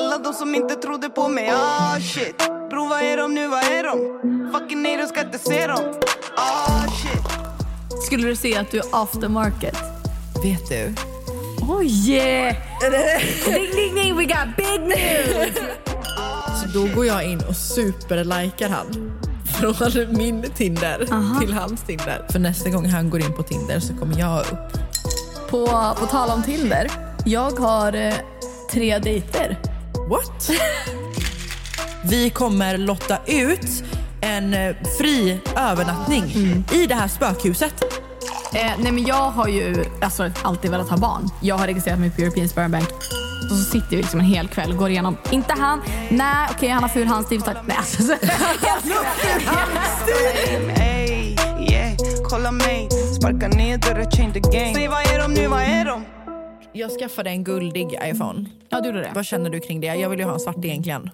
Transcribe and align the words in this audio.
Alla 0.00 0.18
de 0.18 0.34
som 0.34 0.54
inte 0.54 0.74
trodde 0.74 1.08
på 1.08 1.28
mig, 1.28 1.50
ah 1.50 2.00
shit 2.00 2.36
Bro, 2.70 2.88
vad 2.88 3.02
är 3.02 3.16
de 3.16 3.34
nu, 3.34 3.48
vad 3.48 3.62
är 3.64 3.82
de? 3.82 4.20
Fucking 4.52 4.82
nej, 4.82 4.96
de 4.96 5.06
ska 5.06 5.20
inte 5.20 5.38
se 5.38 5.66
dem 5.66 5.94
Ah 6.36 6.86
shit 6.88 8.02
Skulle 8.06 8.28
du 8.28 8.36
säga 8.36 8.60
att 8.60 8.70
du 8.70 8.78
är 8.78 8.84
aftermarket? 8.92 9.76
Vet 10.42 10.68
du? 10.68 10.94
Oh 11.62 11.84
yeah! 11.84 12.56
ding, 13.44 13.70
ding, 13.76 13.94
ding, 13.94 14.16
we 14.16 14.24
got 14.24 14.56
big 14.56 14.80
news! 14.80 15.58
Så 16.62 16.78
då 16.78 16.94
går 16.94 17.06
jag 17.06 17.24
in 17.24 17.40
och 17.48 17.56
superlikar 17.56 18.68
han. 18.68 19.20
Från 19.44 20.16
min 20.16 20.42
Tinder 20.42 21.06
till 21.40 21.52
hans 21.52 21.82
Tinder. 21.82 22.26
För 22.32 22.38
nästa 22.38 22.70
gång 22.70 22.86
han 22.86 23.10
går 23.10 23.20
in 23.20 23.32
på 23.36 23.42
Tinder 23.42 23.80
så 23.80 23.96
kommer 23.96 24.18
jag 24.18 24.40
upp. 24.40 24.72
På, 25.50 25.66
på 26.00 26.06
tal 26.06 26.30
om 26.30 26.42
Tinder, 26.42 26.90
jag 27.24 27.50
har 27.50 27.92
eh, 27.92 28.14
tre 28.72 28.98
dejter. 28.98 29.58
What? 30.10 30.50
Vi 32.04 32.30
kommer 32.30 32.78
lotta 32.78 33.18
ut 33.26 33.84
en 34.20 34.54
eh, 34.54 34.76
fri 34.98 35.40
övernattning 35.56 36.24
i 36.72 36.86
det 36.86 36.94
här 36.94 37.08
spökhuset. 37.08 37.84
Eh, 38.54 38.72
nej 38.78 38.92
men 38.92 39.04
jag 39.04 39.30
har 39.30 39.48
ju 39.48 39.84
alltså, 40.00 40.30
alltid 40.42 40.70
velat 40.70 40.88
ha 40.88 40.96
barn. 40.96 41.28
Jag 41.40 41.58
har 41.58 41.66
registrerat 41.66 41.98
mig 41.98 42.10
på 42.10 42.22
European 42.22 42.48
Sperm 42.48 42.70
Bank. 42.70 42.88
Och 43.50 43.56
så 43.56 43.64
sitter 43.64 43.90
vi 43.90 43.96
liksom 43.96 44.20
en 44.20 44.26
hel 44.26 44.48
kväll 44.48 44.70
och 44.70 44.76
går 44.76 44.90
igenom. 44.90 45.16
Inte 45.30 45.54
han. 45.58 45.82
Nej, 46.10 46.48
okej 46.50 46.68
han 46.68 46.82
har 46.82 46.90
ful 46.90 47.06
handstil. 47.06 47.42
Nej, 47.46 47.76
alltså, 47.76 48.02
kolla 52.28 52.52
mig 52.66 52.88
Sparka 53.16 53.48
ner 53.48 53.78
dörren, 53.78 54.10
change 54.10 54.32
the 54.32 54.40
game 54.40 54.74
Säg, 54.74 54.88
vad 54.88 55.00
är 55.00 55.18
de 55.18 55.34
nu, 55.34 55.46
vad 55.46 55.62
är 55.62 55.84
de? 55.84 56.19
Jag 56.72 56.90
skaffade 56.90 57.30
en 57.30 57.44
guldig 57.44 57.98
iPhone. 58.04 58.44
ja, 58.68 58.80
du 58.80 58.86
gjorde 58.88 59.00
det. 59.00 59.12
Vad 59.14 59.26
känner 59.26 59.50
du 59.50 59.60
kring 59.60 59.80
det? 59.80 59.86
Jag 59.86 60.08
vill 60.08 60.18
ju 60.18 60.24
ha 60.24 60.34
en 60.34 60.40
svart 60.40 60.64
egentligen. 60.64 61.10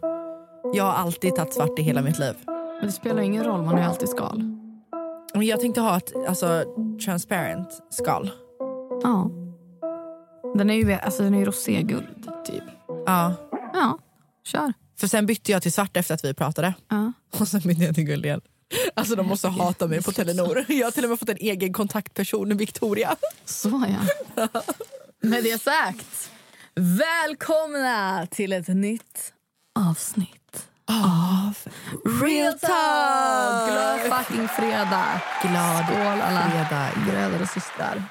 Jag 0.74 0.84
har 0.84 0.92
alltid 0.92 1.34
tagit 1.34 1.54
svart 1.54 1.78
i 1.78 1.82
hela 1.82 2.02
mitt 2.02 2.18
liv. 2.18 2.34
Men 2.46 2.86
det 2.86 2.92
spelar 2.92 3.22
ingen 3.22 3.44
roll, 3.44 3.62
man 3.62 3.74
har 3.74 3.78
ju 3.78 3.84
alltid 3.84 4.08
skal. 4.08 4.38
Men 5.34 5.46
jag 5.46 5.60
tänkte 5.60 5.80
ha 5.80 5.96
ett 5.96 6.12
alltså, 6.28 6.64
transparent 7.04 7.68
skal. 7.90 8.30
Ja. 9.02 9.30
Den 10.54 10.70
är 10.70 10.74
ju, 10.74 10.92
alltså, 10.92 11.22
den 11.22 11.34
är 11.34 11.38
ju 11.38 11.44
roséguld, 11.44 12.30
typ. 12.46 12.64
Ja. 13.06 13.34
Ja, 13.72 13.98
kör. 14.44 14.72
För 14.98 15.06
sen 15.06 15.26
bytte 15.26 15.52
jag 15.52 15.62
till 15.62 15.72
svart 15.72 15.96
efter 15.96 16.14
att 16.14 16.24
vi 16.24 16.34
pratade. 16.34 16.74
Ja. 16.88 17.12
Och 17.40 17.48
sen 17.48 17.60
bytte 17.60 17.84
jag 17.84 17.94
till 17.94 18.04
guld 18.04 18.26
igen. 18.26 18.40
Alltså 18.94 19.16
de 19.16 19.26
måste 19.26 19.48
hata 19.48 19.86
mig 19.86 20.02
på 20.02 20.12
Telenor. 20.12 20.64
Jag 20.68 20.86
har 20.86 20.90
till 20.90 21.04
och 21.04 21.10
med 21.10 21.18
fått 21.18 21.28
en 21.28 21.36
egen 21.40 21.72
kontaktperson, 21.72 22.56
Victoria. 22.56 23.16
Så 23.44 23.84
ja. 23.88 24.48
Med 25.26 25.44
det 25.44 25.62
sagt, 25.62 26.30
välkomna 26.74 28.26
till 28.26 28.52
ett 28.52 28.68
nytt 28.68 29.32
avsnitt 29.78 30.68
av 30.86 31.54
Real 32.22 32.58
Talk! 32.58 33.70
Glad 33.70 34.00
fucking 34.00 34.48
fredag! 34.48 35.22
Glad 35.42 35.84
Skål 35.86 36.20
alla 36.20 36.50
fredag. 36.50 36.90
bröder 37.06 37.42
och 37.42 37.48
systrar. 37.48 38.02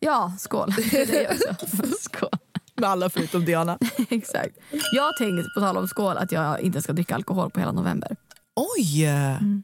Ja, 0.00 0.32
skål. 0.38 0.72
Skål. 2.00 2.28
Med 2.74 2.90
alla 2.90 3.10
förutom 3.10 3.44
Diana. 3.44 3.78
Exakt. 4.10 4.58
Jag 4.92 5.02
har 5.02 5.18
tänkt, 5.18 5.54
på 5.54 5.60
tal 5.60 5.76
om 5.76 5.88
skål, 5.88 6.16
att 6.16 6.32
jag 6.32 6.60
inte 6.60 6.82
ska 6.82 6.92
dricka 6.92 7.14
alkohol 7.14 7.50
på 7.50 7.60
hela 7.60 7.72
november. 7.72 8.16
Oj! 8.56 9.04
Mm. 9.04 9.62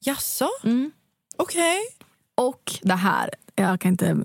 Jaså? 0.00 0.48
Mm. 0.64 0.90
Okej. 1.36 1.78
Och 2.34 2.72
det 2.82 2.94
här, 2.94 3.30
jag 3.54 3.80
kan 3.80 3.90
inte 3.90 4.16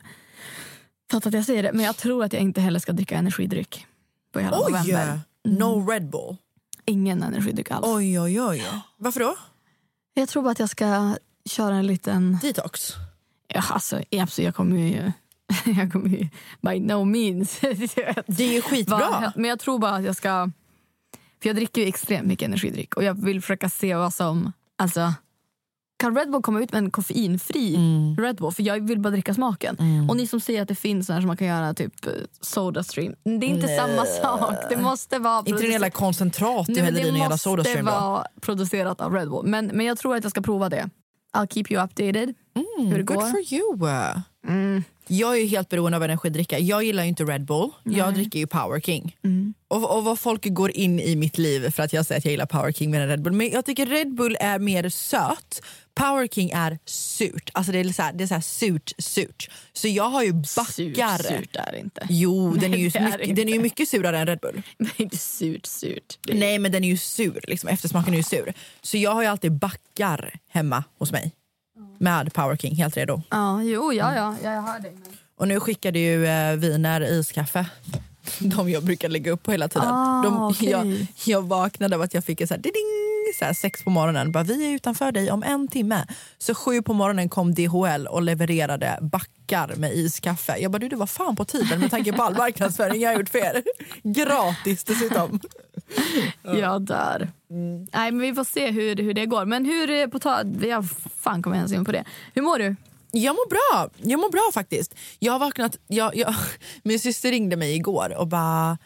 fatta 1.12 1.30
att 1.30 1.36
jag 1.36 1.46
säger 1.46 1.64
det, 1.64 1.74
men 1.74 1.86
jag 1.86 1.98
tror 1.98 2.24
att 2.24 2.34
jag 2.34 2.42
inte 2.42 2.62
heller 2.62 2.80
ska 2.80 2.92
dricka 2.92 3.18
energidryck 3.18 3.88
på 4.32 4.40
hela 4.40 4.60
Oj! 4.60 4.72
november. 4.72 5.20
No 5.44 5.90
Red 5.90 6.10
Bull. 6.10 6.38
Ingen 6.86 7.24
energidryck 7.24 7.72
alls. 7.72 7.88
Oj, 7.88 8.20
oj, 8.20 8.42
oj. 8.42 8.66
Varför 8.98 9.20
då? 9.20 9.36
Jag 10.14 10.30
tror 10.30 10.44
bara 10.44 10.52
att 10.52 10.60
jag 10.60 10.70
ska 10.70 11.16
köra 11.46 11.76
en 11.76 11.88
liten... 11.88 12.40
Detox? 12.42 12.94
Ja, 13.48 13.64
alltså, 13.70 14.02
absolut, 14.12 14.46
jag 14.46 14.56
kommer 14.56 14.78
ju... 14.78 15.12
Jag 15.66 15.92
kommer 15.92 16.10
ju 16.10 16.30
by 16.62 16.80
no 16.80 17.04
means... 17.04 17.60
Det 18.28 18.44
är 18.44 18.54
ju 18.54 18.62
skitbra. 18.62 19.34
Men 19.36 19.50
jag 19.50 19.60
tror 19.60 19.80
bara 19.80 19.96
att 19.96 20.04
jag 20.04 20.16
ska... 20.16 20.52
För 21.42 21.50
jag 21.50 21.56
dricker 21.56 21.82
ju 21.82 21.88
extremt 21.88 22.28
mycket 22.28 22.46
energidryck 22.46 22.96
och 22.96 23.04
jag 23.04 23.26
vill 23.26 23.42
försöka 23.42 23.70
se 23.70 23.96
vad 23.96 24.14
som... 24.14 24.52
Alltså, 24.78 25.14
kan 26.02 26.16
Red 26.18 26.32
Bull 26.32 26.42
komma 26.42 26.60
ut 26.62 26.72
med 26.72 26.84
en 26.84 26.92
koffeinfri 26.92 27.76
Mm. 27.76 28.16
Red 28.18 28.36
Bull? 28.36 28.52
För 28.52 28.64
jag 28.64 28.88
vill 28.88 29.00
bara 29.00 29.10
dricka 29.10 29.34
smaken. 29.34 29.78
Och 30.10 30.18
ni 30.18 30.28
som 30.28 30.40
säger 30.40 30.62
att 30.62 30.68
det 30.68 30.76
finns 30.76 31.06
sådana 31.08 31.22
som 31.22 31.28
man 31.28 31.38
kan 31.38 31.48
göra 31.48 31.74
typ 31.74 32.06
eh, 32.06 32.12
Sodastream. 32.42 33.14
Det 33.24 33.46
är 33.46 33.50
inte 33.50 33.68
Nej. 33.68 33.78
samma 33.78 34.06
sak. 34.06 34.56
Det 34.70 34.78
måste 34.78 35.20
vara... 35.20 35.44
Inte 35.46 35.62
den 35.64 35.72
jävla 35.72 35.90
koncentrat 35.90 36.66
du 36.68 36.82
häller 36.82 37.00
i 37.00 37.04
din 37.04 37.16
jävla 37.16 37.30
måste 37.30 37.44
Sodastream 37.50 37.86
då? 37.86 37.92
vara 37.92 38.26
producerat 38.42 39.02
av 39.02 39.14
Red 39.14 39.30
Bull. 39.30 39.46
Men, 39.46 39.66
men 39.68 39.86
jag 39.86 39.98
tror 39.98 40.16
att 40.16 40.24
jag 40.24 40.32
ska 40.32 40.42
prova 40.42 40.70
det. 40.70 40.90
I'll 41.38 41.48
keep 41.54 41.66
you 41.70 41.84
updated. 41.84 42.34
hur 42.78 42.98
det 42.98 43.04
Good 43.04 43.18
går. 43.18 43.26
for 43.26 43.54
you. 43.54 43.78
Mm. 44.48 44.84
Jag 45.08 45.34
är 45.34 45.42
ju 45.42 45.46
helt 45.46 45.70
beroende 45.70 45.98
av 45.98 46.04
energidricka. 46.04 46.60
Jag 46.60 46.84
gillar 46.84 47.04
ju 47.04 47.10
inte 47.10 47.24
Red 47.24 47.46
Bull. 47.46 47.70
Jag 47.84 48.14
dricker 48.14 48.40
ju 48.40 48.48
Power 48.48 48.80
King. 48.80 49.16
Mm. 49.24 49.54
Och, 49.68 49.98
och 49.98 50.04
vad 50.04 50.20
folk 50.20 50.46
går 50.46 50.72
in 50.72 51.00
i 51.00 51.16
mitt 51.16 51.38
liv 51.38 51.70
för 51.70 51.84
att 51.84 51.94
jag 51.94 52.06
säger 52.06 52.20
att 52.20 52.26
jag 52.26 52.32
gillar 52.32 52.46
Power 52.46 52.72
King 52.72 52.92
mer 52.92 53.02
än 53.02 53.08
Red 53.08 53.22
Bull. 53.22 53.34
Men 53.34 53.50
jag 53.50 53.66
tycker 53.66 53.86
Red 53.86 54.16
Bull 54.16 54.38
är 54.40 54.60
mer 54.60 54.90
söt. 54.90 55.62
Power 55.96 56.28
King 56.28 56.52
är 56.52 56.80
surt. 56.86 57.50
Alltså 57.54 57.72
det 57.72 57.80
är 57.80 57.84
så 57.84 58.02
här, 58.02 58.14
det 58.14 58.24
är 58.24 58.28
så 58.28 58.34
här 58.34 58.42
surt, 58.42 58.92
surt. 58.98 59.50
Så 59.74 59.88
jag 59.88 60.10
har 60.10 60.24
ju 60.24 60.34
backar. 60.34 61.18
Surt, 61.18 61.26
surt 61.26 61.56
är 61.56 61.72
det 61.72 61.80
inte. 61.80 62.08
Jo, 62.10 62.54
den 62.54 62.74
är, 62.74 62.78
ju 62.78 62.92
är 62.94 63.18
mycket, 63.18 63.36
den 63.36 63.50
är 63.50 63.54
ju 63.54 63.60
mycket 63.60 63.90
surare 63.90 64.20
än 64.20 64.28
Red 64.28 64.40
Bull. 64.40 64.62
Är 64.80 65.02
inte 65.02 65.18
surt, 65.18 65.66
surt. 65.66 66.20
Nej 66.28 66.60
men 66.60 66.72
den 66.72 66.84
är 66.84 66.88
ju 66.88 66.98
sur, 66.98 67.40
liksom. 67.48 67.70
eftersmaken 67.70 68.14
är 68.14 68.18
ju 68.18 68.24
sur. 68.24 68.54
Så 68.82 68.98
jag 68.98 69.12
har 69.12 69.22
ju 69.22 69.28
alltid 69.28 69.52
backar 69.52 70.34
hemma 70.48 70.84
hos 70.98 71.12
mig. 71.12 71.32
Med 72.02 72.34
Power 72.34 72.56
King, 72.56 72.76
helt 72.76 72.98
redo. 72.98 73.22
Ja, 73.30 73.64
jo, 73.64 73.94
ja, 73.94 74.16
ja, 74.16 74.36
ja, 74.44 74.54
jag 74.54 74.62
hör 74.62 74.80
dig. 74.80 74.92
Men... 75.04 75.12
Och 75.38 75.48
nu 75.48 75.60
skickade 75.60 76.00
ju 76.00 76.26
eh, 76.28 76.56
Wiener 76.56 77.02
iskaffe. 77.02 77.66
De 78.40 78.70
jag 78.70 78.84
brukar 78.84 79.10
lägga 79.10 79.32
upp 79.32 79.44
på 79.44 79.52
hela 79.52 79.68
tiden. 79.68 79.88
Ah, 79.88 80.24
De, 80.24 80.44
okej. 80.44 80.70
jag, 80.70 81.06
jag 81.26 81.42
vaknade 81.42 81.96
av 81.96 82.02
att 82.02 82.14
jag 82.14 82.26
fick 82.26 82.42
en 82.42 82.48
så 82.48 82.54
här, 82.54 82.62
ding, 82.62 82.74
så 83.40 83.46
här 83.46 83.54
sex 83.54 83.84
på 83.84 83.90
morgonen. 83.90 84.32
Bara, 84.32 84.44
vi 84.44 84.66
är 84.72 84.76
utanför 84.76 85.12
dig 85.12 85.32
om 85.32 85.44
en 85.44 85.68
timme. 85.68 86.06
Så 86.38 86.56
sju 86.56 86.82
på 86.82 86.94
morgonen 86.94 87.30
kom 87.30 87.54
DHL 87.54 88.08
och 88.08 88.22
levererade 88.22 88.98
backar 89.02 89.76
med 89.76 89.94
iskaffe. 89.96 90.58
Jag 90.58 90.72
bara, 90.72 90.80
du 90.80 90.88
det 90.90 90.96
var 90.96 91.06
fan 91.08 91.36
på 91.36 91.46
tiden 91.46 91.80
med 91.80 91.92
tanke 91.92 92.14
på 92.14 92.24
all 92.24 92.36
marknadsföring 92.38 93.02
jag 93.02 93.10
har 93.10 93.18
gjort 93.20 93.30
för 93.30 93.38
er. 93.40 93.64
Gratis 94.04 94.84
dessutom. 94.84 95.40
Jag 96.44 96.82
dör. 96.82 97.30
Nej, 97.94 98.12
men 98.12 98.20
vi 98.20 98.34
får 98.34 98.44
se 98.44 98.72
hur, 98.72 98.96
hur 98.96 99.14
det 99.14 99.26
går. 99.26 99.46
Men 99.46 99.66
hur, 99.66 99.90
eh, 99.90 100.08
på 100.08 100.20
tal... 100.20 100.66
Jag 100.66 100.90
fan 101.20 101.42
kommer 101.42 101.56
ens 101.56 101.74
in 101.74 101.86
på 101.86 101.92
det. 101.92 102.04
Hur 102.34 102.42
mår 102.42 102.60
du? 102.60 102.76
Jag 103.12 103.36
mår 103.36 103.50
bra, 103.50 103.90
jag 103.98 104.20
mår 104.20 104.32
bra 104.32 104.52
faktiskt. 104.54 104.96
Jag 105.20 105.32
har 105.32 105.40
vaknat, 105.40 105.78
jag, 105.88 106.16
jag, 106.16 106.36
min 106.84 107.00
syster 107.00 107.32
ringde 107.32 107.56
mig 107.56 107.76
igår 107.76 108.16
och 108.18 108.28
bara 108.28 108.78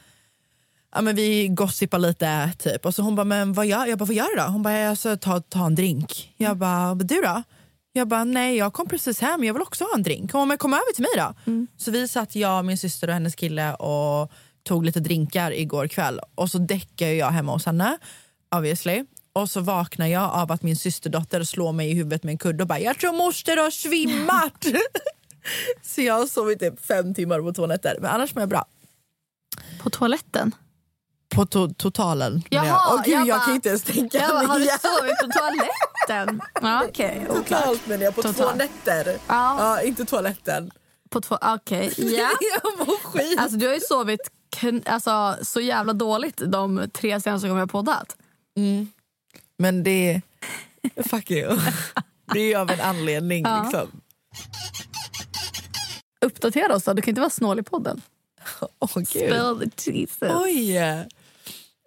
Ja, 0.96 1.02
men 1.02 1.16
vi 1.16 1.48
gossipade 1.48 2.08
lite 2.08 2.52
typ 2.60 2.86
och 2.86 2.96
så 2.96 3.02
hon 3.02 3.16
bara, 3.16 3.24
men 3.24 3.54
vad 3.54 3.66
gör, 3.66 3.86
jag 3.86 3.98
bara, 3.98 4.06
vad 4.06 4.16
gör 4.16 4.36
du 4.36 4.42
då? 4.42 4.48
Hon 4.48 4.64
bara, 4.64 4.80
jag 4.80 4.98
ska 4.98 5.18
ta, 5.18 5.42
ta 5.42 5.66
en 5.66 5.76
drink. 5.76 6.34
Jag 6.38 6.58
bara, 6.58 6.96
du 6.96 7.22
då? 7.22 7.44
Jag 7.94 8.08
bara, 8.08 8.24
nej 8.24 8.58
jag 8.58 8.74
kom 8.74 8.88
precis 8.88 9.20
hem, 9.22 9.44
jag 9.44 9.54
vill 9.54 9.62
också 9.62 9.84
ha 9.84 9.92
en 9.96 10.04
drink. 10.04 10.32
Hon 10.34 10.48
bara, 10.48 10.58
kom 10.58 10.74
över 10.74 10.94
till 10.94 11.02
mig 11.02 11.12
då. 11.18 11.52
Så 11.78 11.92
vi 11.92 12.08
satt, 12.08 12.36
jag, 12.36 12.66
min 12.66 12.78
syster 12.78 13.08
och 13.08 13.14
hennes 13.14 13.36
kille 13.36 13.74
och 13.74 14.32
tog 14.66 14.86
lite 14.86 15.00
drinkar 15.00 15.52
igår 15.52 15.88
kväll 15.88 16.20
och 16.36 16.50
så 16.52 16.58
däckade 16.58 17.14
jag 17.14 17.30
hemma 17.32 17.52
hos 17.52 17.66
henne, 17.66 17.98
obviously. 18.56 19.04
Och 19.34 19.50
så 19.50 19.62
vaknar 19.62 20.08
jag 20.08 20.32
av 20.32 20.52
att 20.52 20.64
min 20.64 20.76
systerdotter 20.76 21.44
slår 21.44 21.72
mig 21.72 21.92
i 21.92 21.94
huvudet 21.94 22.24
med 22.24 22.32
en 22.32 22.38
kudde 22.38 22.64
och 22.64 22.68
bara 22.68 22.80
“jag 22.80 22.98
tror 23.00 23.14
moster 23.14 23.58
har 23.58 23.72
svimmat”. 23.72 24.66
så 25.82 26.02
jag 26.02 26.14
har 26.14 26.28
sovit 26.28 26.60
typ 26.60 26.86
fem 26.86 27.14
timmar 27.14 27.40
på 27.40 27.54
två 27.54 27.68
nätter. 27.68 27.98
Men 28.02 28.12
annars 28.12 28.36
mår 28.36 28.42
jag 28.42 28.50
bra. 28.50 28.66
På 29.84 29.90
toaletten? 29.90 30.52
På 31.36 31.46
to 31.46 31.70
totalen. 31.78 32.44
Jaha, 32.50 32.66
jag, 32.66 32.82
Åh, 32.94 33.02
gud, 33.06 33.14
jag 33.14 33.28
jag, 33.28 33.38
bara- 33.38 33.46
kan 33.46 33.56
inte 33.56 33.70
ens 33.70 33.84
tänka 33.84 34.18
Jag 34.18 34.30
bara, 34.30 34.48
har 34.48 34.60
du 34.60 34.66
sovit 34.66 35.18
på 35.20 35.40
toaletten? 35.40 36.42
Ja, 36.62 36.84
oklart. 37.40 37.64
Totalt 37.64 37.88
menar 37.88 38.04
jag, 38.04 38.16
på 38.16 38.22
två 38.22 38.30
Totalt. 38.34 38.58
nätter. 38.58 39.18
Ja. 39.28 39.56
Ja, 39.60 39.82
inte 39.82 40.06
toaletten. 40.06 40.72
På 41.10 41.22
två, 41.22 41.38
okej, 41.42 41.94
ja. 41.98 42.30
jag 42.64 42.88
mår 42.88 42.98
skit. 43.04 43.40
Alltså 43.40 43.58
du 43.58 43.68
har 43.68 43.74
ju 43.74 43.80
sovit 43.80 44.20
alltså, 44.86 45.38
så 45.42 45.62
jävla 45.62 45.94
dåligt 45.94 46.42
de 46.48 46.90
tre 46.94 47.22
senaste 47.22 47.48
gångerna 47.48 47.62
jag 47.62 47.72
poddat. 47.72 48.18
Men 49.58 49.84
det... 49.84 50.22
Fuck 51.10 51.32
you. 51.32 51.60
Det 52.34 52.40
är 52.40 52.48
ju 52.48 52.56
av 52.56 52.72
en 52.72 52.82
anledning. 52.82 53.44
Ja. 53.44 53.64
Liksom. 53.64 54.02
Uppdatera 56.26 56.76
oss 56.76 56.84
då, 56.84 56.94
du 56.94 57.02
kan 57.02 57.12
inte 57.12 57.22
vara 57.22 57.30
snål 57.30 57.60
i 57.60 57.64
podden. 57.64 58.02
Åh, 58.80 58.90
gud. 58.96 59.08
Spill 59.08 59.70
the 59.86 59.92
Jesus. 59.92 60.32
Oj! 60.44 60.78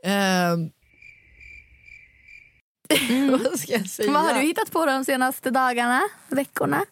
Ehm. 0.05 0.71
Vad 3.31 3.61
ska 3.61 3.73
jag 3.73 3.89
säga? 3.89 4.13
Vad 4.13 4.23
har 4.23 4.35
du 4.35 4.41
hittat 4.41 4.71
på 4.71 4.87
de 4.87 5.05
senaste 5.05 5.51
dagarna, 5.51 6.03
veckorna? 6.29 6.85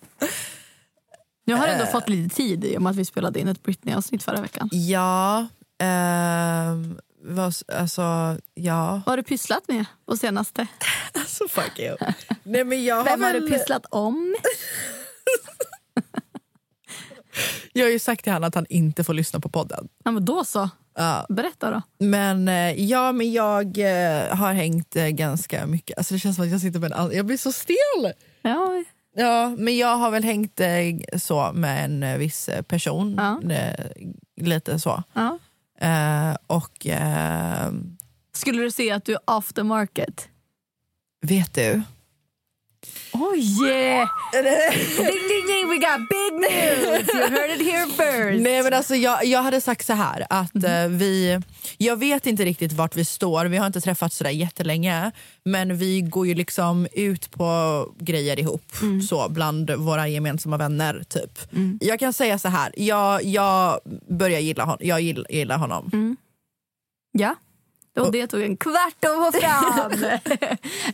Nu 1.46 1.54
har 1.54 1.66
du 1.66 1.72
ändå 1.72 1.84
Eh. 1.84 1.90
fått 1.92 2.08
lite 2.08 2.36
tid 2.36 2.64
i 2.64 2.76
och 2.76 2.82
med 2.82 2.90
att 2.90 2.96
vi 2.96 3.04
spelade 3.04 3.40
in 3.40 3.48
ett 3.48 3.62
Britney-avsnitt 3.62 4.22
förra 4.22 4.40
veckan. 4.40 4.68
Ja, 4.72 5.46
ehm, 5.78 6.98
vad, 7.22 7.54
alltså, 7.72 8.02
ja. 8.54 9.02
Vad 9.06 9.12
har 9.12 9.16
du 9.16 9.22
pysslat 9.22 9.68
med 9.68 9.84
på 10.06 10.16
senaste? 10.16 10.66
Alltså 11.12 11.48
fuck 11.48 11.78
you. 11.78 11.96
Nej, 12.42 12.64
men 12.64 12.84
jag, 12.84 12.96
har 12.96 13.04
Vem 13.04 13.22
har 13.22 13.32
väl, 13.32 13.42
du 13.42 13.50
pysslat 13.50 13.86
om? 13.90 14.36
jag 17.72 17.84
har 17.84 17.90
ju 17.90 17.98
sagt 17.98 18.22
till 18.22 18.32
honom 18.32 18.48
att 18.48 18.54
han 18.54 18.66
inte 18.68 19.04
får 19.04 19.14
lyssna 19.14 19.40
på 19.40 19.48
podden. 19.48 19.88
Ja, 20.04 20.10
men 20.10 20.24
då 20.24 20.44
så. 20.44 20.70
Ja. 20.94 21.26
Berätta 21.28 21.70
då. 21.70 21.82
Men 21.98 22.48
eh, 22.48 22.84
ja, 22.84 23.12
men 23.12 23.32
jag 23.32 23.78
eh, 23.78 24.36
har 24.36 24.52
hängt 24.52 24.96
eh, 24.96 25.08
ganska 25.08 25.66
mycket. 25.66 25.98
Alltså, 25.98 26.14
det 26.14 26.20
känns 26.20 26.36
som 26.36 26.44
att 26.44 26.50
jag 26.50 26.60
sitter 26.60 26.80
med 26.80 26.92
en. 26.92 27.12
Jag 27.12 27.26
blir 27.26 27.36
så 27.36 27.52
stel! 27.52 28.12
Ja, 28.42 28.84
Ja, 29.18 29.48
men 29.58 29.76
jag 29.76 29.96
har 29.96 30.10
väl 30.10 30.24
hängt 30.24 30.60
så 31.22 31.52
med 31.52 31.84
en 31.84 32.18
viss 32.18 32.50
person. 32.68 33.14
Ja. 33.18 33.40
Lite 34.40 34.78
så. 34.78 35.02
ja. 35.12 35.38
Eh, 35.78 36.36
och 36.46 36.86
eh, 36.86 37.70
Skulle 38.34 38.62
du 38.62 38.70
säga 38.70 38.94
att 38.94 39.04
du 39.04 39.12
är 39.12 39.20
off 39.30 39.52
the 39.52 39.62
market? 39.62 40.28
vet 41.26 41.54
du? 41.54 41.82
Oh 43.12 43.36
yeah! 43.36 44.08
ding, 44.32 45.28
ding, 45.28 45.46
ding, 45.46 45.68
we 45.68 45.78
got 45.78 46.08
big 46.08 46.32
news! 46.40 47.08
You 47.14 47.30
heard 47.30 47.50
it 47.60 47.66
here 47.66 47.86
first. 47.86 48.42
Nej 48.42 48.62
men 48.62 48.72
alltså 48.74 48.94
jag, 48.94 49.24
jag 49.24 49.42
hade 49.42 49.60
sagt 49.60 49.86
så 49.86 49.92
här 49.92 50.26
att 50.30 50.54
Mhm. 50.54 50.64
eh, 50.64 50.88
vi, 50.88 51.40
jag 51.78 51.96
vet 51.96 52.26
inte 52.26 52.44
riktigt 52.44 52.72
vart 52.72 52.96
vi 52.96 53.04
står, 53.04 53.44
vi 53.46 53.56
har 53.56 53.66
inte 53.66 53.80
träffats 53.80 54.16
sådär 54.16 54.30
jättelänge 54.30 55.10
men 55.44 55.76
vi 55.78 56.00
går 56.00 56.26
ju 56.26 56.34
liksom 56.34 56.86
ut 56.92 57.30
på 57.30 57.46
grejer 57.98 58.38
ihop 58.40 58.72
Mm. 58.82 59.02
så 59.02 59.28
bland 59.28 59.70
våra 59.70 60.08
gemensamma 60.08 60.56
vänner 60.56 61.04
typ. 61.08 61.38
Jag 61.80 61.98
kan 62.00 62.12
säga 62.12 62.38
så 62.38 62.48
här, 62.48 62.72
jag, 62.76 63.24
jag 63.24 63.80
börjar 64.08 64.40
gilla, 64.40 64.64
hon, 64.64 64.76
jag 64.80 65.00
gillar, 65.00 65.26
gillar 65.32 65.58
honom. 65.58 65.90
Mm. 65.92 66.16
Ja. 67.12 67.34
Och 67.96 68.12
det 68.12 68.26
tog 68.26 68.42
en 68.42 68.56
kvart 68.56 69.04
att 69.04 69.34
få 69.34 69.40
fram. 69.40 70.18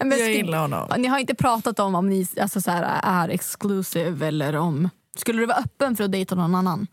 Men 0.08 0.18
Jag 0.18 0.30
gillar 0.32 0.58
honom. 0.58 0.88
Ni 0.98 1.08
har 1.08 1.18
inte 1.18 1.34
pratat 1.34 1.78
om 1.78 1.94
om 1.94 2.08
ni 2.08 2.26
alltså, 2.40 2.60
så 2.60 2.70
här, 2.70 3.00
är 3.02 3.28
exclusive 3.28 4.26
eller 4.26 4.56
om... 4.56 4.88
Skulle 5.16 5.42
du 5.42 5.46
vara 5.46 5.58
öppen 5.58 5.96
för 5.96 6.04
att 6.04 6.12
dejta 6.12 6.34
någon 6.34 6.54
annan? 6.54 6.86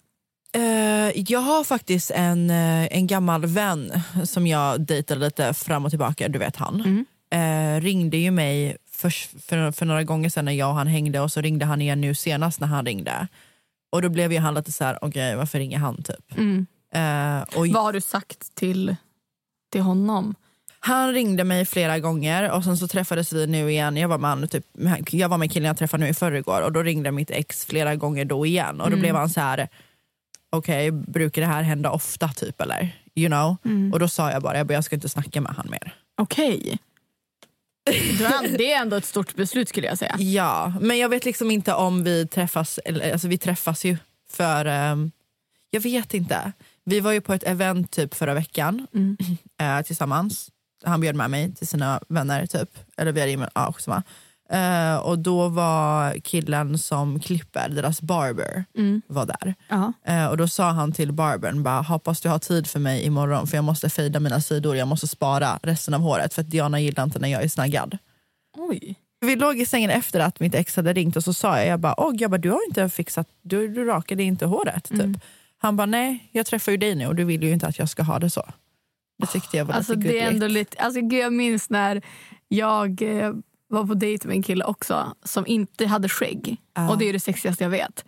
Eh, 0.56 1.22
jag 1.32 1.40
har 1.40 1.64
faktiskt 1.64 2.12
en, 2.12 2.50
eh, 2.50 2.98
en 2.98 3.08
gammal 3.08 3.46
vän 3.46 3.92
som 4.24 4.48
jag 4.48 4.82
dejtade 4.82 5.20
lite 5.20 5.54
fram 5.54 5.86
och 5.86 5.92
tillbaka, 5.92 6.28
du 6.28 6.40
vet 6.40 6.56
han. 6.56 7.06
Eh, 7.32 7.82
ringde 7.82 8.18
ju 8.18 8.32
mig 8.32 8.78
för, 8.92 9.10
för, 9.40 9.72
för 9.72 9.86
några 9.86 10.04
gånger 10.04 10.30
sedan 10.30 10.46
när 10.46 10.52
jag 10.52 10.70
och 10.70 10.76
han 10.76 10.88
hängde 10.88 11.20
och 11.20 11.32
så 11.32 11.42
ringde 11.42 11.66
han 11.66 11.82
igen 11.82 12.02
nu 12.02 12.16
senast 12.16 12.60
när 12.60 12.68
han 12.68 12.86
ringde. 12.86 13.28
Och 13.92 14.02
då 14.02 14.10
blev 14.10 14.34
ju 14.34 14.40
han 14.40 14.54
lite 14.54 14.72
så 14.72 14.84
här, 14.84 15.00
okej 15.02 15.36
varför 15.36 15.60
ringer 15.60 15.78
han 15.78 16.04
typ? 16.04 16.38
Eh, 16.94 17.58
och 17.60 17.68
Vad 17.68 17.84
har 17.84 17.94
du 17.94 18.02
sagt 18.02 18.56
till, 18.56 18.96
till 19.70 19.82
honom? 19.82 20.36
Han 20.80 21.14
ringde 21.14 21.44
mig 21.44 21.66
flera 21.66 22.00
gånger 22.00 22.52
och 22.52 22.64
sen 22.64 22.78
så 22.78 22.88
träffades 22.88 23.34
vi 23.34 23.48
nu 23.48 23.72
igen. 23.72 23.98
Jag 23.98 24.08
var 24.08 24.18
med, 24.18 24.30
han, 24.30 24.48
typ, 24.48 24.66
jag 25.14 25.30
var 25.30 25.38
med 25.38 25.52
killen 25.52 25.68
jag 25.68 25.78
träffade 25.78 26.04
nu 26.04 26.10
i 26.10 26.14
förrgår 26.14 26.62
och 26.62 26.72
då 26.72 26.84
ringde 26.84 27.12
mitt 27.12 27.32
ex 27.32 27.66
flera 27.66 27.96
gånger 27.96 28.26
då 28.26 28.46
igen 28.46 28.82
och 28.82 28.92
då 28.92 28.98
blev 28.98 29.16
han 29.16 29.30
så 29.30 29.40
här. 29.42 29.68
okej 30.50 30.92
brukar 30.92 31.42
det 31.42 31.48
här 31.48 31.62
hända 31.64 31.92
ofta 31.92 32.28
typ 32.28 32.62
eller? 32.62 32.96
You 33.16 33.30
know? 33.30 33.58
Och 33.94 34.00
då 34.00 34.08
sa 34.08 34.32
jag 34.32 34.42
bara, 34.42 34.58
jag, 34.58 34.68
bara, 34.68 34.74
jag 34.74 34.84
ska 34.84 34.96
inte 34.96 35.10
snacka 35.10 35.42
med 35.42 35.52
han 35.58 35.68
mer. 35.72 35.96
Okej. 36.18 36.78
Är- 37.90 38.58
Det 38.58 38.72
är 38.74 38.82
ändå 38.82 38.96
ett 38.96 39.06
stort 39.06 39.36
beslut 39.36 39.70
skulle 39.70 39.88
jag 39.88 39.98
säga. 39.98 40.16
Ja, 40.20 40.74
men 40.82 40.98
jag 40.98 41.10
vet 41.10 41.26
liksom 41.26 41.52
inte 41.52 41.74
om 41.74 42.04
vi 42.04 42.28
träffas, 42.28 42.80
eller, 42.86 43.12
alltså 43.12 43.28
vi 43.28 43.38
träffas 43.38 43.86
ju 43.86 43.98
för, 44.30 44.66
ehm, 44.66 45.12
jag 45.70 45.82
vet 45.82 46.14
inte. 46.14 46.52
Vi 46.86 47.00
var 47.00 47.12
ju 47.12 47.22
på 47.22 47.34
ett 47.34 47.44
event 47.44 47.92
typ 47.92 48.14
förra 48.16 48.34
veckan 48.34 48.88
eh, 49.60 49.82
tillsammans. 49.82 50.50
Han 50.86 51.02
bjöd 51.02 51.16
med 51.16 51.30
mig 51.30 51.56
till 51.56 51.68
sina 51.68 52.00
vänner 52.08 52.46
typ, 52.46 52.70
eller 52.98 53.12
vi 53.12 53.20
hade 53.20 53.32
gemen- 53.32 53.50
ja, 53.56 53.72
skitsamma. 53.74 54.04
Eh, 54.52 54.96
och 54.98 55.20
då 55.20 55.48
var 55.48 56.14
killen 56.24 56.78
som 56.78 57.20
klipper, 57.20 57.70
deras 57.70 58.02
barber, 58.02 58.66
var 59.08 59.26
där. 59.26 59.56
Ja. 59.70 59.94
Eh, 60.06 60.26
och 60.26 60.38
då 60.38 60.48
sa 60.48 60.70
han 60.72 60.92
till 60.92 61.12
barbern, 61.12 61.64
bara, 61.64 61.82
hoppas 61.82 62.22
du 62.22 62.30
har 62.30 62.40
tid 62.40 62.68
för 62.68 62.80
mig 62.80 63.06
imorgon 63.06 63.48
för 63.48 63.58
jag 63.58 63.64
måste 63.64 63.90
fejda 63.90 64.20
mina 64.20 64.42
sidor, 64.42 64.76
jag 64.76 64.88
måste 64.88 65.08
spara 65.08 65.60
resten 65.64 65.94
av 65.94 66.02
håret 66.02 66.34
för 66.34 66.42
att 66.42 66.50
Diana 66.52 66.80
gillar 66.80 67.04
inte 67.04 67.20
när 67.20 67.30
jag 67.30 67.44
är 67.44 67.48
snaggad. 67.48 67.98
Oj. 68.58 68.96
Vi 69.22 69.36
låg 69.36 69.60
i 69.60 69.66
sängen 69.66 69.90
efter 69.90 70.20
att 70.20 70.40
mitt 70.40 70.56
ex 70.56 70.76
hade 70.76 70.94
ringt 70.94 71.16
och 71.16 71.24
så 71.24 71.34
sa 71.34 71.58
jag, 71.58 71.68
jag 71.68 71.80
bara, 71.80 71.96
Åh, 71.98 72.14
jag 72.18 72.32
bara 72.32 72.38
du 72.38 72.50
har 72.50 72.60
inte 72.68 72.90
fixat, 72.90 73.28
du, 73.42 73.68
du 73.68 73.86
rakade 73.86 74.24
inte 74.24 74.46
håret. 74.46 74.84
Typ. 74.84 75.22
Han 75.58 75.76
bara, 75.78 75.86
nej 75.86 76.30
jag 76.32 76.46
träffar 76.46 76.72
ju 76.72 76.78
dig 76.78 76.96
nu 76.96 77.08
och 77.08 77.16
du 77.16 77.24
vill 77.24 77.44
ju 77.44 77.52
inte 77.52 77.68
att 77.68 77.80
jag 77.80 77.90
ska 77.90 78.04
ha 78.04 78.20
det 78.20 78.30
så. 78.30 78.44
Det 79.20 79.28
tyckte 79.28 79.58
jag 79.58 79.66
var 79.66 79.74
Alltså, 79.74 79.94
lite 79.96 80.08
det 80.08 80.20
är 80.20 80.26
gulligt. 80.26 80.34
ändå 80.44 80.48
lite, 80.54 80.78
alltså, 80.84 81.02
gud, 81.02 81.20
jag 81.20 81.34
minns 81.34 81.70
när 81.70 82.02
jag 82.48 83.02
eh, 83.02 83.34
var 83.68 83.86
på 83.86 83.94
dejt 83.94 84.28
med 84.28 84.36
en 84.36 84.44
kille 84.44 84.64
också 84.66 85.16
som 85.24 85.48
inte 85.48 85.86
hade 85.88 86.10
skägg. 86.10 86.58
Ja. 86.74 86.90
Och 86.90 86.98
det 86.98 87.06
är 87.10 87.14
det 87.14 87.20
sexigaste 87.20 87.64
jag 87.64 87.72
vet. 87.72 88.06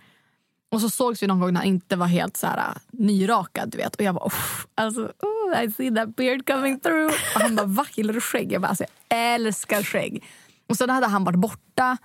Och 0.72 0.82
så 0.82 0.90
sågs 0.90 1.24
vi 1.24 1.28
någon 1.28 1.40
gång 1.40 1.54
när 1.54 1.60
han 1.60 1.68
inte 1.68 1.96
var 1.96 2.08
helt 2.08 2.38
så 2.38 2.48
här, 2.48 2.58
äh, 2.58 2.74
nyrakad. 2.92 3.70
Du 3.70 3.78
vet. 3.78 3.96
Och 3.96 4.02
jag 4.02 4.16
bara, 4.16 4.26
"Uff, 4.26 4.68
alltså, 4.76 5.02
oh, 5.02 5.64
I 5.64 5.72
see 5.72 5.96
that 5.96 6.16
beard 6.16 6.48
coming 6.48 6.80
through. 6.80 7.14
Och 7.36 7.42
han 7.42 7.56
bara, 7.56 7.66
va 7.66 7.86
gillar 7.96 8.14
du 8.14 8.22
skägg? 8.22 8.52
Jag 8.52 8.62
bara, 8.62 8.68
alltså, 8.68 8.84
jag 9.10 9.34
älskar 9.34 9.84
skägg. 9.84 10.24
Och 10.70 10.76
sen 10.78 10.90
hade 10.90 11.08
han 11.08 11.24
varit 11.24 11.40
borta 11.40 11.98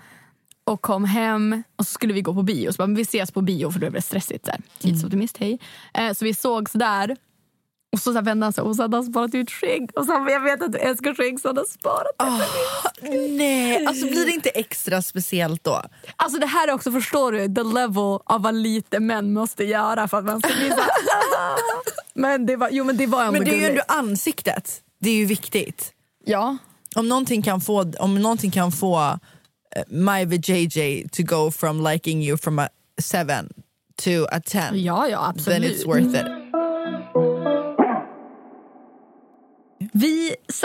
och 0.65 0.81
kom 0.81 1.05
hem 1.05 1.63
och 1.77 1.87
så 1.87 1.93
skulle 1.93 2.13
vi 2.15 2.23
gå 2.23 2.35
på 2.35 2.43
bio. 2.43 2.73
Så 2.73 2.77
bara, 2.77 2.95
vi 2.95 3.03
ses 3.03 3.31
på 3.31 3.41
bio 3.43 3.71
för 3.71 3.79
då 3.79 3.79
blev 3.81 3.93
det 3.93 4.03
stressigt. 4.03 4.45
Så 4.45 4.51
här. 4.51 4.61
Tidsoptimist, 4.79 5.37
hej. 5.39 5.59
Eh, 5.95 6.13
så 6.13 6.25
vi 6.25 6.35
sågs 6.35 6.73
där. 6.73 7.17
Och 7.97 8.01
så, 8.03 8.13
så 8.13 8.21
vände 8.21 8.47
han 8.47 8.53
sig 8.53 8.65
och 8.65 8.77
så 8.77 8.83
hade 8.83 8.97
han 8.97 9.05
sparat 9.05 9.35
ut 9.35 9.51
skägg. 9.51 9.91
Och 9.95 10.05
så 10.05 10.13
han 10.13 10.29
jag 10.29 10.41
vet 10.41 10.63
att 10.63 10.73
du 10.73 10.79
älskar 10.79 11.15
skägg 11.15 11.41
så 11.41 11.49
han 11.49 11.57
har 11.57 11.65
sparat. 11.65 12.13
Ah, 12.19 12.41
nej, 13.31 13.87
alltså 13.87 14.07
blir 14.07 14.27
det 14.27 14.33
inte 14.33 14.49
extra 14.49 15.03
speciellt 15.03 15.65
då? 15.65 15.83
Alltså 16.17 16.41
det 16.41 16.47
här 16.47 16.69
är 16.69 16.73
också, 16.73 16.93
förstår 16.93 17.33
du, 17.33 17.39
the 17.55 17.63
level 17.63 18.19
av 18.25 18.43
vad 18.43 18.55
lite 18.55 19.01
män 19.01 19.33
måste 19.33 19.65
göra 19.65 20.09
för 20.09 20.19
att 20.19 20.25
man 20.25 20.41
ska 20.41 20.49
bli 20.55 20.71
så 20.71 20.81
här, 20.81 20.91
Men 22.15 22.47
det 22.47 22.57
var, 22.57 22.69
jo 22.73 22.85
men 22.85 22.97
det 22.97 23.07
var 23.07 23.21
ändå 23.21 23.33
Men 23.33 23.45
det 23.45 23.55
är 23.55 23.61
ju 23.61 23.67
ändå 23.67 23.83
ansiktet, 23.89 24.81
det 25.01 25.11
är 25.11 25.15
ju 25.17 25.25
viktigt. 25.25 25.93
Ja. 26.25 26.57
Om 26.97 27.09
någonting 27.09 27.43
kan 27.43 27.61
få, 27.61 27.93
om 27.99 28.15
någonting 28.23 28.51
kan 28.51 28.73
få 28.73 29.19
eh, 29.77 29.83
my 29.89 30.25
VJJ 30.25 31.09
to 31.09 31.23
go 31.23 31.51
from 31.51 31.85
liking 31.85 32.23
you 32.23 32.39
from 32.39 32.59
a 32.59 32.69
seven 33.03 33.49
to 34.03 34.11
a 34.33 34.41
ten, 34.41 34.83
Ja, 34.85 35.09
ja, 35.09 35.33
then 35.45 35.65
absolut. 35.65 35.73
it's 35.73 35.87
worth 35.87 36.15
it. 36.21 36.46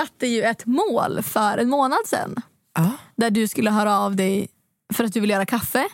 Satte 0.01 0.27
ju 0.27 0.41
ett 0.41 0.65
mål 0.65 1.23
för 1.23 1.57
en 1.57 1.69
månad 1.69 1.99
sedan. 2.05 2.35
Ja. 2.75 2.91
Där 3.15 3.29
du 3.29 3.47
skulle 3.47 3.71
höra 3.71 3.99
av 3.99 4.15
dig 4.15 4.49
för 4.93 5.03
att 5.03 5.13
du 5.13 5.19
vill 5.19 5.29
göra 5.29 5.45
kaffe. 5.45 5.87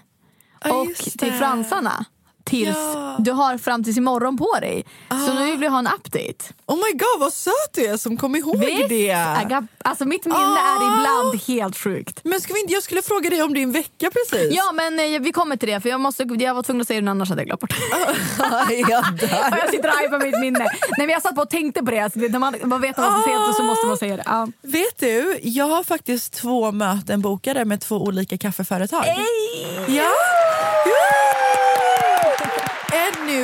Ja, 0.63 0.81
och 0.81 0.95
till 0.95 1.33
fransarna. 1.33 2.05
Tills 2.49 2.77
Ja. 2.77 3.15
Du 3.19 3.31
har 3.31 3.57
fram 3.57 3.83
tills 3.83 3.97
imorgon 3.97 4.37
på 4.37 4.57
dig. 4.61 4.85
Så 5.09 5.33
nu 5.33 5.45
vill 5.45 5.57
vi 5.59 5.67
ha 5.67 5.79
en 5.79 5.87
update. 5.87 6.53
Oh 6.65 6.75
my 6.75 6.91
god 6.93 7.19
vad 7.19 7.33
söt 7.33 7.53
du 7.73 7.85
är 7.85 7.97
som 7.97 8.17
kom 8.17 8.35
ihåg 8.35 8.59
Visst? 8.59 8.89
det. 8.89 9.17
Got, 9.49 9.63
alltså 9.83 10.05
mitt 10.05 10.25
minne 10.25 10.37
Ah. 10.37 10.75
är 10.81 10.97
ibland 10.99 11.41
helt 11.47 11.77
sjukt. 11.77 12.19
Men 12.23 12.41
ska 12.41 12.53
vi 12.53 12.61
inte, 12.61 12.73
jag 12.73 12.83
skulle 12.83 13.01
fråga 13.01 13.29
dig 13.29 13.43
om 13.43 13.53
din 13.53 13.71
vecka 13.71 14.11
precis. 14.11 14.51
Ja 14.55 14.71
men 14.73 14.99
eh, 14.99 15.19
vi 15.19 15.31
kommer 15.31 15.55
till 15.57 15.69
det 15.69 15.79
för 15.81 15.89
jag, 15.89 15.99
måste, 15.99 16.23
jag 16.23 16.55
var 16.55 16.63
tvungen 16.63 16.81
att 16.81 16.87
säga 16.87 17.01
det 17.01 17.11
annars 17.11 17.29
hade 17.29 17.41
jag 17.41 17.45
glömt 17.47 17.61
bort 17.61 17.69
det. 18.69 18.75
jag 18.75 18.89
dör. 18.89 19.27
Och 19.51 19.57
jag 19.63 19.69
sitter 19.71 19.89
och 19.89 19.97
hypar 19.99 20.25
mitt 20.25 20.39
minne. 20.39 20.59
Nej, 20.59 20.69
men 20.97 21.09
jag 21.09 21.21
satt 21.21 21.35
på 21.35 21.41
och 21.41 21.49
tänkte 21.49 21.83
på 21.83 21.91
det. 21.91 21.99
Alltså, 21.99 22.19
när 22.19 22.39
man, 22.39 22.55
man 22.63 22.81
vet 22.81 22.97
vad 22.97 23.05
som 23.23 23.47
och 23.49 23.55
så 23.55 23.63
måste 23.63 23.87
man 23.87 23.97
säga 23.97 24.15
det. 24.17 24.23
Ja. 24.25 24.47
Vet 24.61 24.99
du, 24.99 25.39
jag 25.43 25.65
har 25.67 25.83
faktiskt 25.83 26.33
två 26.33 26.71
möten 26.71 27.21
bokade 27.21 27.65
med 27.65 27.81
två 27.81 27.95
olika 27.95 28.37
kaffeföretag. 28.37 29.05
Ja! 29.87 30.03
En 30.03 31.16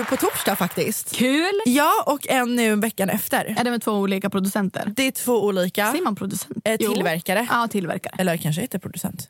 nu 0.03 0.17
på 0.17 0.17
torsdag 0.17 0.55
faktiskt. 0.55 1.15
Kul! 1.15 1.51
Ja, 1.65 2.03
och 2.05 2.27
en 2.29 2.55
nu 2.55 2.75
veckan 2.75 3.10
efter. 3.10 3.55
Är 3.60 3.63
det 3.63 3.72
med 3.72 3.81
två 3.81 3.91
olika 3.91 4.29
producenter? 4.29 4.93
Det 4.95 5.07
är 5.07 5.12
två 5.12 5.43
olika 5.45 5.91
Säger 5.91 6.03
man 6.03 6.15
producent? 6.15 6.57
eh, 6.67 6.75
Jo. 6.79 6.93
tillverkare. 6.93 7.48
Ja, 7.51 7.67
tillverkare. 7.72 8.15
Eller 8.17 8.38
kanske 8.38 8.62
inte 8.62 8.79
producent. 8.79 9.29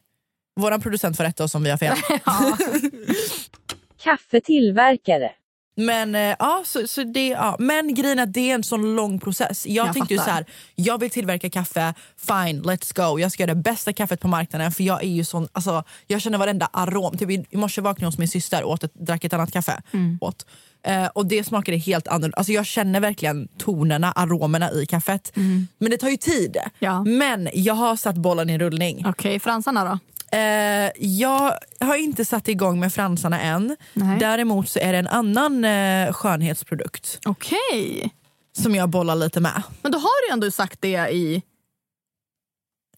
Våran 0.59 0.81
producent 0.81 1.17
får 1.17 1.23
rätta 1.23 1.43
oss 1.43 1.55
om 1.55 1.63
vi 1.63 1.69
har 1.69 1.77
fel. 1.77 1.97
Kaffetillverkare. 4.03 5.31
Men, 5.75 6.15
eh, 6.15 6.35
ja, 6.39 6.63
så, 6.65 6.87
så 6.87 7.03
det, 7.03 7.27
ja. 7.27 7.55
men 7.59 7.93
grejen 7.93 8.19
är 8.19 8.23
att 8.23 8.33
det 8.33 8.51
är 8.51 8.55
en 8.55 8.63
sån 8.63 8.95
lång 8.95 9.19
process. 9.19 9.65
Jag, 9.65 9.87
Jag 9.87 9.93
tänkte 9.93 10.13
ju 10.13 10.19
så 10.19 10.29
här, 10.29 10.45
jag 10.75 10.99
vill 10.99 11.09
tillverka 11.09 11.49
kaffe, 11.49 11.93
fine 12.17 12.63
let's 12.63 12.95
go. 12.95 13.19
Jag 13.19 13.31
ska 13.31 13.43
göra 13.43 13.53
det 13.53 13.61
bästa 13.61 13.93
kaffet 13.93 14.19
på 14.19 14.27
marknaden 14.27 14.71
för 14.71 14.83
jag 14.83 15.03
är 15.03 15.07
ju 15.07 15.23
sån, 15.23 15.47
alltså, 15.51 15.83
jag 16.07 16.21
känner 16.21 16.37
varenda 16.37 16.69
arom. 16.73 17.17
Typ 17.17 17.29
i, 17.29 17.57
morse 17.57 17.81
vaknade 17.81 18.03
jag 18.03 18.07
hos 18.07 18.17
min 18.17 18.27
syster 18.27 18.63
och 18.63 18.71
åt 18.71 18.83
ett, 18.83 18.93
drack 18.93 19.23
ett 19.23 19.33
annat 19.33 19.51
kaffe. 19.51 19.81
Åt. 20.21 20.45
Eh, 20.85 21.05
och 21.05 21.25
det 21.25 21.43
smakade 21.43 21.77
helt 21.77 22.07
annorlunda. 22.07 22.37
Alltså, 22.37 22.51
jag 22.51 22.65
känner 22.65 22.99
verkligen 22.99 23.47
tonerna, 23.57 24.11
aromerna 24.11 24.71
i 24.71 24.85
kaffet. 24.85 25.31
Men 25.77 25.91
det 25.91 25.97
tar 25.97 26.09
ju 26.09 26.17
tid. 26.17 26.57
Ja. 26.79 27.03
Men 27.03 27.49
jag 27.53 27.73
har 27.73 27.95
satt 27.95 28.15
bollen 28.15 28.49
i 28.49 28.57
rullning. 28.57 29.05
Okej, 29.07 29.39
fransarna 29.39 29.85
då? 29.85 29.99
Eh, 30.33 30.91
jag 30.97 31.53
har 31.79 31.95
inte 31.95 32.25
satt 32.25 32.47
igång 32.47 32.79
med 32.79 32.93
fransarna 32.93 33.41
än. 33.41 33.75
Nej. 33.93 34.19
Däremot 34.19 34.69
så 34.69 34.79
är 34.79 34.91
det 34.93 34.99
en 34.99 35.07
annan 35.07 35.65
eh, 35.65 36.13
skönhetsprodukt 36.13 37.19
Okej. 37.25 38.13
som 38.57 38.75
jag 38.75 38.89
bollar 38.89 39.15
lite 39.15 39.39
med. 39.39 39.63
Men 39.81 39.91
då 39.91 39.97
har 39.97 40.27
du 40.27 40.33
ändå 40.33 40.51
sagt 40.51 40.81
det 40.81 41.09
i 41.11 41.41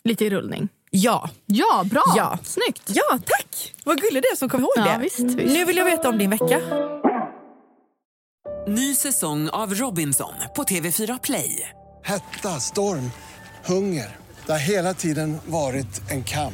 lite 0.03 0.25
i 0.25 0.29
rullning. 0.29 0.69
Ja. 0.91 1.29
Ja, 1.45 1.83
bra. 1.91 2.03
Ja. 2.17 2.37
Snyggt. 2.43 2.83
Ja, 2.87 3.19
tack! 3.25 3.73
Vad 3.83 4.01
gullig 4.01 4.23
du 4.23 4.29
är 4.31 4.35
som 4.35 4.49
kom 4.49 4.59
ihåg 4.61 4.71
Ja, 4.75 4.83
det. 4.83 4.97
visst, 5.03 5.19
visst. 5.19 5.53
Nu 5.53 5.65
vill 5.65 5.77
jag 5.77 5.85
veta 5.85 6.09
om 6.09 6.17
din 6.17 6.29
vecka. 6.29 6.59
Ny 8.67 8.95
säsong 8.95 9.49
av 9.49 9.73
Robinson 9.73 10.33
på 10.55 10.63
TV4 10.63 11.19
Play. 11.23 11.69
Hetta, 12.03 12.59
storm, 12.59 13.11
hunger. 13.65 14.15
Det 14.45 14.51
har 14.51 14.59
hela 14.59 14.93
tiden 14.93 15.37
varit 15.45 16.11
en 16.11 16.23
kamp. 16.23 16.53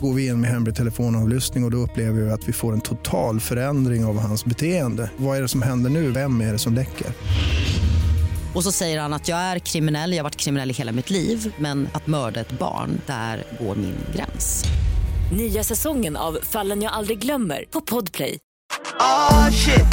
Går 0.00 0.14
vi 0.14 0.26
in 0.26 0.40
med 0.40 0.50
hemlig 0.50 0.76
telefonavlyssning 0.76 1.64
och, 1.64 1.68
och 1.68 1.70
då 1.70 1.76
upplever 1.76 2.20
vi 2.20 2.30
att 2.30 2.48
vi 2.48 2.52
får 2.52 2.72
en 2.72 2.80
total 2.80 3.40
förändring 3.40 4.04
av 4.04 4.18
hans 4.18 4.44
beteende. 4.44 5.10
Vad 5.16 5.38
är 5.38 5.42
det 5.42 5.48
som 5.48 5.62
händer 5.62 5.90
nu? 5.90 6.10
Vem 6.10 6.40
är 6.40 6.52
det 6.52 6.58
som 6.58 6.74
läcker? 6.74 7.06
Och 8.54 8.64
så 8.64 8.72
säger 8.72 9.00
han 9.00 9.12
att 9.12 9.28
jag 9.28 9.38
är 9.38 9.58
kriminell, 9.58 10.12
jag 10.12 10.18
har 10.18 10.24
varit 10.24 10.36
kriminell 10.36 10.70
i 10.70 10.74
hela 10.74 10.92
mitt 10.92 11.10
liv 11.10 11.54
men 11.58 11.88
att 11.92 12.06
mörda 12.06 12.40
ett 12.40 12.58
barn, 12.58 13.00
där 13.06 13.44
går 13.58 13.74
min 13.74 13.96
gräns. 14.14 14.64
Nya 15.32 15.64
säsongen 15.64 16.16
av 16.16 16.38
Fallen 16.42 16.82
jag 16.82 16.92
aldrig 16.92 17.18
glömmer 17.18 17.64
på 17.70 17.80
Podplay. 17.80 18.38
Oh 18.98 19.50
shit. 19.50 19.86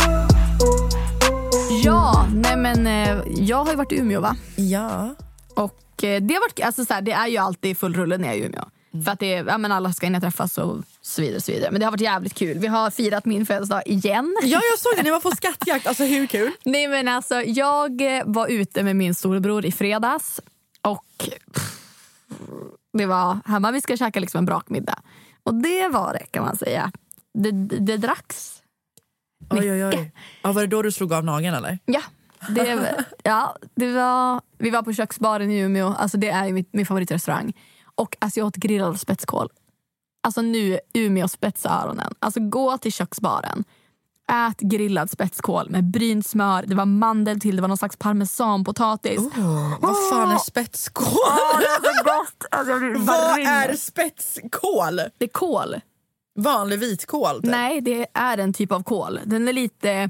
Ja, 1.84 2.28
nej 2.34 2.58
men 2.58 2.88
eh, 2.88 3.24
jag 3.40 3.64
har 3.64 3.72
ju 3.72 3.76
varit 3.76 3.92
i 3.92 4.00
Umeå 4.00 4.22
va? 4.22 4.36
Ja. 4.56 5.16
Och 5.56 6.04
eh, 6.04 6.22
det, 6.22 6.34
har 6.34 6.42
varit, 6.42 6.60
alltså, 6.60 6.86
så 6.86 6.94
här, 6.94 7.02
det 7.02 7.12
är 7.12 7.28
ju 7.28 7.38
alltid 7.38 7.78
full 7.78 7.94
rulle 7.94 8.18
när 8.18 8.28
jag 8.28 8.38
är 8.38 8.42
i 8.42 8.46
Umeå. 8.46 8.64
För 9.06 9.12
att 9.12 9.20
det 9.20 9.32
ja, 9.32 9.58
men 9.58 9.72
alla 9.72 9.94
ska 9.94 10.06
hinna 10.06 10.22
träffas 10.22 10.58
och 10.58 10.84
så 11.02 11.22
vidare, 11.22 11.42
så 11.42 11.52
vidare. 11.52 11.72
Men 11.72 11.80
det 11.80 11.86
har 11.86 11.92
varit 11.92 12.02
jävligt 12.02 12.34
kul. 12.34 12.60
Vi 12.60 12.68
har 12.68 12.90
firat 12.90 13.26
min 13.26 13.46
födelsedag 13.46 13.84
igen. 13.86 14.36
ja, 14.42 14.62
jag 14.72 14.80
såg 14.80 14.92
det. 14.98 15.04
Ni 15.04 15.12
var 15.12 15.20
på 15.20 15.32
skattjakt. 15.32 15.88
Alltså 15.88 16.04
hur 16.04 16.28
kul? 16.28 16.52
Nej 16.64 16.88
men 16.88 17.08
alltså 17.08 17.42
jag 17.42 18.02
var 18.26 18.48
ute 18.48 18.84
med 18.84 18.96
min 18.96 19.16
storebror 19.16 19.66
i 19.66 19.72
fredags 19.72 20.40
och 20.82 21.06
pff, 21.54 21.80
det 22.98 23.06
var 23.06 23.40
hemma, 23.46 23.72
vi 23.72 23.82
ska 23.82 23.98
käka 23.98 24.20
liksom 24.20 24.38
en 24.38 24.46
brakmiddag. 24.46 25.00
Och 25.44 25.54
det 25.56 25.88
var 25.88 26.14
det 26.14 26.26
kan 26.32 26.44
man 26.44 26.58
säga. 26.58 26.92
Det, 27.34 27.52
det, 27.52 27.80
det 27.80 27.98
dracks. 27.98 28.62
Oj, 29.50 29.72
oj, 29.72 29.86
oj. 29.86 30.12
Ja, 30.42 30.52
var 30.52 30.62
det 30.62 30.68
då 30.68 30.82
du 30.82 30.92
slog 30.92 31.14
av 31.14 31.26
nageln 31.26 31.56
eller? 31.56 31.80
Ja, 31.86 32.02
det, 32.50 32.96
ja 33.24 33.56
det 33.76 33.92
var, 33.92 34.42
vi 34.58 34.70
var 34.70 34.82
på 34.82 34.94
köksbaren 34.94 35.52
i 35.52 35.60
Umeå, 35.60 35.94
alltså 35.94 36.18
det 36.18 36.30
är 36.30 36.52
mitt, 36.52 36.74
min 36.74 36.86
favoritrestaurang. 36.86 37.54
Och 37.96 38.18
alltså 38.20 38.40
jag 38.40 38.48
åt 38.48 38.56
grillad 38.56 39.00
spetskål. 39.00 39.50
Alltså 40.24 40.42
nu, 40.42 40.80
Umeå 40.94 41.28
spetsa 41.28 41.70
öronen. 41.84 42.14
Alltså 42.20 42.40
gå 42.40 42.78
till 42.78 42.92
köksbaren. 42.94 43.64
Ät 44.32 44.60
grillad 44.60 45.10
spetskål 45.10 45.70
med 45.70 45.84
brynt 45.84 46.28
smör, 46.28 46.64
det 46.68 46.76
var 46.76 46.86
mandel 46.86 47.40
till, 47.40 47.56
det 47.56 47.62
var 47.62 47.68
någon 47.68 47.78
slags 47.78 47.98
parmesanpotatis. 47.98 49.22
Vad 49.80 49.96
fan 50.10 50.32
är 50.32 50.38
spetskål? 50.38 51.06
Åh, 51.08 51.60
det 51.60 51.66
är 51.66 51.98
så 51.98 52.04
gott! 52.04 52.46
Alltså, 52.52 52.74
Vad 53.12 53.40
är 53.40 53.74
spetskål? 53.76 54.96
Det 55.18 55.26
är 55.26 55.30
kål. 55.30 55.76
Vanlig 56.40 56.80
vitkål? 56.80 57.42
Typ. 57.42 57.52
Nej, 57.52 57.82
det 57.82 58.08
är 58.14 58.38
en 58.38 58.54
typ 58.54 58.72
av 58.72 58.84
kål. 58.84 59.20
Den 59.26 59.48
är 59.48 59.54
lite 59.54 60.10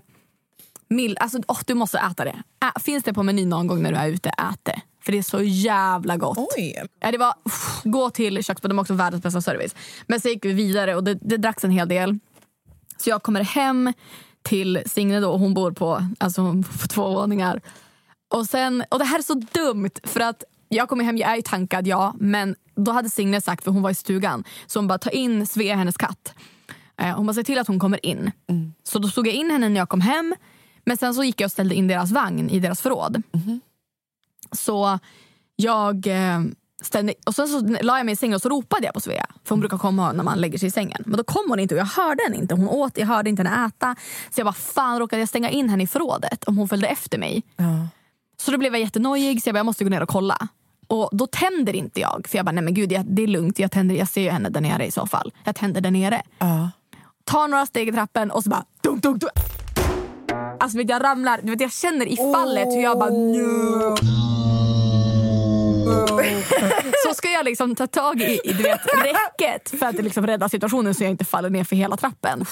mild. 0.88 1.18
Alltså, 1.20 1.40
åh, 1.48 1.60
du 1.66 1.74
måste 1.74 1.98
äta 2.00 2.24
det. 2.26 2.44
Ä, 2.66 2.80
finns 2.80 3.04
det 3.04 3.14
på 3.14 3.24
menyn 3.24 3.50
någon 3.50 3.68
gång 3.68 3.82
när 3.84 3.92
du 3.92 3.98
är 3.98 4.08
ute, 4.08 4.30
ät 4.30 4.60
det. 4.64 4.82
För 5.06 5.12
det 5.12 5.18
är 5.18 5.24
så 5.24 5.42
jävla 5.42 6.18
gott. 6.18 6.38
Oj. 6.58 6.88
Ja, 7.00 7.12
det 7.12 7.18
var, 7.18 7.34
uff, 7.46 7.82
gå 7.84 8.10
till 8.10 8.44
köksbordet, 8.44 8.70
de 8.70 8.78
har 8.78 8.84
också 8.84 8.94
världens 8.94 9.24
bästa 9.24 9.42
service. 9.42 9.76
Men 10.08 10.20
så 10.22 10.28
gick 10.28 10.46
vi 10.46 10.54
vidare 10.54 10.96
och 10.96 11.04
det, 11.04 11.18
det 11.22 11.38
dracks 11.38 11.64
en 11.64 11.72
hel 11.72 11.88
del. 11.88 12.20
Så 12.98 13.10
jag 13.10 13.24
kommer 13.24 13.44
hem 13.44 13.94
till 14.42 14.84
Signe 14.86 15.20
då, 15.20 15.32
och 15.32 15.40
hon 15.40 15.54
bor 15.54 15.72
på, 15.72 16.08
alltså, 16.18 16.42
hon 16.42 16.62
bor 16.62 16.78
på 16.82 16.88
två 16.88 17.14
våningar. 17.14 17.62
Och, 18.34 18.46
sen, 18.46 18.84
och 18.92 19.00
det 19.00 19.06
här 19.06 19.20
är 19.20 19.24
så 19.24 19.34
dumt 19.34 19.90
för 20.04 20.20
att 20.20 20.44
jag 20.70 20.90
kommer 20.90 21.04
hem, 21.04 21.18
jag 21.18 21.32
är 21.32 21.36
ju 21.36 21.42
tankad 21.42 21.88
ja, 21.88 22.16
men 22.20 22.56
då 22.76 22.92
hade 22.92 23.10
Signe 23.10 23.42
sagt, 23.42 23.64
för 23.64 23.72
hon 23.72 23.82
var 23.82 23.90
i 23.90 23.96
stugan, 23.96 24.44
så 24.68 24.80
hon 24.80 24.88
bara 24.88 24.98
ta 24.98 25.10
in 25.10 25.48
Svea, 25.48 25.76
hennes 25.76 25.98
katt. 25.98 26.34
Eh, 27.02 27.16
hon 27.16 27.26
bara 27.26 27.34
se 27.34 27.44
till 27.44 27.60
att 27.60 27.68
hon 27.68 27.80
kommer 27.80 28.06
in. 28.06 28.32
Så 28.84 29.00
då 29.00 29.08
stod 29.08 29.28
jag 29.28 29.34
in 29.34 29.52
henne 29.52 29.70
när 29.70 29.80
jag 29.80 29.90
kom 29.90 30.02
hem. 30.02 30.36
Men 30.86 30.98
sen 30.98 31.14
så 31.14 31.24
gick 31.24 31.42
jag 31.42 31.48
och 31.48 31.52
ställde 31.52 31.76
in 31.76 31.88
deras 31.88 32.12
vagn 32.12 32.50
i 32.50 32.60
deras 32.60 32.82
förråd. 32.82 33.22
Så 34.54 35.00
jag 35.56 36.08
eh, 36.08 36.40
ställde, 36.84 37.14
och 37.26 37.36
sen 37.36 37.48
så 37.48 37.60
la 37.82 37.98
jag 37.98 38.06
mig 38.06 38.14
i 38.14 38.16
sängen 38.16 38.36
och 38.36 38.42
så 38.42 38.50
ropade 38.50 38.86
jag 38.86 38.94
på 38.94 39.00
Svea. 39.00 39.26
För 39.44 39.50
hon 39.50 39.60
brukar 39.60 39.78
komma 39.78 40.12
när 40.12 40.24
man 40.24 40.42
lägger 40.42 40.58
sig 40.58 40.68
i 40.68 40.72
sängen. 40.72 41.04
Men 41.06 41.18
då 41.18 41.24
kom 41.24 41.50
hon 41.50 41.60
inte 41.60 41.76
och 41.76 41.80
jag 41.80 41.86
hörde 41.86 42.24
henne 42.24 42.38
inte. 42.38 42.56
Hon 42.56 42.68
åt, 42.68 42.98
jag 42.98 43.08
hörde 43.08 43.30
inte 43.30 43.44
henne 43.44 43.66
äta. 43.68 43.96
Så 44.30 44.40
jag 44.40 44.46
bara 44.46 44.54
fan 44.54 45.00
råkade 45.00 45.20
jag 45.20 45.30
stänga 45.30 45.50
in 45.50 45.70
henne 45.70 45.84
i 45.84 45.88
förrådet 45.88 46.44
om 46.44 46.58
hon 46.58 46.68
följde 46.68 46.88
efter 46.88 47.18
mig. 47.18 47.44
Ja. 47.56 47.88
Så 48.38 48.52
då 48.52 48.58
blev 48.58 48.74
jag 48.74 48.82
jättenojig 48.82 49.44
så 49.44 49.50
jag 49.50 49.54
bara, 49.54 49.60
jag 49.60 49.66
måste 49.66 49.84
gå 49.84 49.90
ner 49.90 50.02
och 50.04 50.10
kolla. 50.10 50.48
Och 50.88 51.10
då 51.12 51.28
tänder 51.28 51.76
inte 51.76 52.00
jag. 52.00 52.26
För 52.30 52.38
jag 52.38 52.46
bara, 52.46 52.52
nej 52.52 52.64
men 52.64 52.74
gud 52.74 52.92
jag, 52.92 53.06
det 53.06 53.24
är 53.24 53.28
lugnt. 53.28 53.60
Jag, 53.60 53.72
tänder, 53.72 53.96
jag 53.96 54.08
ser 54.08 54.22
ju 54.22 54.30
henne 54.30 54.50
där 54.50 54.62
nere 54.62 54.86
i 54.86 54.92
så 54.92 55.08
fall. 55.08 55.34
Jag 55.44 55.56
tänder 55.56 55.82
där 55.82 55.92
nere. 55.92 56.22
Ja. 56.40 56.72
Tar 57.24 57.48
några 57.48 57.66
steg 57.66 57.88
i 57.88 57.92
trappen 57.92 58.32
och 58.32 58.44
så 58.44 58.50
bara 58.50 58.66
dunk, 58.82 59.04
dunk, 59.04 59.22
dunk. 59.22 59.32
Alltså 60.60 60.78
vet, 60.78 60.90
jag 60.90 61.04
ramlar. 61.04 61.40
Du 61.44 61.52
vet, 61.52 61.62
jag 61.62 61.72
känner 61.72 62.06
i 62.06 62.18
fallet 62.34 62.68
hur 62.68 62.82
jag 62.82 63.00
bara 63.00 63.10
no. 63.10 64.33
Så 67.08 67.14
ska 67.14 67.30
jag 67.30 67.46
liksom 67.46 67.76
ta 67.76 67.88
tag 67.88 68.22
i, 68.22 68.40
i 68.44 68.54
du 68.54 68.64
vet, 68.64 68.82
räcket 68.86 69.80
för 69.80 69.86
att 69.86 69.96
liksom 69.96 70.28
rädda 70.28 70.50
situationen 70.50 70.94
så 70.94 71.04
jag 71.04 71.12
inte 71.12 71.26
faller 71.26 71.50
ner 71.50 71.64
för 71.64 71.76
hela 71.76 71.98
trappen. 71.98 72.46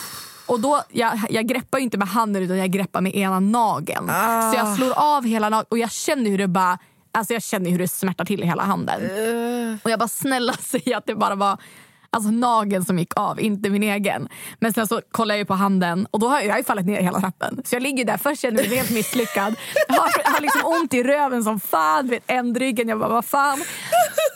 Och 0.46 0.60
då, 0.60 0.82
jag, 0.90 1.20
jag 1.30 1.48
greppar 1.48 1.80
inte 1.80 1.98
med 1.98 2.08
handen 2.08 2.44
utan 2.44 2.58
jag 2.58 2.72
greppar 2.72 3.02
med 3.02 3.16
ena 3.16 3.40
nageln. 3.40 4.08
Så 4.52 4.58
jag 4.58 4.76
slår 4.76 4.94
av 5.00 5.26
hela 5.26 5.50
nageln 5.50 5.68
och 5.70 5.78
jag 5.78 5.92
känner 5.92 6.30
hur 6.30 6.38
det 6.38 6.48
bara 6.48 6.78
Alltså 7.14 7.34
jag 7.34 7.44
känner 7.44 7.70
hur 7.72 7.80
det 7.80 7.88
smärtar 7.88 8.26
till 8.26 8.44
i 8.44 8.46
hela 8.46 8.64
handen. 8.64 9.02
Och 9.84 9.92
jag 9.92 10.00
bara 10.00 10.08
snälla 10.08 10.54
säg 10.60 10.94
att 10.94 11.06
det 11.06 11.16
bara 11.16 11.36
var 11.36 11.58
alltså 12.14 12.32
nageln 12.32 12.86
som 12.86 13.00
gick 13.00 13.12
av, 13.16 13.40
inte 13.42 13.70
min 13.70 13.84
egen. 13.84 14.28
Men 14.60 14.74
sen 14.74 14.88
så 14.88 15.02
kollar 15.12 15.36
jag 15.36 15.48
på 15.48 15.54
handen 15.54 16.08
och 16.12 16.20
då 16.20 16.28
har 16.28 16.36
jag, 16.40 16.46
jag 16.46 16.54
har 16.54 16.64
fallit 16.64 16.86
ner 16.86 17.02
hela 17.02 17.20
trappen. 17.20 17.62
Så 17.66 17.76
jag 17.76 17.84
ligger 17.84 18.06
där, 18.06 18.18
först 18.18 18.42
känner 18.42 18.56
mig 18.68 18.76
helt 18.78 18.90
misslyckad. 18.90 19.56
Jag 19.88 19.96
har, 19.96 20.12
jag 20.24 20.32
har 20.32 20.42
liksom 20.42 20.62
ont 20.66 20.94
i 20.94 21.04
röven 21.04 21.44
som 21.44 21.60
fan, 21.60 22.08
vet, 22.08 22.24
ändryggen. 22.28 22.88
Jag 22.90 23.00
bara 23.00 23.10
vad 23.10 23.26
fan. 23.26 23.62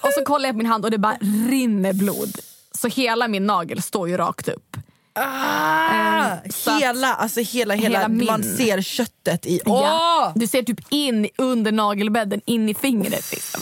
Och 0.03 0.09
så 0.17 0.25
kollar 0.25 0.45
jag 0.45 0.53
på 0.53 0.57
min 0.57 0.67
hand 0.67 0.85
och 0.85 0.91
det 0.91 0.97
bara 0.97 1.17
rinner 1.49 1.93
blod. 1.93 2.37
Så 2.71 2.87
hela 2.87 3.27
min 3.27 3.45
nagel 3.45 3.81
står 3.81 4.09
ju 4.09 4.17
rakt 4.17 4.47
upp. 4.47 4.77
Ah, 5.17 6.31
att- 6.31 6.81
hela, 6.81 7.13
alltså 7.13 7.39
hela, 7.39 7.73
hela, 7.73 7.99
Hela 7.99 8.07
man 8.07 8.43
ser 8.43 8.81
köttet 8.81 9.45
i... 9.45 9.61
Ja. 9.65 10.25
Åh! 10.25 10.31
Du 10.35 10.47
ser 10.47 10.63
typ 10.63 10.79
in 10.89 11.27
under 11.37 11.71
nagelbädden, 11.71 12.41
in 12.45 12.69
i 12.69 12.73
fingret. 12.73 13.31
Liksom. 13.31 13.61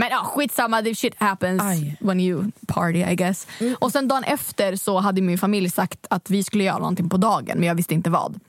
Men 0.00 0.08
ja, 0.10 0.24
skitsamma, 0.24 0.82
the 0.82 0.94
shit 0.94 1.14
happens 1.18 1.62
Aj. 1.62 1.78
Mm. 1.78 1.96
when 2.00 2.20
you 2.20 2.44
party 2.66 2.98
I 3.12 3.14
guess. 3.14 3.46
Och 3.78 3.92
sen 3.92 4.08
dagen 4.08 4.24
efter 4.24 4.76
så 4.76 4.98
hade 4.98 5.20
min 5.20 5.38
familj 5.38 5.70
sagt 5.70 6.06
att 6.10 6.30
vi 6.30 6.44
skulle 6.44 6.64
göra 6.64 6.78
någonting 6.78 7.08
på 7.08 7.16
dagen 7.16 7.58
men 7.58 7.62
jag 7.68 7.74
visste 7.74 7.94
inte 7.94 8.10
vad. 8.10 8.40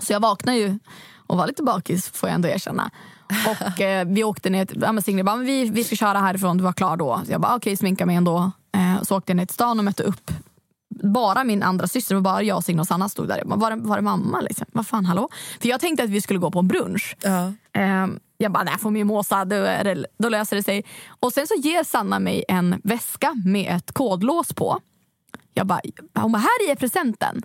Så 0.00 0.12
jag 0.12 0.20
vaknade 0.20 0.58
ju 0.58 0.78
och 1.26 1.36
var 1.36 1.46
lite 1.46 1.62
bakis 1.62 2.08
får 2.08 2.28
jag 2.28 2.34
ändå 2.34 2.48
erkänna. 2.48 2.90
Och 3.48 3.80
eh, 3.80 4.06
vi 4.06 4.24
åkte 4.24 4.50
ner 4.50 4.64
till, 4.64 4.80
ja, 4.82 4.92
men 4.92 5.02
Signe 5.02 5.24
bara, 5.24 5.36
men 5.36 5.46
vi, 5.46 5.70
vi 5.70 5.84
ska 5.84 5.96
köra 5.96 6.18
härifrån, 6.18 6.58
du 6.58 6.64
var 6.64 6.72
klar 6.72 6.96
då. 6.96 7.20
Så 7.26 7.32
jag 7.32 7.40
bara 7.40 7.56
okej, 7.56 7.76
sminka 7.76 8.06
mig 8.06 8.16
ändå. 8.16 8.50
Eh, 8.76 9.02
så 9.02 9.16
åkte 9.16 9.30
jag 9.32 9.36
ner 9.36 9.46
till 9.46 9.54
stan 9.54 9.78
och 9.78 9.84
mötte 9.84 10.02
upp 10.02 10.30
bara 11.04 11.44
min 11.44 11.62
andra 11.62 11.86
syster 11.86 12.14
och 12.16 12.22
bara 12.22 12.42
jag, 12.42 12.64
Signe 12.64 12.80
och 12.80 12.86
Sanna 12.86 13.08
stod 13.08 13.28
där. 13.28 13.38
Jag 13.38 13.48
bara, 13.48 13.56
Var, 13.58 13.70
det- 13.70 13.76
var 13.88 13.96
det 13.96 14.02
mamma? 14.02 14.40
Liksom? 14.40 14.66
Vad 14.72 14.86
fan, 14.86 15.04
hallå? 15.06 15.28
För 15.60 15.68
jag 15.68 15.80
tänkte 15.80 16.04
att 16.04 16.10
vi 16.10 16.20
skulle 16.20 16.38
gå 16.38 16.50
på 16.50 16.58
en 16.58 16.68
brunch. 16.68 17.16
Ja. 17.22 17.52
Ehm, 17.72 18.18
jag 18.42 18.52
bara, 18.52 18.64
nej, 18.64 18.78
får 18.78 18.90
mimosa, 18.90 19.44
då, 19.44 19.56
är 19.56 19.84
det, 19.84 20.06
då 20.18 20.28
löser 20.28 20.56
det 20.56 20.62
sig. 20.62 20.84
Och 21.20 21.32
sen 21.32 21.46
så 21.46 21.54
ger 21.54 21.84
Sanna 21.84 22.18
mig 22.18 22.44
en 22.48 22.80
väska 22.84 23.34
med 23.44 23.76
ett 23.76 23.92
kodlås 23.92 24.52
på. 24.54 24.80
Jag 25.54 25.66
bara, 25.66 25.80
hon 26.14 26.32
bara, 26.32 26.38
här 26.38 26.70
är 26.70 26.74
presenten. 26.74 27.42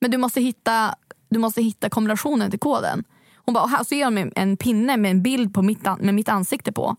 Men 0.00 0.10
du 0.10 0.18
måste 0.18 0.40
hitta, 0.40 0.94
du 1.30 1.38
måste 1.38 1.62
hitta 1.62 1.90
kombinationen 1.90 2.50
till 2.50 2.60
koden. 2.60 3.04
Hon 3.36 3.54
bara, 3.54 3.64
och 3.64 3.70
här 3.70 3.84
så 3.84 3.94
ger 3.94 4.04
hon 4.04 4.14
mig 4.14 4.32
en 4.36 4.56
pinne 4.56 4.96
med 4.96 5.10
en 5.10 5.22
bild 5.22 5.54
på 5.54 5.62
mitt, 5.62 5.82
med 5.98 6.14
mitt 6.14 6.28
ansikte 6.28 6.72
på. 6.72 6.96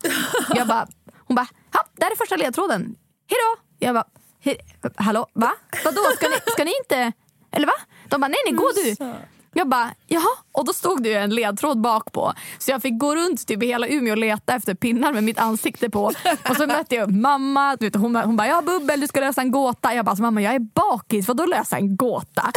Jag 0.54 0.68
bara, 0.68 0.86
hon 1.16 1.34
bara, 1.34 1.46
ha, 1.72 1.84
där 1.96 2.06
är 2.10 2.16
första 2.16 2.36
ledtråden. 2.36 2.80
Hejdå! 3.28 3.62
Jag 3.78 3.94
bara, 3.94 4.04
"He- 4.44 4.92
hallå, 4.96 5.26
va? 5.32 5.52
Vadå, 5.84 6.00
ska 6.16 6.28
ni, 6.28 6.34
ska 6.52 6.64
ni 6.64 6.72
inte? 6.84 7.12
Eller 7.52 7.66
va? 7.66 7.72
De 8.08 8.20
bara, 8.20 8.28
nej 8.28 8.38
nej, 8.46 8.54
gå 8.54 8.70
du. 8.74 8.94
Jag 9.52 9.68
bara, 9.68 9.90
jaha. 10.06 10.36
Och 10.52 10.64
då 10.64 10.72
stod 10.72 11.02
det 11.02 11.08
ju 11.08 11.14
en 11.14 11.30
ledtråd 11.30 11.80
bak 11.80 12.12
på. 12.12 12.32
Så 12.58 12.70
jag 12.70 12.82
fick 12.82 12.98
gå 12.98 13.16
runt 13.16 13.46
typ 13.46 13.62
i 13.62 13.66
hela 13.66 13.88
Umeå 13.88 14.12
och 14.12 14.18
leta 14.18 14.54
efter 14.54 14.74
pinnar 14.74 15.12
med 15.12 15.24
mitt 15.24 15.38
ansikte 15.38 15.90
på. 15.90 16.04
Och 16.50 16.56
så 16.56 16.66
mötte 16.66 16.94
jag 16.94 17.12
mamma. 17.12 17.76
Du 17.76 17.86
vet, 17.86 17.96
hon, 17.96 18.16
hon 18.16 18.36
bara, 18.36 18.48
ja 18.48 18.62
bubbel 18.62 19.00
du 19.00 19.06
ska 19.06 19.20
lösa 19.20 19.40
en 19.40 19.50
gåta. 19.50 19.94
Jag 19.94 20.04
bara, 20.04 20.10
alltså, 20.10 20.22
mamma 20.22 20.42
jag 20.42 20.54
är 20.54 20.58
bakis, 20.58 21.28
vadå 21.28 21.46
lösa 21.46 21.76
en 21.76 21.96
gåta? 21.96 22.52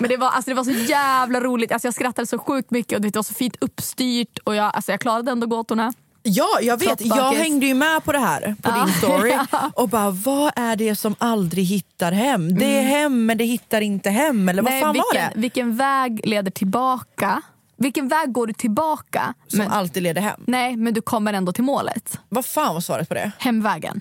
Men 0.00 0.08
det 0.08 0.16
var, 0.16 0.28
alltså, 0.28 0.50
det 0.50 0.54
var 0.54 0.64
så 0.64 0.70
jävla 0.70 1.40
roligt. 1.40 1.72
Alltså, 1.72 1.86
jag 1.88 1.94
skrattade 1.94 2.26
så 2.26 2.38
sjukt 2.38 2.70
mycket 2.70 2.96
och 2.96 3.02
du 3.02 3.06
vet, 3.06 3.14
det 3.14 3.18
var 3.18 3.22
så 3.22 3.34
fint 3.34 3.56
uppstyrt. 3.60 4.38
Och 4.38 4.54
jag, 4.54 4.70
alltså, 4.74 4.90
jag 4.90 5.00
klarade 5.00 5.30
ändå 5.30 5.46
gåtorna. 5.46 5.92
Ja, 6.28 6.58
jag 6.62 6.80
vet. 6.80 7.00
Jag 7.06 7.32
hängde 7.32 7.66
ju 7.66 7.74
med 7.74 8.04
på 8.04 8.12
det 8.12 8.18
här 8.18 8.56
på 8.62 8.70
din 8.70 8.94
story 8.98 9.38
och 9.74 9.88
bara 9.88 10.10
vad 10.10 10.52
är 10.56 10.76
det 10.76 10.96
som 10.96 11.14
aldrig 11.18 11.64
hittar 11.64 12.12
hem? 12.12 12.58
Det 12.58 12.78
är 12.78 12.82
hem 12.82 13.26
men 13.26 13.38
det 13.38 13.44
hittar 13.44 13.80
inte 13.80 14.10
hem 14.10 14.48
eller 14.48 14.62
vad 14.62 14.72
Nej, 14.72 14.82
fan 14.82 14.92
vilken, 14.92 15.22
var 15.22 15.30
det? 15.34 15.40
vilken 15.40 15.76
väg 15.76 16.20
leder 16.26 16.50
tillbaka? 16.50 17.42
Vilken 17.78 18.08
väg 18.08 18.32
går 18.32 18.46
du 18.46 18.52
tillbaka? 18.52 19.34
Som 19.48 19.58
Men, 19.58 19.70
alltid 19.70 20.02
leder 20.02 20.20
hem. 20.22 20.40
nej, 20.46 20.76
men 20.76 20.94
du 20.94 21.00
kommer 21.02 21.32
ändå 21.32 21.52
till 21.52 21.64
målet. 21.64 22.18
Vad 22.28 22.46
fan 22.46 22.74
var 22.74 22.80
svaret 22.80 23.08
på 23.08 23.14
det? 23.14 23.30
Hemvägen. 23.38 24.00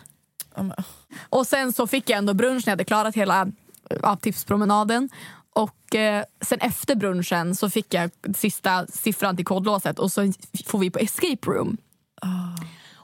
Men- 0.55 0.74
Och 1.29 1.48
sen 1.48 1.74
så 1.74 1.88
fick 1.88 2.10
jag 2.10 2.17
ändå 2.17 2.34
brunch 2.34 2.63
när 2.65 2.72
jag 2.72 2.75
hade 2.75 2.84
klarat 2.86 3.15
hela 3.15 3.48
ja, 4.01 4.15
tipspromenaden. 4.15 5.10
Och 5.53 5.96
eh, 5.96 6.24
sen 6.41 6.60
efter 6.62 6.96
brunchen 6.96 7.55
så 7.55 7.70
fick 7.70 7.94
jag 7.94 8.12
sista 8.38 8.88
siffran 8.88 9.36
till 9.36 9.46
kodlåset 9.46 10.00
och 10.00 10.12
så 10.12 10.34
får 10.65 10.79
vi 10.79 10.89
på 10.89 11.00
escape 11.00 11.48
room. 11.48 11.77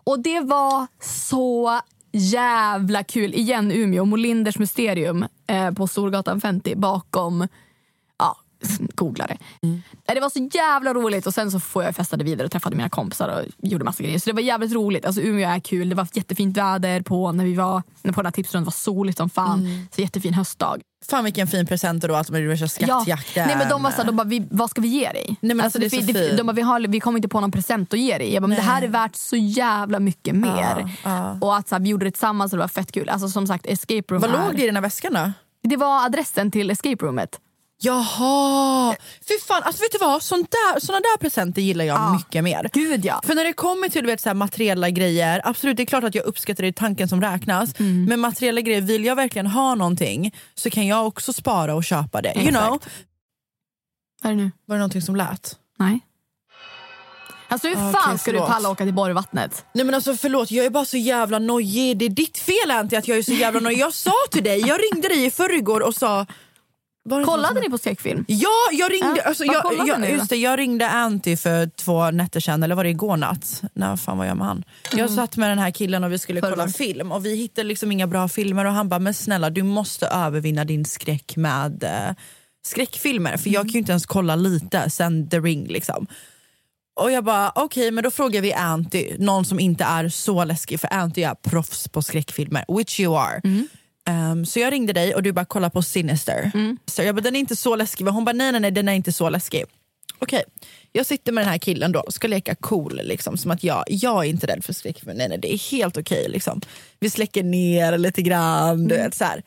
Och 0.04 0.20
det 0.20 0.40
var 0.40 0.88
så 1.04 1.82
jävla 2.12 3.04
kul. 3.04 3.34
Igen 3.34 3.72
Umeå, 3.72 4.06
Molinders 4.06 4.60
mysterium 4.60 5.26
eh, 5.48 5.72
på 5.72 5.88
Storgatan 5.88 6.42
50 6.42 6.76
bakom 6.76 7.48
ja, 8.20 8.38
googla 8.96 9.28
det. 9.28 9.38
Nej, 9.62 9.82
Det 10.16 10.20
var 10.20 10.30
så 10.30 10.50
jävla 10.58 10.94
roligt 10.94 11.28
och 11.28 11.34
sen 11.34 11.52
så 11.52 11.60
får 11.60 11.84
jag 11.84 11.96
festade 11.96 12.24
vidare 12.24 12.46
och 12.46 12.52
träffade 12.52 12.76
mina 12.76 12.90
kompisar 12.90 13.30
och 13.40 13.70
gjorde 13.70 13.86
massa 13.86 14.04
grejer. 14.04 14.20
Så 14.20 14.30
det 14.30 14.34
var 14.34 14.42
jävligt 14.42 14.74
roligt. 14.74 15.06
Alltså 15.06 15.22
Umeå 15.22 15.50
är 15.50 15.60
kul. 15.60 15.90
Det 15.90 15.96
var 15.96 16.08
jättefint 16.14 16.58
väder 16.58 17.02
på 17.02 17.32
när 17.32 17.46
vi 17.46 17.54
var 17.54 17.84
när 18.02 18.14
på 18.14 18.22
den 18.22 18.26
här 18.26 18.32
tipsrundan. 18.32 18.66
Var 18.66 18.72
soligt 18.72 19.18
som 19.18 19.30
fan. 19.30 19.88
Så 19.96 20.02
jättefin 20.02 20.34
höstdag. 20.34 20.82
Fan 21.10 21.24
vilken 21.24 21.48
fin 21.48 21.66
present 21.66 22.04
då 22.04 22.16
att 22.16 22.28
de 22.28 22.42
gjorde 22.42 22.70
skattjakten. 22.70 23.48
Nej, 23.48 23.58
men 23.58 23.70
de 23.70 23.84
var 23.84 23.92
såhär, 23.92 24.04
de 24.04 24.16
bara, 24.16 24.28
vi, 24.28 24.48
vad 24.52 24.70
ska 24.70 24.82
vi 24.82 24.88
ge 24.88 25.10
dig? 25.12 25.36
Nej, 25.42 25.56
men 25.56 25.64
alltså, 25.64 25.80
det 25.80 25.86
är 25.86 25.90
så 25.90 26.02
det, 26.02 26.14
fint. 26.14 26.38
de 26.38 26.44
bara, 26.44 26.54
vi, 26.54 26.62
har, 26.62 26.80
vi 26.80 27.00
kommer 27.00 27.18
inte 27.18 27.30
på 27.30 27.40
någon 27.40 27.52
present 27.52 27.94
att 27.94 28.00
ge 28.00 28.18
dig. 28.18 28.34
Jag 28.34 28.44
bara, 28.44 28.48
men 28.48 28.58
det 28.58 28.64
här 28.64 28.82
är 28.82 28.88
värt 28.88 29.16
så 29.16 29.36
jävla 29.36 30.00
mycket 30.00 30.36
mer. 30.36 30.90
ja. 31.04 31.38
Och 31.42 31.56
att 31.58 31.70
så 31.70 31.76
här, 31.76 31.80
vi 31.80 31.90
gjorde 31.90 32.06
det 32.06 32.12
tillsammans 32.12 32.54
och 32.54 32.58
det 32.58 32.64
var 32.64 32.68
fett 32.68 32.92
kul. 32.92 33.10
Alltså 33.10 33.30
som 33.30 33.48
sagt, 33.48 33.66
escape 33.66 34.04
room 34.14 34.22
Vad 34.22 34.30
är, 34.30 34.46
låg 34.46 34.56
det 34.56 34.64
i 34.64 34.66
den 34.66 34.76
här 34.76 34.82
väskan 34.82 35.14
då? 35.14 35.32
Det 35.70 35.78
var 35.78 36.06
adressen 36.06 36.52
till 36.52 36.72
escape 36.72 37.06
roomet. 37.06 37.40
Jaha! 37.84 38.96
Fy 39.28 39.34
fan, 39.48 39.64
alltså 39.64 39.82
vet 39.84 39.92
du 39.92 39.98
vad? 39.98 40.24
Sån 40.24 40.40
där, 40.50 40.80
såna 40.80 41.00
där 41.00 41.18
presenter 41.18 41.62
gillar 41.62 41.86
jag 41.86 41.98
Ja. 41.98 42.14
mycket 42.14 42.44
mer. 42.44 42.70
Gud 42.74 43.06
ja. 43.06 43.22
För 43.26 43.36
när 43.36 43.44
det 43.44 43.54
kommer 43.54 43.90
till 43.90 44.06
vet, 44.06 44.22
så 44.22 44.30
här, 44.30 44.34
materiella 44.34 44.90
grejer, 44.90 45.42
absolut 45.44 45.78
det 45.78 45.84
är 45.84 45.86
klart 45.86 46.04
att 46.04 46.16
jag 46.16 46.26
uppskattar 46.26 46.64
det 46.64 46.68
i 46.68 46.74
tanken 46.74 47.10
som 47.10 47.22
räknas. 47.22 47.80
Mm. 47.80 48.06
Men 48.06 48.20
materiella 48.20 48.62
grejer, 48.62 48.82
vill 48.82 49.06
jag 49.06 49.16
verkligen 49.16 49.48
ha 49.48 49.76
någonting 49.76 50.36
så 50.56 50.70
kan 50.70 50.88
jag 50.88 51.08
också 51.08 51.34
spara 51.34 51.76
och 51.76 51.84
köpa 51.84 52.22
det. 52.22 52.34
You 52.36 52.50
know? 52.52 52.76
Exakt. 52.76 52.90
Vad 54.24 54.32
är 54.32 54.36
det 54.36 54.44
nu? 54.44 54.52
Var 54.66 54.76
det 54.76 54.80
någonting 54.80 55.02
som 55.02 55.16
lät? 55.16 55.56
Nej. 55.80 56.00
Alltså 57.48 57.68
hur 57.68 57.76
fan 57.76 58.18
ska 58.18 58.32
förlåt. 58.32 58.48
du 58.48 58.54
palla 58.54 58.70
åka 58.70 58.84
till 58.84 58.94
Borgvattnet? 58.94 59.66
Nej 59.74 59.86
men 59.86 59.96
alltså 59.96 60.16
förlåt, 60.16 60.52
jag 60.52 60.66
är 60.66 60.70
bara 60.70 60.86
så 60.86 60.98
jävla 60.98 61.40
nojig. 61.40 61.98
Det 61.98 62.06
är 62.06 62.10
ditt 62.10 62.38
fel 62.38 62.72
Anty 62.72 62.96
att 62.96 63.08
jag 63.08 63.18
är 63.18 63.24
så 63.24 63.34
jävla 63.34 63.60
nojig. 63.60 63.80
Jag 63.80 63.94
sa 63.94 64.14
till 64.32 64.44
dig, 64.44 64.60
jag 64.60 64.80
ringde 64.82 65.08
dig 65.08 65.26
i 65.26 65.32
förrgår 65.32 65.80
och 65.82 65.96
sa... 65.96 66.26
Var 67.04 67.24
Kollade 67.24 67.60
ni 67.60 67.70
på 67.70 67.78
skräckfilm? 67.78 68.26
Ja, 68.28 68.50
jag 68.72 68.92
ringde, 68.92 69.14
Ja, 69.18 69.24
alltså, 69.24 69.46
jag, 69.46 69.88
jag, 69.88 70.10
just 70.12 70.30
det, 70.30 70.36
jag 70.36 70.60
ringde 70.60 70.90
Anty 70.90 71.38
för 71.38 71.68
två 71.68 72.12
nätter 72.12 72.40
sedan, 72.40 72.64
eller 72.64 72.76
var 72.76 72.84
det 72.84 72.90
igår 72.90 73.18
natt? 73.18 73.64
Nej, 73.74 73.98
fan 73.98 74.18
vad 74.18 74.28
jag 74.28 74.38
med 74.38 74.48
han? 74.48 74.64
Jag 74.94 75.10
satt 75.12 75.38
med 75.38 75.50
den 75.52 75.60
här 75.60 75.72
killen 75.72 76.04
och 76.04 76.12
vi 76.12 76.20
skulle 76.20 76.42
kolla 76.42 76.54
Mm. 76.54 76.70
Förrgår. 76.70 76.86
film 76.86 77.12
och 77.12 77.26
vi 77.26 77.36
hittade 77.36 77.68
liksom 77.68 77.92
inga 77.92 78.08
bra 78.08 78.28
filmer 78.28 78.66
och 78.66 78.72
han 78.74 78.90
bara, 78.90 79.00
men 79.00 79.14
snälla 79.14 79.50
du 79.50 79.64
måste 79.64 80.08
övervinna 80.08 80.66
din 80.66 80.86
skräck 80.86 81.36
med 81.36 81.84
eh, 81.84 82.16
skräckfilmer 82.66 83.38
för 83.38 83.48
Mm. 83.48 83.54
jag 83.54 83.62
kan 83.64 83.72
ju 83.72 83.80
inte 83.80 83.92
ens 83.92 84.06
kolla 84.06 84.36
lite 84.36 84.90
sen 84.90 85.30
The 85.30 85.40
Ring 85.40 85.68
liksom. 85.68 86.08
Och 87.02 87.12
jag 87.12 87.24
bara, 87.24 87.52
okej 87.56 87.92
men 87.92 88.04
då 88.04 88.12
frågar 88.12 88.42
vi 88.42 88.54
Anty, 88.54 89.12
någon 89.20 89.46
som 89.46 89.60
inte 89.60 89.84
är 89.84 90.10
så 90.10 90.44
läskig 90.44 90.80
för 90.80 90.94
Anty 90.94 91.24
är 91.24 91.36
proffs 91.36 91.88
på 91.88 92.02
skräckfilmer, 92.02 92.66
which 92.78 93.00
you 93.00 93.18
are. 93.20 93.42
Mm. 93.44 93.68
Um, 94.10 94.46
så 94.46 94.60
jag 94.60 94.74
ringde 94.74 94.94
dig 94.94 95.16
och 95.16 95.24
du 95.24 95.32
bara 95.32 95.46
kolla 95.46 95.70
på 95.70 95.82
Sinister. 95.82 96.52
Så 96.86 97.04
jag 97.04 97.16
bara, 97.16 97.22
den 97.22 97.36
är 97.36 97.40
inte 97.40 97.56
så 97.56 97.76
läskig. 97.76 98.06
Hon 98.06 98.26
bara, 98.26 98.34
nej 98.34 98.52
nej 98.52 98.62
nej 98.62 98.72
den 98.72 98.90
är 98.90 98.94
inte 98.94 99.12
så 99.12 99.30
läskig. 99.30 99.64
Okej, 100.20 100.44
jag 100.92 101.06
sitter 101.06 101.32
med 101.32 101.44
den 101.44 101.52
här 101.52 101.58
killen 101.58 101.92
då 101.92 102.00
och 102.00 102.14
ska 102.14 102.28
leka 102.28 102.56
cool. 102.56 103.02
Liksom, 103.04 103.38
som 103.38 103.52
att 103.52 103.64
jag, 103.64 103.84
jag 103.88 104.26
är 104.26 104.30
inte 104.30 104.48
rädd 104.48 104.64
för 104.64 104.74
skräckfilmer. 104.74 105.14
Nej 105.14 105.30
nej 105.30 105.38
det 105.38 105.54
är 105.54 105.72
helt 105.72 105.98
okej. 105.98 106.30
liksom. 106.30 106.62
Vi 107.00 107.10
släcker 107.10 107.44
ner 107.44 107.98
lite 107.98 108.22
grann. 108.22 108.88
Du 108.88 108.96
vet, 108.96 109.16
så 109.16 109.24
här. 109.24 109.44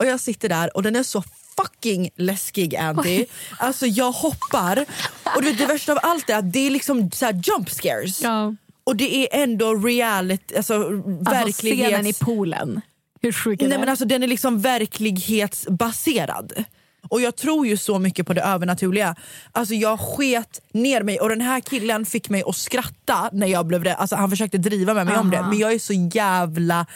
Och 0.00 0.06
jag 0.06 0.20
sitter 0.20 0.48
där 0.48 0.76
och 0.76 0.82
den 0.82 0.96
är 0.96 1.02
så 1.02 1.22
fucking 1.56 2.10
läskig 2.16 2.76
Anty. 2.76 3.24
Alltså 3.58 3.86
jag 3.86 4.12
hoppar. 4.12 4.84
Och 5.36 5.42
du 5.42 5.48
vet, 5.48 5.58
det 5.58 5.66
värsta 5.66 5.92
av 5.92 5.98
allt 6.02 6.30
är 6.30 6.36
att 6.36 6.52
det 6.52 6.66
är 6.66 6.70
liksom 6.70 7.10
så 7.10 7.24
här 7.24 7.42
jump 7.44 7.70
scares. 7.70 8.22
Ja. 8.22 8.54
Och 8.84 8.96
det 8.96 9.16
är 9.16 9.42
ändå 9.42 9.74
reality, 9.74 10.56
alltså, 10.56 10.74
Alltså 10.74 11.12
verklighets... 11.34 11.90
scenen 11.90 12.06
i 12.06 12.12
poolen. 12.12 12.80
Hur 13.22 13.32
sjuk 13.32 13.62
är 13.62 13.68
Nej, 13.68 13.72
det? 13.72 13.78
men 13.80 13.88
alltså, 13.88 14.04
den 14.04 14.22
är 14.22 14.26
liksom 14.26 14.60
verklighetsbaserad. 14.60 16.64
Och 17.08 17.20
jag 17.20 17.36
tror 17.36 17.66
ju 17.66 17.76
så 17.76 17.98
mycket 17.98 18.26
på 18.26 18.34
det 18.34 18.40
övernaturliga. 18.40 19.16
Alltså 19.52 19.74
jag 19.74 20.00
sket 20.00 20.60
ner 20.72 21.02
mig 21.02 21.20
och 21.20 21.28
den 21.28 21.40
här 21.40 21.60
killen 21.60 22.06
fick 22.06 22.28
mig 22.28 22.42
att 22.46 22.56
skratta 22.56 23.30
när 23.32 23.46
jag 23.46 23.66
blev 23.66 23.84
rädd. 23.84 23.96
Alltså 23.98 24.16
han 24.16 24.30
försökte 24.30 24.58
driva 24.58 24.94
med 24.94 25.06
mig 25.06 25.16
om 25.16 25.30
det 25.30 25.38
Aha. 25.38 25.48
men 25.48 25.58
jag 25.58 25.72
är 25.72 25.78
så 25.78 25.92
jävla 25.92 26.86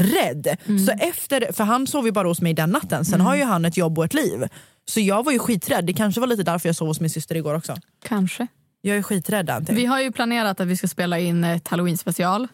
rädd. 0.00 0.56
Så 0.86 0.92
efter, 0.92 1.52
för 1.52 1.64
han 1.64 1.86
sov 1.86 2.06
ju 2.06 2.12
bara 2.12 2.28
hos 2.28 2.40
mig 2.40 2.54
den 2.54 2.70
natten, 2.70 3.04
sen 3.04 3.20
har 3.20 3.36
ju 3.36 3.44
han 3.44 3.64
ett 3.64 3.76
jobb 3.76 3.98
och 3.98 4.04
ett 4.04 4.14
liv. 4.14 4.48
Så 4.88 5.00
jag 5.00 5.24
var 5.24 5.32
ju 5.32 5.38
skiträdd, 5.38 5.84
det 5.84 5.92
kanske 5.92 6.20
var 6.20 6.28
lite 6.28 6.42
därför 6.42 6.68
jag 6.68 6.76
sov 6.76 6.88
hos 6.88 7.00
min 7.00 7.10
syster 7.10 7.34
igår 7.34 7.54
också. 7.54 7.76
Kanske. 8.04 8.46
Jag 8.80 8.96
är 8.96 9.02
skiträdd 9.02 9.50
Anty. 9.50 9.74
Vi 9.74 9.86
har 9.86 10.00
ju 10.00 10.12
planerat 10.12 10.60
att 10.60 10.66
vi 10.66 10.76
ska 10.76 10.88
spela 10.88 11.18
in 11.18 11.44
ett 11.44 11.68
halloween 11.68 11.96
special. 11.96 12.48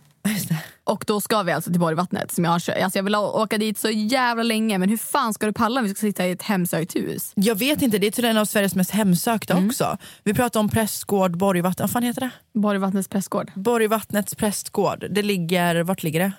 Och 0.84 1.04
då 1.06 1.20
ska 1.20 1.42
vi 1.42 1.52
alltså 1.52 1.70
till 1.70 1.80
Borgvattnet. 1.80 2.32
Som 2.32 2.44
jag, 2.44 2.50
har, 2.50 2.54
alltså 2.54 2.98
jag 2.98 3.02
vill 3.02 3.14
åka 3.14 3.58
dit 3.58 3.78
så 3.78 3.90
jävla 3.90 4.42
länge 4.42 4.78
men 4.78 4.88
hur 4.88 4.96
fan 4.96 5.34
ska 5.34 5.46
du 5.46 5.52
palla 5.52 5.80
om 5.80 5.86
vi 5.86 5.90
ska 5.94 6.00
sitta 6.00 6.26
i 6.26 6.30
ett 6.30 6.42
hemsökt 6.42 6.96
hus? 6.96 7.32
Jag 7.34 7.54
vet 7.54 7.82
inte, 7.82 7.98
det 7.98 8.06
är 8.06 8.10
till 8.10 8.24
en 8.24 8.36
av 8.36 8.44
Sveriges 8.44 8.74
mest 8.74 8.90
hemsökta 8.90 9.58
också. 9.66 9.96
Vi 10.24 10.34
pratar 10.34 10.60
om 10.60 10.68
prästgård, 10.68 11.36
Borgvatten, 11.38 11.84
vad 11.84 11.90
fan 11.90 12.02
heter 12.02 12.20
det? 12.20 12.30
Borgvattnets 12.60 13.08
prästgård? 13.08 13.50
Borgvattnets 13.54 14.34
prästgård. 14.34 15.06
Det 15.10 15.22
ligger, 15.22 15.82
vart 15.82 16.02
ligger 16.02 16.20
det? 16.20 16.32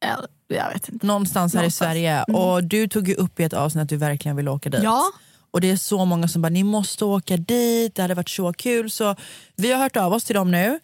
Ja, 0.00 0.16
Jag 0.56 0.72
vet 0.72 0.88
inte. 0.88 1.06
Någonstans 1.06 1.54
här 1.54 1.60
Någonstans. 1.60 1.90
i 1.90 1.94
Sverige. 1.94 2.22
Och 2.22 2.64
du 2.64 2.88
tog 2.88 3.08
ju 3.08 3.14
upp 3.14 3.40
i 3.40 3.44
ett 3.44 3.52
avsnitt 3.52 3.82
att 3.82 3.88
du 3.88 3.96
verkligen 3.96 4.36
vill 4.36 4.48
åka 4.48 4.70
dit. 4.70 4.82
Ja. 4.82 5.02
Och 5.50 5.60
det 5.60 5.70
är 5.70 5.76
så 5.76 6.04
många 6.04 6.28
som 6.28 6.42
bara, 6.42 6.48
ni 6.48 6.64
måste 6.64 7.04
åka 7.04 7.36
dit, 7.36 7.94
det 7.94 8.02
hade 8.02 8.14
varit 8.14 8.28
så 8.30 8.52
kul. 8.52 8.90
Så 8.90 9.16
vi 9.56 9.72
har 9.72 9.80
hört 9.80 9.96
av 9.96 10.12
oss 10.12 10.24
till 10.24 10.34
dem 10.34 10.50
nu. 10.50 10.80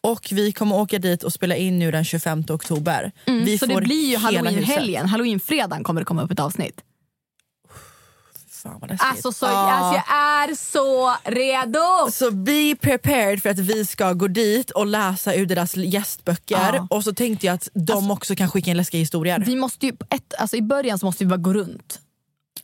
Och 0.00 0.28
vi 0.32 0.52
kommer 0.52 0.76
åka 0.76 0.98
dit 0.98 1.22
och 1.22 1.32
spela 1.32 1.56
in 1.56 1.78
nu 1.78 1.90
den 1.90 2.04
25 2.04 2.44
oktober. 2.48 3.12
vi 3.26 3.32
Mm, 3.32 3.58
Så 3.58 3.66
det 3.66 3.76
blir 3.80 3.96
ju 4.10 4.10
hela 4.10 4.28
huset. 4.28 4.34
halloween-helgen. 4.44 5.06
Halloween-fredagen 5.06 5.84
kommer 5.84 6.00
det 6.00 6.04
komma 6.04 6.22
upp 6.22 6.30
ett 6.30 6.40
avsnitt. 6.40 6.80
Fan 8.50 8.78
vad. 8.80 8.96
Alltså, 9.00 9.32
så, 9.32 9.46
Ja. 9.46 9.50
alltså 9.72 9.94
jag 9.94 10.14
är 10.50 10.54
så 10.54 11.14
redo! 11.30 12.10
Så 12.12 12.30
be 12.30 12.76
prepared 12.80 13.42
för 13.42 13.50
att 13.50 13.58
vi 13.58 13.86
ska 13.86 14.12
gå 14.12 14.28
dit 14.28 14.70
och 14.70 14.86
läsa 14.86 15.34
ur 15.34 15.46
deras 15.46 15.76
gästböcker. 15.76 16.56
Ja. 16.74 16.86
Och 16.90 17.04
så 17.04 17.14
tänkte 17.14 17.46
jag 17.46 17.54
att 17.54 17.68
de 17.74 18.10
också 18.10 18.34
kan 18.36 18.50
skicka 18.50 18.70
in 18.70 18.76
läskiga 18.76 18.98
historier. 18.98 19.42
Vi 19.46 19.56
måste 19.56 19.86
ju, 19.86 19.92
ett, 20.10 20.34
alltså 20.38 20.56
I 20.56 20.62
början 20.62 20.98
så 20.98 21.06
måste 21.06 21.24
vi 21.24 21.28
bara 21.28 21.36
gå 21.36 21.52
runt 21.54 22.00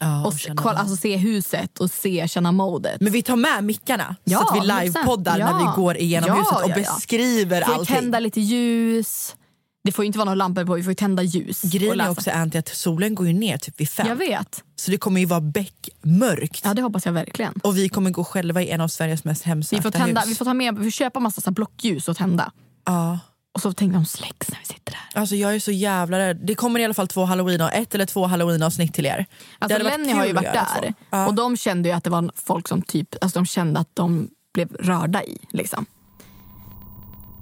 Ja, 0.04 0.26
och 0.26 0.34
se, 0.34 0.52
kolla, 0.56 0.78
alltså 0.78 0.96
se 0.96 1.16
huset 1.16 1.78
och 1.78 1.90
se, 1.90 2.28
känna 2.28 2.52
modet. 2.52 3.00
Men 3.00 3.12
vi 3.12 3.22
tar 3.22 3.36
med 3.36 3.64
mickarna 3.64 4.16
Ja, 4.24 4.38
så 4.38 4.44
att 4.48 4.54
vi 4.64 4.68
100%. 4.68 4.82
livepoddar 4.84 5.38
när 5.38 5.46
Ja. 5.46 5.74
vi 5.76 5.82
går 5.82 5.96
igenom 5.96 6.38
huset 6.38 6.62
och 6.64 6.70
beskriver 6.74 7.62
Får 7.64 7.72
allting. 7.74 7.96
tända 7.96 8.20
lite 8.20 8.40
ljus. 8.40 9.36
Det 9.84 9.92
får 9.92 10.04
ju 10.04 10.06
inte 10.06 10.18
vara 10.18 10.24
några 10.24 10.34
lampor 10.34 10.64
på, 10.64 10.74
vi 10.74 10.82
får 10.82 10.94
tända 10.94 11.22
ljus. 11.22 11.62
Grejen 11.62 12.00
är 12.00 12.10
också 12.10 12.30
Anty, 12.30 12.58
att 12.58 12.68
solen 12.68 13.14
går 13.14 13.26
ju 13.26 13.32
ner 13.32 13.58
typ 13.58 13.80
vid 13.80 13.88
fem. 13.88 14.06
Jag 14.08 14.16
vet. 14.16 14.62
Så 14.76 14.90
det 14.90 14.96
kommer 14.98 15.20
ju 15.20 15.26
vara 15.26 15.40
beckmörkt. 15.40 16.60
Ja, 16.64 16.74
det 16.74 16.82
hoppas 16.82 17.06
jag 17.06 17.12
verkligen. 17.12 17.52
Och 17.62 17.76
vi 17.78 17.88
kommer 17.88 18.10
gå 18.10 18.24
själva 18.24 18.62
i 18.62 18.70
en 18.70 18.80
av 18.80 18.88
Sveriges 18.88 19.24
mest 19.24 19.46
Vi 19.46 19.48
hemsökta 19.48 19.82
får, 19.82 19.90
tända, 19.90 20.20
hus. 20.20 20.30
vi 20.30 20.34
får 20.34 20.44
ta 20.44 20.54
med, 20.54 20.78
vi 20.78 20.84
får 20.84 20.90
köpa 20.90 21.20
massa 21.20 21.40
så 21.40 21.50
blockljus 21.50 22.08
och 22.08 22.16
tända. 22.16 22.52
Ja. 22.86 23.18
Och 23.54 23.60
så 23.60 23.72
tänkte 23.72 23.98
de 23.98 24.04
släcks 24.04 24.50
när 24.50 24.58
vi 24.58 24.66
sitter 24.66 24.92
där. 24.92 25.20
Alltså 25.20 25.34
jag 25.36 25.54
är 25.54 25.60
så 25.60 25.70
jävla 25.70 26.18
rädd. 26.18 26.38
Det 26.42 26.54
kommer 26.54 26.80
i 26.80 26.84
alla 26.84 26.94
fall 26.94 27.08
två 27.08 27.24
halloween 27.24 27.60
ett 27.60 27.94
eller 27.94 28.06
två 28.06 28.26
halloween-avsnitt 28.26 28.94
till 28.94 29.06
er. 29.06 29.26
Alltså 29.58 29.78
Lenny 29.78 30.12
har 30.12 30.26
ju 30.26 30.32
varit 30.32 30.52
där. 30.52 30.94
Ja. 31.10 31.26
och 31.26 31.34
de 31.34 31.56
kände 31.56 31.88
ju 31.88 31.94
att 31.94 32.04
det 32.04 32.10
var 32.10 32.30
folk 32.34 32.68
som 32.68 32.82
typ, 32.82 33.14
alltså 33.20 33.38
de 33.38 33.46
kände 33.46 33.80
att 33.80 33.88
de 33.94 34.28
blev 34.54 34.72
rörda 34.72 35.22
i. 35.22 35.38
Liksom. 35.50 35.86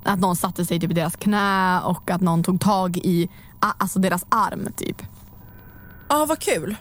Att 0.04 0.20
någon 0.20 0.36
satte 0.36 0.64
sig 0.64 0.80
typ 0.80 0.90
i 0.90 0.94
deras 0.94 1.16
knä 1.16 1.80
och 1.80 2.10
att 2.10 2.20
någon 2.20 2.42
tog 2.42 2.60
tag 2.60 2.96
i 2.96 3.28
alltså 3.60 3.98
deras 3.98 4.24
arm 4.28 4.68
typ. 4.76 5.02
Ja, 6.08 6.24
vad 6.24 6.38
kul. 6.38 6.76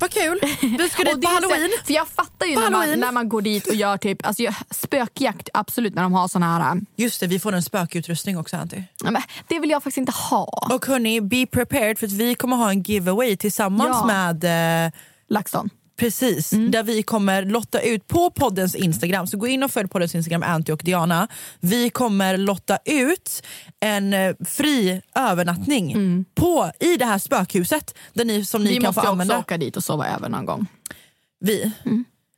Vad 0.00 0.10
kul. 0.10 0.38
Vi 0.78 0.88
ska 0.88 1.04
dit 1.04 1.12
på 1.12 1.18
är 1.18 1.22
så- 1.22 1.28
halloween. 1.28 1.70
För 1.84 1.92
jag 1.94 2.08
fattar 2.08 2.46
ju 2.46 2.54
när 2.54 2.62
man, 2.62 2.74
halloween. 2.74 3.00
när 3.00 3.12
man 3.12 3.28
går 3.28 3.42
dit 3.42 3.66
och 3.66 3.74
gör 3.74 3.96
typ, 3.96 4.26
alltså 4.26 4.42
spökjakt 4.70 5.48
absolut 5.54 5.94
när 5.94 6.02
de 6.02 6.12
har 6.12 6.28
såna 6.28 6.58
här, 6.58 6.74
äh, 6.76 6.82
Just 6.96 7.20
det, 7.20 7.26
vi 7.26 7.38
får 7.38 7.52
en 7.52 7.62
spökutrustning 7.62 8.38
också 8.38 8.56
Anty. 8.56 8.82
ja, 9.04 9.10
men 9.10 9.22
det 9.48 9.58
vill 9.58 9.70
jag 9.70 9.82
faktiskt 9.82 9.98
inte 9.98 10.12
ha. 10.12 10.68
Och 10.72 10.86
hörni, 10.86 11.20
be 11.20 11.46
prepared 11.46 11.98
för 11.98 12.06
att 12.06 12.12
vi 12.12 12.34
kommer 12.34 12.56
ha 12.56 12.70
en 12.70 12.82
giveaway 12.82 13.36
tillsammans 13.36 13.96
Ja. 14.00 14.06
med 14.06 14.84
eh, 14.86 14.92
LaxTon. 15.28 15.70
Precis, 15.98 16.52
Mm. 16.52 16.70
där 16.70 16.82
vi 16.82 17.02
kommer 17.02 17.44
lotta 17.44 17.80
ut 17.80 18.06
på 18.06 18.30
poddens 18.30 18.74
Instagram. 18.74 19.26
Så 19.26 19.36
gå 19.36 19.46
in 19.46 19.62
och 19.62 19.70
följ 19.70 19.88
poddens 19.88 20.14
Instagram, 20.14 20.42
Anty 20.42 20.72
och 20.72 20.80
Diana. 20.84 21.28
Vi 21.60 21.90
kommer 21.90 22.36
lotta 22.36 22.78
ut 22.84 23.42
en 23.80 24.14
eh, 24.14 24.34
fri 24.48 25.02
övernattning 25.14 26.24
på, 26.34 26.70
i 26.80 26.96
det 26.96 27.04
här 27.04 27.18
spökhuset 27.18 27.94
där 28.12 28.24
ni, 28.24 28.44
som 28.44 28.64
ni 28.64 28.68
Mm. 28.70 28.78
Vi 28.78 28.84
kan 28.84 28.88
måste 28.88 29.00
få 29.00 29.08
använda. 29.08 29.34
också 29.34 29.40
åka 29.44 29.58
dit 29.58 29.76
och 29.76 29.84
sova 29.84 30.06
över 30.08 30.28
någon 30.28 30.46
gång. 30.46 30.66
Vi? 31.40 31.72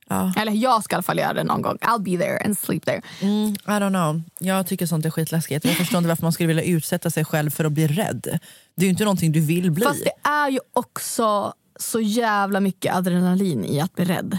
Ja. 0.09 0.33
Eller 0.37 0.53
jag 0.53 0.85
ska 0.85 0.94
i 0.94 0.96
alla 0.96 1.03
fall 1.03 1.18
göra 1.18 1.33
det 1.33 1.44
någon 1.44 1.62
gång. 1.62 1.77
I'll 1.81 2.03
be 2.03 2.25
there 2.25 2.44
and 2.44 2.59
sleep 2.59 2.85
there. 2.85 3.03
Mm, 3.20 3.49
I 3.53 3.57
don't 3.70 3.88
know. 3.88 4.23
Jag 4.38 4.66
tycker 4.66 4.87
sånt 4.87 5.07
är 5.07 5.11
skitläskigt. 5.11 5.64
Jag 5.64 5.77
förstår 5.77 5.99
inte 5.99 6.09
varför 6.09 6.23
man 6.23 6.33
skulle 6.33 6.46
vilja 6.46 6.62
utsätta 6.62 7.11
sig 7.11 7.25
själv 7.25 7.51
för 7.51 7.64
att 7.64 7.73
bli 7.73 7.87
rädd. 7.87 8.38
Det 8.77 8.83
är 8.83 8.85
ju 8.85 8.90
inte 8.90 9.05
någonting 9.05 9.33
du 9.33 9.40
vill 9.40 9.70
bli. 9.70 9.85
Fast 9.85 10.05
det 10.05 10.29
är 10.29 10.49
ju 10.51 10.59
också 10.73 11.53
så 11.82 12.00
jävla 12.00 12.60
mycket 12.60 12.94
adrenalin 12.94 13.64
i 13.64 13.80
att 13.80 13.94
bli 13.94 14.04
rädd. 14.04 14.38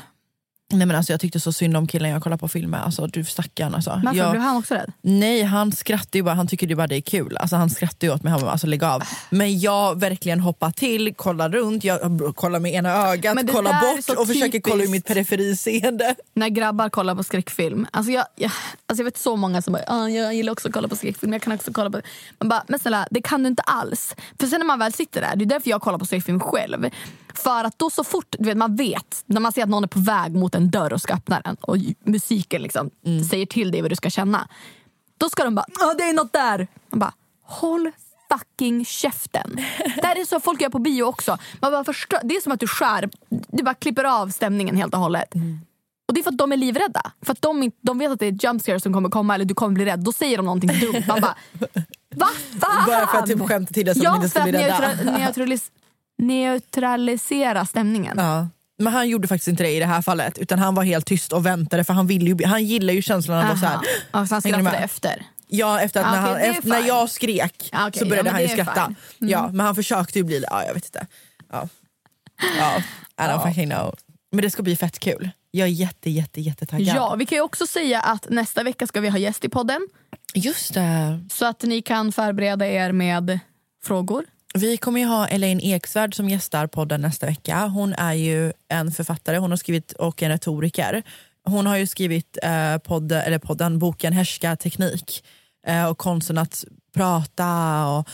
Nej, 0.73 0.87
men 0.87 0.97
alltså, 0.97 1.13
jag 1.13 1.19
tyckte 1.19 1.39
så 1.39 1.53
synd 1.53 1.77
om 1.77 1.87
killen 1.87 2.09
jag 2.09 2.23
kollade 2.23 2.39
på 2.39 2.47
film 2.47 2.71
med. 2.71 2.83
Alltså, 2.83 3.07
du 3.07 3.23
stackarn 3.23 3.75
alltså. 3.75 4.01
Varför 4.03 4.17
jag... 4.17 4.31
blev 4.31 4.41
han 4.41 4.57
också 4.57 4.73
rädd? 4.73 4.91
Nej, 5.01 5.43
han 5.43 5.71
skrattar 5.71 6.19
ju 6.19 6.23
bara. 6.23 6.35
Han 6.35 6.47
tycker 6.47 6.67
ju 6.67 6.75
bara 6.75 6.87
det 6.87 6.95
är 6.95 7.01
kul. 7.01 7.37
Alltså, 7.37 7.55
han 7.55 7.69
skrattar 7.69 8.07
ju 8.07 8.13
åt 8.13 8.23
mig. 8.23 8.31
Han 8.31 8.41
bara, 8.41 8.51
alltså, 8.51 8.67
lägg 8.67 8.83
av. 8.83 9.03
Men 9.29 9.59
jag 9.59 9.99
verkligen 9.99 10.39
hoppar 10.39 10.71
till, 10.71 11.13
kollar 11.15 11.49
runt, 11.49 11.83
jag 11.83 11.99
kollar 12.35 12.59
med 12.59 12.73
ena 12.73 12.89
ögat, 12.89 13.35
Men 13.35 13.47
kollar 13.47 13.81
bort 13.81 14.17
och 14.17 14.27
försöker 14.27 14.59
kolla 14.59 14.75
ur 14.75 14.79
typiskt. 14.79 14.91
mitt 14.91 15.05
periferiseende. 15.05 16.15
När 16.33 16.49
grabbar 16.49 16.89
kollar 16.89 17.15
på 17.15 17.23
skräckfilm. 17.23 17.87
Alltså 17.91 18.11
jag, 18.11 18.25
jag, 18.35 18.51
alltså 18.85 19.01
jag 19.01 19.05
vet 19.05 19.17
så 19.17 19.35
många 19.35 19.61
som 19.61 19.73
bara 19.73 19.83
ah, 19.87 20.09
jag 20.09 20.33
gillar 20.33 20.53
också 20.53 20.67
att 20.67 20.73
kolla 20.73 20.87
på 20.87 20.95
skräckfilm. 20.95 21.33
Jag 21.33 21.41
kan 21.41 21.53
också 21.53 21.73
kolla 21.73 21.89
på... 21.89 22.01
Man 22.39 22.49
bara, 22.49 22.63
men 22.67 22.79
snälla, 22.79 23.07
det 23.11 23.21
kan 23.21 23.43
du 23.43 23.47
inte 23.47 23.61
alls. 23.61 24.15
För 24.39 24.47
sen 24.47 24.59
när 24.59 24.67
man 24.67 24.79
väl 24.79 24.93
sitter 24.93 25.21
där, 25.21 25.35
det 25.35 25.43
är 25.43 25.45
därför 25.45 25.69
jag 25.69 25.81
kollar 25.81 25.97
på 25.99 26.05
skräckfilm 26.05 26.39
själv. 26.39 26.89
För 27.33 27.63
att 27.63 27.79
då 27.79 27.89
så 27.89 28.03
fort 28.03 28.35
du 28.39 28.45
vet, 28.45 28.57
man 28.57 28.75
vet, 28.75 29.23
när 29.25 29.41
man 29.41 29.51
ser 29.51 29.63
att 29.63 29.69
någon 29.69 29.83
är 29.83 29.87
på 29.87 29.99
väg 29.99 30.35
mot 30.35 30.55
en 30.55 30.69
dörr 30.71 30.93
och 30.93 31.01
ska 31.01 31.13
öppna 31.13 31.41
den 31.41 31.55
och 31.61 31.77
musiken 32.03 32.61
liksom 32.61 32.89
säger 33.29 33.45
till 33.45 33.71
dig 33.71 33.81
vad 33.81 33.91
du 33.91 33.95
ska 33.95 34.09
känna. 34.09 34.47
Då 35.17 35.29
ska 35.29 35.43
de 35.43 35.55
bara, 35.55 35.65
ah, 35.81 35.93
det 35.93 36.03
är 36.03 36.13
något 36.13 36.33
där. 36.33 36.67
Man 36.89 36.99
bara, 36.99 37.13
håll 37.43 37.91
fucking 38.31 38.85
käften. 38.85 39.55
det 39.95 40.05
här 40.07 40.21
är 40.21 40.25
så 40.25 40.39
folk 40.39 40.61
gör 40.61 40.69
på 40.69 40.79
bio 40.79 41.03
också. 41.03 41.37
Man 41.59 41.71
bara 41.71 41.83
förstör, 41.83 42.19
det 42.23 42.35
är 42.35 42.41
som 42.41 42.51
att 42.51 42.59
du 42.59 42.67
skär, 42.67 43.09
du 43.29 43.63
bara 43.63 43.73
klipper 43.75 44.03
av 44.03 44.29
stämningen 44.29 44.77
helt 44.77 44.93
och 44.93 44.99
hållet. 44.99 45.33
Och 46.07 46.13
det 46.13 46.21
är 46.21 46.23
för 46.23 46.31
att 46.31 46.37
de 46.37 46.51
är 46.51 46.57
livrädda. 46.57 47.11
För 47.21 47.31
att 47.31 47.41
de, 47.41 47.71
de 47.81 47.97
vet 47.97 48.11
att 48.11 48.19
det 48.19 48.25
är 48.25 48.45
jump 48.45 48.61
scare 48.61 48.79
som 48.79 48.93
kommer 48.93 49.09
komma 49.09 49.35
eller 49.35 49.45
du 49.45 49.53
kommer 49.53 49.73
bli 49.73 49.85
rädd. 49.85 49.99
Då 49.99 50.11
säger 50.11 50.37
de 50.37 50.45
någonting 50.45 50.79
dumt. 50.79 51.03
Man 51.07 51.21
bara, 51.21 51.35
va 52.15 52.27
fan? 52.61 52.85
Bara 52.87 53.07
för 53.07 53.17
att 53.17 53.25
typ 53.27 53.47
skämta 53.47 53.73
till 53.73 53.85
det 53.85 53.95
så 53.95 54.01
ja, 54.03 54.09
de 54.11 54.15
inte 54.15 54.29
ska 54.29 54.39
för 54.39 54.49
bli 54.49 54.59
rädda. 54.59 54.77
neutra- 54.77 55.17
neutralis- 55.17 55.69
neutralisera 56.21 57.65
stämningen. 57.65 58.17
Ja. 58.17 58.47
Men 58.77 58.93
han 58.93 59.09
gjorde 59.09 59.27
faktiskt 59.27 59.47
inte 59.47 59.63
det 59.63 59.69
i 59.69 59.79
det 59.79 59.85
här 59.85 60.01
fallet. 60.01 60.37
Utan 60.37 60.59
han 60.59 60.75
var 60.75 60.83
helt 60.83 61.05
tyst 61.05 61.33
och 61.33 61.45
väntade 61.45 61.83
för 61.83 61.93
han, 61.93 62.07
ville 62.07 62.29
ju, 62.29 62.45
han 62.45 62.63
gillar 62.63 62.93
ju 62.93 63.01
känslan 63.01 63.37
av 63.37 63.43
att 63.43 63.49
vara 63.49 63.59
så 63.59 63.65
här. 63.65 63.75
Aha. 63.75 63.83
Ja, 64.11 64.27
så 64.27 64.35
han 64.35 64.41
skrattade 64.41 64.77
efter. 64.77 65.25
Ja, 65.47 65.81
efter 65.81 65.99
att 65.99 66.05
Ja, 66.05 66.11
när, 66.11 66.21
han, 66.21 66.33
det 66.33 66.39
efter, 66.39 66.69
när 66.69 66.87
jag 66.87 67.09
skrek 67.09 67.69
Ja, 67.71 67.87
okej, 67.87 67.99
så 67.99 68.05
började 68.05 68.29
ja, 68.29 68.33
han 68.33 68.41
ju 68.41 68.47
det 68.47 68.53
skratta. 68.53 68.83
Mm. 68.83 68.95
Ja, 69.17 69.49
men 69.53 69.65
han 69.65 69.75
försökte 69.75 70.19
ju 70.19 70.23
bli 70.23 70.43
ja, 70.49 70.63
jag 70.65 70.73
vet 70.73 70.85
inte. 70.85 71.07
Ja. 71.51 71.67
Ja, 72.57 72.83
I 73.25 73.29
don't 73.29 73.47
fucking 73.47 73.69
know. 73.69 73.95
Men 74.31 74.41
det 74.41 74.51
ska 74.51 74.63
bli 74.63 74.75
fett 74.75 74.99
kul. 74.99 75.29
Jag 75.51 75.67
är 75.67 75.71
jätte, 75.71 76.09
jätte, 76.09 76.41
jättetaggad. 76.41 76.95
Ja, 76.95 77.15
vi 77.15 77.25
kan 77.25 77.35
ju 77.35 77.41
också 77.41 77.67
säga 77.67 78.01
att 78.01 78.29
nästa 78.29 78.63
vecka 78.63 78.87
ska 78.87 79.01
vi 79.01 79.09
ha 79.09 79.17
gäst 79.17 79.45
i 79.45 79.49
podden. 79.49 79.87
Just 80.33 80.73
det. 80.73 81.25
Så 81.31 81.45
att 81.45 81.63
ni 81.63 81.81
kan 81.81 82.11
förbereda 82.11 82.67
er 82.67 82.91
med 82.91 83.39
frågor. 83.83 84.25
Vi 84.53 84.77
kommer 84.77 84.99
ju 84.99 85.05
ha 85.05 85.27
Elaine 85.27 85.59
Eksvärd 85.59 86.15
som 86.15 86.29
gästar 86.29 86.67
podden 86.67 87.01
nästa 87.01 87.25
vecka. 87.25 87.67
Hon 87.67 87.93
är 87.93 88.13
ju 88.13 88.53
en 88.69 88.91
författare 88.91 89.37
hon 89.37 89.51
har 89.51 89.57
skrivit 89.57 89.91
och 89.91 90.23
en 90.23 90.31
retoriker. 90.31 91.03
Hon 91.43 91.65
har 91.65 91.77
ju 91.77 91.87
skrivit 91.87 92.37
eh, 92.43 92.77
podd, 92.77 93.11
eller 93.11 93.39
podden, 93.39 93.79
boken 93.79 94.13
Härska 94.13 94.55
teknik 94.55 95.23
eh, 95.67 95.85
och 95.85 95.97
konsten 95.97 96.37
att 96.37 96.65
prata. 96.95 97.85
Och 97.87 98.09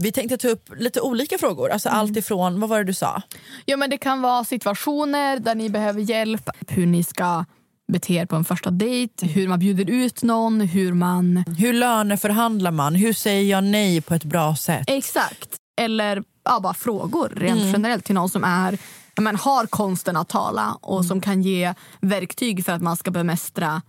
vi 0.00 0.12
tänkte 0.12 0.36
ta 0.36 0.48
upp 0.48 0.70
lite 0.76 1.00
olika 1.00 1.38
frågor. 1.38 1.70
Alltså 1.70 1.88
Allt 1.88 2.16
ifrån, 2.16 2.60
vad 2.60 2.70
var 2.70 2.78
det 2.78 2.84
du 2.84 2.94
sa? 2.94 3.22
Ja, 3.64 3.76
men 3.76 3.90
det 3.90 3.98
kan 3.98 4.22
vara 4.22 4.44
situationer 4.44 5.38
där 5.38 5.54
ni 5.54 5.70
behöver 5.70 6.00
hjälp. 6.00 6.50
Hur 6.68 6.86
ni 6.86 7.04
ska 7.04 7.44
bete 7.92 8.14
er 8.14 8.26
på 8.26 8.36
en 8.36 8.44
första 8.44 8.70
dejt, 8.70 9.26
hur 9.26 9.48
man 9.48 9.58
bjuder 9.58 9.90
ut 9.90 10.22
någon, 10.22 10.60
hur 10.60 10.92
man... 10.92 11.44
Hur 11.58 11.72
löneförhandlar 11.72 12.70
man? 12.70 12.94
Hur 12.94 13.12
säger 13.12 13.50
jag 13.50 13.64
nej 13.64 14.00
på 14.00 14.14
ett 14.14 14.24
bra 14.24 14.56
sätt? 14.56 14.84
Exakt. 14.86 15.60
Eller 15.76 16.24
ja, 16.44 16.60
bara 16.60 16.74
frågor 16.74 17.32
rent 17.36 17.62
generellt 17.62 18.04
till 18.04 18.14
någon 18.14 18.28
som 18.28 18.44
är, 18.44 18.78
men, 19.20 19.36
har 19.36 19.66
konsten 19.66 20.16
att 20.16 20.28
tala 20.28 20.78
och 20.80 21.04
som 21.04 21.20
kan 21.20 21.42
ge 21.42 21.74
verktyg 22.00 22.64
för 22.64 22.72
att 22.72 22.82
man 22.82 22.96
ska 22.96 23.10
bemästra 23.10 23.82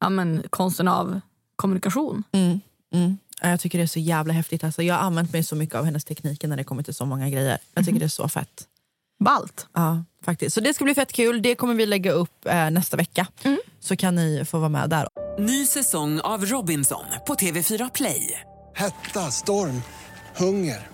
ja, 0.00 0.08
men, 0.08 0.42
konsten 0.50 0.88
av 0.88 1.20
kommunikation. 1.56 2.22
Mm, 2.32 2.60
mm. 2.94 3.18
Ja, 3.42 3.48
Jag 3.48 3.60
tycker 3.60 3.78
det 3.78 3.84
är 3.84 3.86
så 3.86 3.98
jävla 3.98 4.32
häftigt. 4.32 4.64
Alltså, 4.64 4.82
jag 4.82 4.94
har 4.94 5.02
använt 5.02 5.32
mig 5.32 5.44
så 5.44 5.56
mycket 5.56 5.74
av 5.74 5.84
hennes 5.84 6.04
tekniker 6.04 6.48
när 6.48 6.56
det 6.56 6.64
kommer 6.64 6.82
till 6.82 6.94
så 6.94 7.06
många 7.06 7.28
grejer. 7.30 7.58
Jag 7.74 7.84
tycker 7.84 7.98
det 7.98 8.06
är 8.06 8.08
så 8.08 8.28
fett. 8.28 8.68
Ballt. 9.24 9.66
Ja, 9.72 10.04
faktiskt. 10.24 10.54
Så 10.54 10.60
det 10.60 10.74
ska 10.74 10.84
bli 10.84 10.94
fett 10.94 11.12
kul. 11.12 11.42
Det 11.42 11.54
kommer 11.54 11.74
vi 11.74 11.86
lägga 11.86 12.12
upp 12.12 12.46
eh, 12.46 12.70
nästa 12.70 12.96
vecka. 12.96 13.26
Så 13.80 13.96
kan 13.96 14.14
ni 14.14 14.44
få 14.44 14.58
vara 14.58 14.68
med 14.68 14.90
där. 14.90 15.08
Ny 15.38 15.66
säsong 15.66 16.20
av 16.20 16.44
Robinson 16.44 17.04
på 17.26 17.34
TV4 17.34 17.90
Play. 17.94 18.40
Hetta, 18.74 19.20
storm, 19.20 19.82
hunger. 20.36 20.93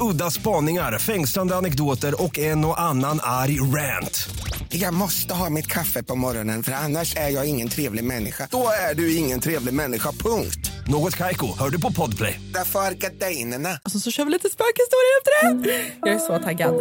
Udda 0.00 0.30
spaningar, 0.30 0.98
fängslande 0.98 1.56
anekdoter 1.56 2.22
och 2.22 2.38
en 2.38 2.64
och 2.64 2.80
annan 2.80 3.20
arg 3.22 3.60
rant. 3.60 4.28
Jag 4.68 4.94
måste 4.94 5.34
ha 5.34 5.50
mitt 5.50 5.66
kaffe 5.66 6.02
på 6.02 6.14
morgonen 6.14 6.62
för 6.62 6.72
annars 6.72 7.16
är 7.16 7.28
jag 7.28 7.46
ingen 7.46 7.68
trevlig 7.68 8.04
människa. 8.04 8.48
Då 8.50 8.68
är 8.90 8.94
du 8.94 9.16
ingen 9.16 9.40
trevlig 9.40 9.74
människa, 9.74 10.12
punkt. 10.12 10.70
Något 10.86 11.16
Kaiko, 11.16 11.58
hör 11.58 11.70
du 11.70 11.80
på 11.80 11.92
Podplay. 11.92 12.40
Därför 12.54 12.78
är 12.78 12.92
gardinerna. 12.92 13.68
Alltså, 13.82 14.00
så 14.00 14.10
kör 14.10 14.24
vi 14.24 14.30
lite 14.30 14.48
spökhistorier 14.48 15.18
efter 15.18 15.72
det. 15.72 16.08
Jag 16.08 16.14
är 16.14 16.18
så 16.18 16.38
taggad. 16.38 16.74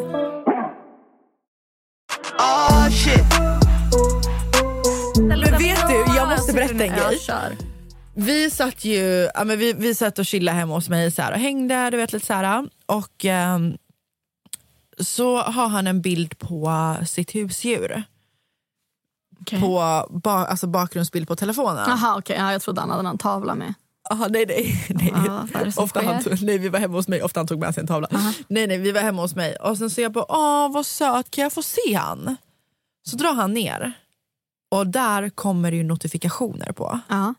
Oh 2.39 2.89
shit. 2.89 3.23
Men 5.17 5.39
vet 5.41 5.87
du, 5.87 6.15
jag 6.15 6.29
måste 6.29 6.53
berätta 6.53 6.83
en 6.83 6.93
grej. 6.95 7.19
Vi 8.15 8.49
satt 8.49 8.85
ju 8.85 9.29
ja, 9.33 9.43
men 9.43 9.59
vi, 9.59 9.73
vi 9.73 9.95
satt 9.95 10.19
och 10.19 10.25
chillade 10.25 10.57
hemma 10.57 10.73
hos 10.73 10.89
mig 10.89 11.11
så 11.11 11.21
här, 11.21 11.31
och 11.31 11.39
hängde. 11.39 11.89
Du 11.89 11.97
vet, 11.97 12.13
lite 12.13 12.25
så 12.25 12.33
här, 12.33 12.69
och 12.85 13.25
ehm, 13.25 13.77
så 14.99 15.37
har 15.37 15.67
han 15.67 15.87
en 15.87 16.01
bild 16.01 16.39
på 16.39 16.95
sitt 17.07 17.35
husdjur. 17.35 18.03
Okej. 19.41 19.61
På 19.61 20.05
ba, 20.09 20.31
alltså 20.31 20.67
bakgrundsbild 20.67 21.27
på 21.27 21.35
telefonen. 21.35 21.85
Jaha, 21.87 22.17
okej. 22.17 22.35
Ja, 22.39 22.51
jag 22.51 22.61
trodde 22.61 22.81
han 22.81 22.89
hade 22.89 23.09
en 23.09 23.17
tavla 23.17 23.55
med. 23.55 23.73
Aha, 24.09 24.27
nej, 24.29 24.45
nej. 24.47 24.85
nej. 24.89 25.71
Som 25.71 25.83
ofta 25.83 26.01
han 26.01 26.23
tog, 26.23 26.41
nej, 26.41 26.57
vi 26.57 26.69
var 26.69 26.79
hemma 26.79 26.97
hos 26.97 27.07
mig. 27.07 27.23
Ofta 27.23 27.39
han 27.39 27.47
tog 27.47 27.59
med 27.59 27.73
sig 27.73 27.81
en 27.81 27.87
tavla. 27.87 28.07
Nej, 28.47 28.67
nej, 28.67 28.77
vi 28.77 28.91
var 28.91 29.01
hemma 29.01 29.21
hos 29.21 29.35
mig. 29.35 29.55
Och 29.55 29.77
sen 29.77 29.89
så 29.89 30.01
jag 30.01 30.11
bara, 30.11 30.25
åh 30.29 30.73
vad 30.73 30.85
söt, 30.85 31.31
kan 31.31 31.43
jag 31.43 31.53
få 31.53 31.61
se 31.61 31.93
han? 31.93 32.35
Så 33.03 33.15
drar 33.15 33.33
han 33.33 33.53
ner. 33.53 33.93
Och 34.71 34.87
där 34.87 35.29
kommer 35.29 35.71
det 35.71 35.77
ju 35.77 35.83
notifikationer 35.83 36.71
på. 36.71 36.99
Ja. 37.07 37.33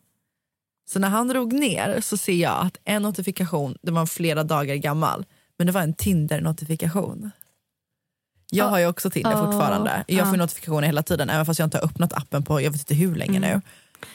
Så 0.87 0.99
när 0.99 1.09
han 1.09 1.29
drog 1.29 1.53
ner 1.53 2.01
så 2.01 2.17
ser 2.17 2.33
jag 2.33 2.67
att 2.67 2.77
en 2.85 3.03
notifikation, 3.03 3.79
den 3.83 3.95
var 3.95 4.07
flera 4.07 4.45
dagar 4.45 4.75
gammal, 4.75 5.25
men 5.59 5.67
det 5.67 5.73
var 5.73 5.81
en 5.81 5.95
Tinder-notifikation. 5.95 7.31
Jag 8.51 8.67
Ah. 8.67 8.71
har 8.71 8.79
ju 8.79 8.87
också 8.87 9.11
Tinder 9.11 9.33
Ah. 9.35 9.47
fortfarande. 9.47 10.05
Jag 10.09 10.27
får 10.27 10.35
Ah. 10.35 10.37
notifikationer 10.37 10.87
hela 10.87 11.03
tiden 11.03 11.31
även 11.31 11.47
fast 11.47 11.59
jag 11.59 11.67
inte 11.67 11.79
har 11.79 11.85
öppnat 11.85 12.13
appen 12.13 12.43
på 12.43 12.61
jag 12.61 12.71
vet 12.71 12.81
inte 12.81 12.95
hur 12.95 13.15
länge 13.15 13.37
Mm. 13.37 13.51
nu. 13.51 13.61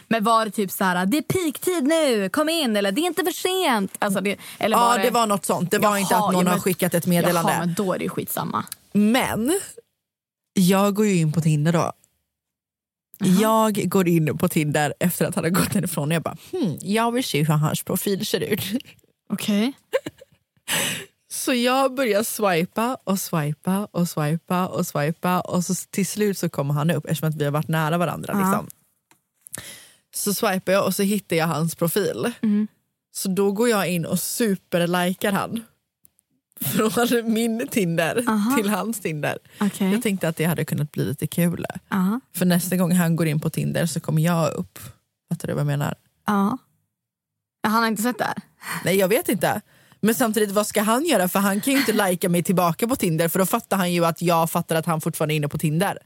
Men 0.08 0.24
var 0.24 0.46
det 0.46 0.52
typ 0.52 0.72
så 0.72 0.84
här, 0.84 1.06
det 1.06 1.18
är 1.18 1.22
peaktid 1.22 1.84
nu, 1.84 2.30
kom 2.30 2.50
in 2.50 2.76
eller 2.78 2.92
det 2.92 3.02
är 3.02 3.06
inte 3.06 3.24
för 3.24 3.32
sent? 3.32 3.96
Alltså 4.00 4.22
det, 4.22 4.38
eller 4.60 4.78
Ja 4.78 4.86
var 4.86 4.98
det... 5.00 5.10
var 5.12 5.28
något 5.28 5.46
sånt. 5.46 5.72
Det 5.72 5.78
var 5.78 5.90
Jaha, 5.90 6.00
inte 6.00 6.16
att 6.16 6.22
någon 6.22 6.34
ja, 6.34 6.40
men- 6.44 6.48
har 6.54 6.60
skickat 6.60 6.94
ett 6.94 7.06
meddelande. 7.06 7.52
Jaha, 7.52 7.60
men 7.66 7.74
då 7.74 7.94
är 7.94 7.98
det 7.98 8.04
ju 8.04 8.10
skitsamma. 8.10 8.66
Men 8.92 9.60
jag 10.54 10.94
går 10.96 11.06
ju 11.06 11.16
in 11.16 11.32
på 11.32 11.42
Tinder 11.42 11.74
då. 11.74 11.92
Jag 13.20 13.90
går 13.90 14.08
in 14.08 14.38
på 14.38 14.48
Tinder 14.48 14.94
efter 15.00 15.26
att 15.26 15.36
han 15.36 15.44
har 15.44 15.52
gått 15.52 15.74
därifrån 15.74 16.10
och 16.10 16.16
jag 16.16 16.22
bara, 16.22 16.38
hmm, 16.52 16.78
jag 16.82 17.12
vill 17.12 17.24
se 17.24 17.44
hur 17.44 17.54
hans 17.54 17.84
profil 17.84 18.26
ser 18.26 18.40
ut. 18.40 18.62
Okej. 19.34 19.74
Så 21.32 21.54
jag 21.54 21.94
börjar 21.94 22.24
swipa 22.24 22.98
och 23.04 23.20
swipa 23.20 23.86
och 23.92 24.10
swipa 24.10 24.68
och 24.68 24.88
swipa 24.88 25.40
och 25.40 25.66
så 25.66 25.74
till 25.90 26.08
slut 26.08 26.38
så 26.38 26.50
kommer 26.50 26.74
han 26.74 26.92
upp 26.92 27.06
eftersom 27.06 27.30
att 27.30 27.36
vi 27.36 27.44
har 27.46 27.52
varit 27.52 27.68
nära 27.68 27.98
varandra. 27.98 28.34
Ja. 28.34 28.40
Liksom. 28.40 28.68
Så 30.16 30.34
swipar 30.34 30.74
jag 30.74 30.86
och 30.86 30.96
så 30.96 31.04
hittar 31.04 31.36
jag 31.36 31.48
hans 31.48 31.76
profil. 31.76 32.32
Mm. 32.42 32.68
Så 33.12 33.30
då 33.30 33.52
går 33.52 33.70
jag 33.70 33.90
in 33.90 34.06
och 34.06 34.20
superlikar 34.20 35.32
han. 35.32 35.64
Från 36.66 37.34
min 37.34 37.68
Tinder 37.68 38.24
Aha. 38.28 38.58
till 38.58 38.70
hans 38.70 39.00
Tinder. 39.00 39.38
Okej. 39.60 39.92
Jag 39.92 40.04
tänkte 40.04 40.28
att 40.28 40.38
det 40.38 40.46
hade 40.46 40.66
kunnat 40.66 40.92
bli 40.92 41.06
lite 41.06 41.28
kul. 41.28 41.66
Ja. 41.90 42.20
För 42.36 42.46
nästa 42.46 42.76
gång 42.76 42.92
han 42.92 43.16
går 43.16 43.28
in 43.28 43.40
på 43.40 43.50
Tinder 43.50 43.86
så 43.86 44.00
kommer 44.00 44.22
jag 44.22 44.54
upp. 44.54 44.80
Fattar 45.30 45.48
du 45.48 45.54
vad 45.54 45.62
jag 45.62 45.68
menar? 45.68 45.96
Ja. 46.28 46.58
Han 47.64 47.82
har 47.82 47.88
inte 47.88 48.02
sett 48.02 48.18
det? 48.18 48.34
Nej 48.84 48.96
jag 48.96 49.08
vet 49.08 49.30
inte. 49.30 49.62
Men 50.02 50.16
samtidigt 50.16 50.52
vad 50.52 50.68
ska 50.68 50.82
han 50.82 51.06
göra? 51.06 51.28
För 51.28 51.40
han 51.40 51.62
kan 51.62 51.74
ju 51.74 51.80
inte 51.80 51.94
lajka 51.94 52.30
mig 52.30 52.44
tillbaka 52.44 52.88
på 52.88 52.96
Tinder 52.96 53.28
för 53.28 53.40
då 53.40 53.46
fattar 53.46 53.78
han 53.78 53.94
ju 53.94 54.06
att 54.06 54.22
jag 54.22 54.52
fattar 54.52 54.76
att 54.76 54.86
han 54.86 55.02
fortfarande 55.02 55.34
är 55.34 55.36
inne 55.36 55.48
på 55.48 55.58
Tinder. 55.58 55.98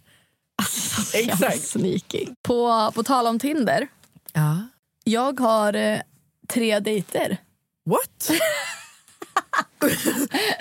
Jävla 1.13 1.51
Sneaky. 1.51 2.27
På, 2.41 2.91
på 2.95 3.03
tal 3.03 3.27
om 3.27 3.39
Tinder. 3.39 3.87
Ja. 4.33 4.57
Jag 5.03 5.39
har 5.39 5.73
eh, 5.73 5.99
tre 6.47 6.79
dejter. 6.79 7.37
What? 7.85 8.31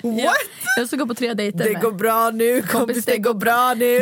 What? 0.03 0.35
Jag 0.77 0.87
ska 0.87 0.95
gå 0.97 1.07
på 1.07 1.13
tre 1.13 1.33
dejter 1.33 1.63
Det 1.63 1.73
med. 1.73 1.81
går 1.81 1.91
bra 1.91 2.29
nu 2.33 2.61
kompis, 2.61 3.05
det 3.05 3.17
går 3.17 3.33
bra 3.33 3.73
nu. 3.77 3.97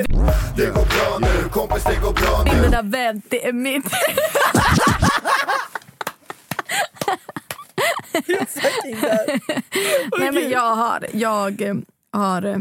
Det 0.57 0.65
går 0.65 0.85
bra 0.85 1.19
nu, 1.21 1.49
kompis 1.49 1.83
det 1.83 1.95
går 1.95 2.13
bra 2.13 2.43
nu. 2.45 2.61
Mina 2.61 2.81
vän, 2.81 3.21
det 3.29 3.47
är 3.47 3.53
mitt. 3.53 3.85
Nej, 10.19 10.31
men 10.31 10.49
jag 10.49 10.75
har, 10.75 11.05
jag 11.13 11.61
eh, 11.61 11.75
har 12.11 12.43
eh, 12.45 12.57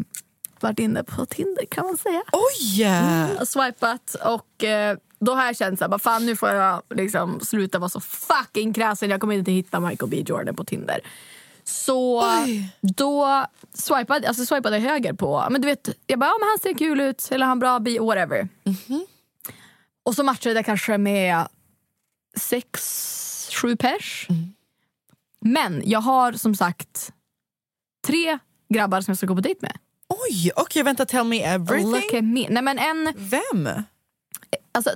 varit 0.61 0.79
inne 0.79 1.05
på 1.05 1.27
Tinder 1.27 1.64
kan 1.70 1.87
man 1.87 1.96
säga. 1.96 2.23
Oj! 2.33 2.83
Mm, 2.83 3.46
swipat 3.46 4.16
och 4.25 4.64
eh, 4.64 4.96
då 5.20 5.35
har 5.35 5.44
jag 5.46 5.57
känt 5.57 5.79
så 5.79 5.85
här, 5.85 5.88
bara, 5.90 5.99
fan 5.99 6.27
nu 6.27 6.37
får 6.37 6.49
jag 6.49 6.83
liksom 6.94 7.40
sluta 7.40 7.79
vara 7.79 7.88
så 7.88 8.01
fucking 8.01 8.73
kräsen. 8.73 9.11
Jag 9.11 9.20
kommer 9.20 9.35
inte 9.35 9.53
hitta 9.53 9.81
Michael 9.81 10.11
B 10.11 10.23
Jordan 10.27 10.55
på 10.57 10.64
Tinder. 10.64 11.01
Så 11.70 12.24
då 12.80 13.46
swipade, 13.74 14.28
alltså 14.28 14.46
swipade 14.46 14.78
jag 14.78 14.90
höger 14.90 15.12
på, 15.12 15.46
men 15.50 15.61
du 15.61 15.68
vet, 15.68 15.88
jag 16.06 16.18
bara, 16.18 16.26
ja, 16.26 16.37
men 16.40 16.48
han 16.48 16.59
ser 16.59 16.78
kul 16.78 17.00
ut, 17.00 17.28
eller 17.30 17.46
han 17.46 17.59
bra 17.59 17.78
bi, 17.78 17.98
whatever. 17.98 18.48
Och 20.02 20.14
så 20.14 20.24
matchade 20.24 20.54
jag 20.54 20.64
kanske 20.64 20.98
med 20.98 21.48
sex, 22.37 23.50
sju 23.52 23.76
pers. 23.76 24.28
Men 25.40 25.83
jag 25.85 26.00
har 26.00 26.33
som 26.33 26.54
sagt 26.54 27.12
tre 28.06 28.38
grabbar 28.68 29.00
som 29.00 29.12
jag 29.12 29.16
ska 29.16 29.26
gå 29.26 29.35
på 29.35 29.40
dejt 29.40 29.59
med. 29.62 29.78
Oj, 30.09 30.50
okej 30.56 30.83
vänta 30.83 31.06
tell 31.06 31.24
me 31.24 31.42
everything. 31.42 31.90
Look 31.90 32.14
at 32.14 32.24
me. 32.24 32.46
Nej, 32.48 32.62
men 32.62 32.78
en, 32.78 33.14
Vem? 33.16 33.83
alltså, 34.72 34.90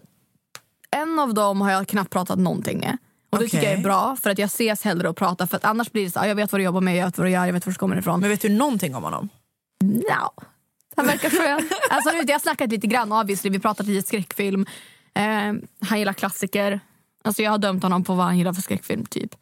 en 0.91 1.19
av 1.19 1.35
dem 1.35 1.61
har 1.61 1.71
jag 1.71 1.89
knappt 1.89 2.11
pratat 2.11 2.39
någonting 2.39 2.79
med. 2.79 2.99
Och 3.35 3.43
det 3.43 3.49
tycker 3.49 3.65
jag 3.65 3.73
är 3.73 3.83
bra 3.83 4.17
för 4.23 4.31
att 4.31 4.39
jag 4.39 4.47
ses 4.47 4.85
hellre 4.85 5.09
och 5.09 5.17
pratar 5.17 5.47
för 5.47 5.57
att 5.57 5.65
annars 5.65 5.93
blir 5.93 6.05
det 6.05 6.11
så 6.11 6.21
här, 6.21 6.29
jag 6.29 6.35
vet 6.35 6.53
vad 6.53 6.61
du 6.61 6.65
jobbar 6.65 6.81
med, 6.81 6.97
jag 6.97 7.05
vet 7.05 7.19
vad 7.19 7.27
du 7.27 7.31
gör, 7.31 7.47
jag 7.47 7.53
vet 7.53 7.67
var 7.67 7.73
du 7.73 7.79
kommer 7.79 7.97
ifrån. 7.97 8.21
Men 8.21 8.31
vet 8.31 8.41
du 8.41 8.49
någonting 8.49 8.95
om 8.95 9.03
honom? 9.03 9.29
No. 9.83 10.43
Han 10.97 11.07
verkar 11.07 11.31
skön. 11.31 11.69
alltså, 11.91 12.11
jag 12.27 12.35
har 12.35 12.39
snackat 12.39 12.71
lite 12.71 12.87
grann 12.87 13.13
obviously. 13.13 13.51
vi 13.51 13.59
pratat 13.59 13.87
lite 13.87 14.09
skräckfilm. 14.09 14.67
Eh, 15.15 15.53
han 15.81 15.99
gillar 15.99 16.13
klassiker. 16.13 16.81
Alltså, 17.25 17.43
jag 17.43 17.51
har 17.51 17.59
dömt 17.59 17.83
honom 17.83 18.05
på 18.05 18.15
vad 18.15 18.27
han 18.27 18.39
gillar 18.39 18.53
för 18.53 18.63
skräckfilm 18.63 19.07
typ. 19.07 19.35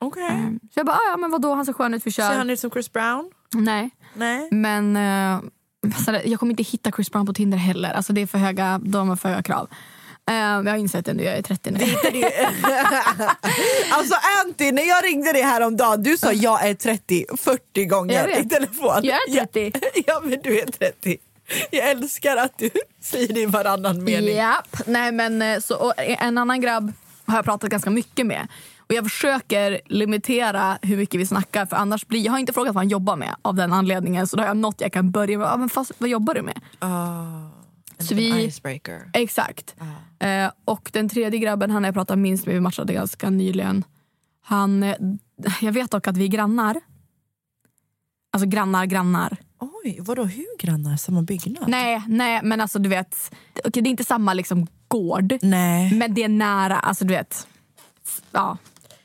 Okej. 0.00 0.26
Eh, 0.26 0.50
så 0.74 0.80
jag 0.80 0.86
bara, 0.86 0.96
ah, 0.96 1.10
ja 1.10 1.16
men 1.16 1.30
vadå 1.30 1.54
han 1.54 1.66
ser 1.66 1.72
skön 1.72 1.94
ut, 1.94 2.06
vi 2.06 2.10
kör. 2.10 2.28
Ser 2.30 2.38
han 2.38 2.50
ut 2.50 2.60
som 2.60 2.70
Chris 2.70 2.92
Brown? 2.92 3.30
Nej. 3.54 3.90
Nej. 4.14 4.48
Men 4.50 4.96
eh, 4.96 5.40
jag 6.24 6.40
kommer 6.40 6.50
inte 6.50 6.62
hitta 6.62 6.92
Chris 6.92 7.10
Brown 7.10 7.26
på 7.26 7.32
Tinder 7.32 7.58
heller. 7.58 7.92
Alltså, 7.92 8.12
det 8.12 8.20
är 8.20 8.26
för 8.26 8.38
höga, 8.38 8.80
de 8.84 9.08
har 9.08 9.16
för 9.16 9.28
höga 9.28 9.42
krav. 9.42 9.68
Eh, 10.30 10.34
jag 10.36 10.64
har 10.64 10.76
insett 10.76 11.04
det 11.04 11.14
nu, 11.14 11.22
jag 11.24 11.36
är 11.36 11.42
30 11.42 11.70
nu. 11.70 11.78
Alltså 13.90 14.14
Anty, 14.44 14.72
när 14.72 14.88
jag 14.88 15.04
ringde 15.04 15.32
dig 15.32 15.42
häromdagen, 15.42 16.02
du 16.02 16.16
sa 16.16 16.32
jag 16.32 16.68
är 16.68 16.74
30 16.74 17.24
40 17.36 17.60
Jag 17.72 17.88
gånger 17.88 18.40
i 18.40 18.48
telefon. 18.48 19.00
Jag 19.02 19.28
är 19.28 19.46
30. 19.46 19.72
Ja, 19.74 19.88
ja 20.06 20.20
men 20.24 20.38
du 20.42 20.60
är 20.60 20.66
30. 20.66 21.16
Jag 21.70 21.90
älskar 21.90 22.36
att 22.36 22.58
du 22.58 22.70
säger 23.02 23.34
det 23.34 23.40
i 23.40 23.46
varannan 23.46 24.04
mening. 24.04 24.36
Japp. 24.36 24.76
Nej, 24.86 25.12
men, 25.12 25.42
eh, 25.42 25.60
så, 25.60 25.76
och 25.76 25.92
en 25.96 26.38
annan 26.38 26.60
grabb 26.60 26.92
har 27.26 27.36
jag 27.36 27.44
pratat 27.44 27.70
ganska 27.70 27.90
mycket 27.90 28.26
med. 28.26 28.48
Och 28.78 28.94
Jag 28.94 29.04
försöker 29.04 29.80
limitera 29.86 30.78
hur 30.82 30.96
mycket 30.96 31.20
vi 31.20 31.26
snackar. 31.26 31.66
För 31.66 31.76
annars 31.76 32.06
blir, 32.06 32.20
Jag 32.20 32.32
har 32.32 32.38
inte 32.38 32.52
frågat 32.52 32.74
vad 32.74 32.80
han 32.80 32.88
jobbar 32.88 33.16
med 33.16 33.34
av 33.42 33.54
den 33.54 33.72
anledningen. 33.72 34.26
Så 34.26 34.36
då 34.36 34.42
har 34.42 34.48
jag 34.48 34.56
något 34.56 34.80
jag 34.80 34.92
kan 34.92 35.10
börja 35.10 35.38
med. 35.38 35.48
Ah, 35.48 35.56
men 35.56 35.68
fast, 35.68 35.92
vad 35.98 36.10
jobbar 36.10 36.34
du 36.34 36.42
med? 36.42 36.60
En 36.80 37.61
Så 38.08 38.14
vi- 38.14 38.44
icebreaker. 38.44 39.10
Exakt. 39.12 39.74
Eh, 40.18 40.50
och 40.64 40.90
den 40.92 41.08
tredje 41.08 41.38
grabben, 41.40 41.70
han 41.70 41.84
jag 41.84 41.94
pratat 41.94 42.18
minst 42.18 42.46
med, 42.46 42.54
vi 42.54 42.60
matchade 42.60 42.92
ganska 42.92 43.30
nyligen. 43.30 43.84
Han, 44.44 44.82
eh, 44.82 44.96
jag 45.60 45.72
vet 45.72 45.90
dock 45.90 46.06
att 46.08 46.16
vi 46.16 46.24
är 46.24 46.28
grannar. 46.28 46.80
Alltså 48.32 48.48
grannar, 48.48 48.86
grannar. 48.86 49.36
Oj, 49.84 49.98
vadå 50.00 50.24
hur 50.24 50.58
grannar? 50.58 50.96
Samma 50.96 51.22
byggnad? 51.22 51.68
Nej, 51.68 52.02
nej 52.08 52.40
men 52.42 52.60
alltså 52.60 52.78
du 52.78 52.88
vet. 52.88 53.32
okej, 53.64 53.82
det 53.82 53.88
är 53.88 53.90
inte 53.90 54.04
samma 54.04 54.34
liksom 54.34 54.66
gård. 54.88 55.34
Nej. 55.42 55.94
Men 55.94 56.14
det 56.14 56.22
är 56.22 56.28
nära. 56.28 56.78
Alltså 56.78 57.04
du 57.04 57.14
vet. 57.14 57.46
Ja. 58.32 58.56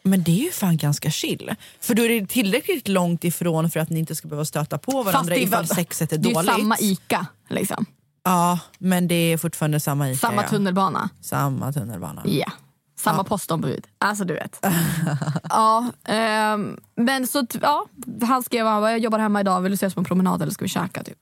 Men 0.03 0.23
det 0.23 0.31
är 0.31 0.43
ju 0.45 0.51
fan 0.51 0.77
ganska 0.77 1.11
chill. 1.11 1.55
För 1.79 1.95
då 1.95 2.03
är 2.03 2.09
det 2.09 2.27
tillräckligt 2.27 2.87
långt 2.87 3.23
ifrån 3.23 3.69
för 3.69 3.79
att 3.79 3.89
ni 3.89 3.99
inte 3.99 4.15
ska 4.15 4.27
behöva 4.27 4.45
stöta 4.45 4.77
på 4.77 5.03
varandra 5.03 5.33
det 5.35 5.39
är- 5.41 5.43
ifall 5.43 5.67
sexet 5.67 6.13
är 6.13 6.17
det 6.17 6.29
är 6.29 6.33
dåligt. 6.33 6.51
samma 6.51 6.77
ICA. 6.79 7.25
Liksom. 7.49 7.85
Ja, 8.27 8.59
men 8.77 9.07
det 9.07 9.15
är 9.15 9.37
fortfarande 9.37 9.79
samma 9.79 10.09
Ica. 10.09 10.27
Samma 10.27 10.41
ja. 10.41 10.49
tunnelbana. 10.49 11.09
Samma 11.21 11.73
tunnelbana. 11.73 12.21
Ja. 12.25 12.51
Samma 12.99 13.23
postombud. 13.23 13.87
Alltså 13.97 14.23
du 14.23 14.33
vet. 14.33 14.65
ja, 15.49 15.91
ehm, 16.05 16.79
men 16.95 17.27
så 17.27 17.45
ja, 17.61 17.85
han 18.21 18.43
skrev 18.43 18.65
han 18.65 18.81
bara, 18.81 18.91
jag 18.91 18.99
jobbar 18.99 19.19
hemma 19.19 19.39
idag, 19.41 19.61
vill 19.61 19.71
du 19.71 19.75
ses 19.75 19.93
på 19.93 19.99
en 19.99 20.05
promenad 20.05 20.41
eller 20.41 20.51
ska 20.51 20.65
vi 20.65 20.69
käka? 20.69 21.03
Typ. 21.03 21.17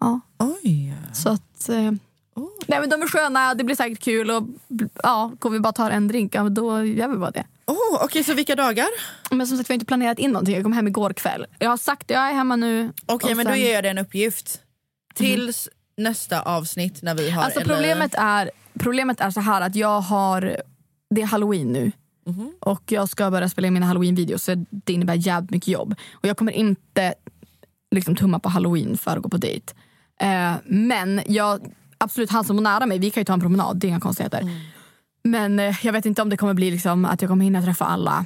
Ja. 0.00 0.20
Oj. 0.38 0.94
Så 1.12 1.28
att... 1.28 1.68
Eh, 1.68 1.92
Nej 2.66 2.80
men 2.80 2.90
de 2.90 3.02
är 3.02 3.06
sköna, 3.08 3.54
det 3.54 3.64
blir 3.64 3.76
säkert 3.76 4.00
kul 4.00 4.30
och 4.30 4.42
ja, 5.02 5.32
går 5.38 5.50
vi 5.50 5.60
bara 5.60 5.72
ta 5.72 5.90
en 5.90 6.08
drink, 6.08 6.34
ja, 6.34 6.42
då 6.42 6.84
gör 6.84 7.08
vi 7.08 7.16
bara 7.16 7.30
det. 7.30 7.44
Oh, 7.66 8.04
Okej, 8.04 8.24
så 8.24 8.34
vilka 8.34 8.56
dagar? 8.56 8.86
Men 9.30 9.46
som 9.46 9.58
sagt 9.58 9.70
vi 9.70 9.72
har 9.72 9.76
inte 9.76 9.86
planerat 9.86 10.18
in 10.18 10.30
någonting, 10.30 10.54
jag 10.54 10.62
kom 10.62 10.72
hem 10.72 10.88
igår 10.88 11.12
kväll. 11.12 11.46
Jag 11.58 11.70
har 11.70 11.76
sagt 11.76 12.10
jag 12.10 12.20
är 12.20 12.32
hemma 12.32 12.56
nu. 12.56 12.92
Okej, 13.06 13.30
och 13.30 13.36
men 13.36 13.46
då 13.46 13.52
sen- 13.52 13.60
ger 13.60 13.74
jag 13.74 13.84
dig 13.84 13.90
en 13.90 13.98
uppgift. 13.98 14.60
Tills 15.14 15.68
nästa 15.96 16.42
avsnitt 16.42 17.02
när 17.02 17.14
vi 17.14 17.30
har... 17.30 17.42
Alltså 17.42 17.60
eller- 17.60 17.74
problemet 17.74 18.14
är, 18.18 18.50
problemet 18.78 19.20
är 19.20 19.30
så 19.30 19.40
här 19.40 19.60
att 19.60 19.76
jag 19.76 20.00
har, 20.00 20.56
det 21.10 21.22
är 21.22 21.26
halloween 21.26 21.72
nu. 21.72 21.92
Mhm. 22.26 22.52
Och 22.60 22.82
jag 22.86 23.08
ska 23.08 23.30
börja 23.30 23.48
spela 23.48 23.66
in 23.66 23.74
mina 23.74 23.86
halloween-videos 23.86 24.44
så 24.44 24.64
det 24.70 24.92
innebär 24.92 25.14
jävligt 25.14 25.50
mycket 25.50 25.68
jobb. 25.68 25.94
Och 26.12 26.28
jag 26.28 26.36
kommer 26.36 26.52
inte 26.52 27.14
liksom 27.94 28.16
tumma 28.16 28.38
på 28.38 28.48
halloween 28.48 28.98
för 28.98 29.16
att 29.16 29.22
gå 29.22 29.28
på 29.28 29.36
dejt. 29.36 29.74
Eh, 30.20 30.52
men 30.64 31.20
jag, 31.26 31.72
absolut 31.98 32.30
han 32.30 32.44
som 32.44 32.58
är 32.58 32.62
nära 32.62 32.86
mig, 32.86 32.98
vi 32.98 33.10
kan 33.10 33.20
ju 33.20 33.24
ta 33.24 33.32
en 33.32 33.40
promenad, 33.40 33.76
det 33.76 33.86
är 33.86 33.88
inga 33.88 34.00
konstigheter. 34.00 34.40
Mm. 34.40 34.54
Men 35.24 35.58
eh, 35.58 35.76
jag 35.86 35.92
vet 35.92 36.06
inte 36.06 36.22
om 36.22 36.28
det 36.28 36.36
kommer 36.36 36.54
bli 36.54 36.70
liksom 36.70 37.04
att 37.04 37.22
jag 37.22 37.28
kommer 37.28 37.44
hinna 37.44 37.62
träffa 37.62 37.84
alla. 37.84 38.24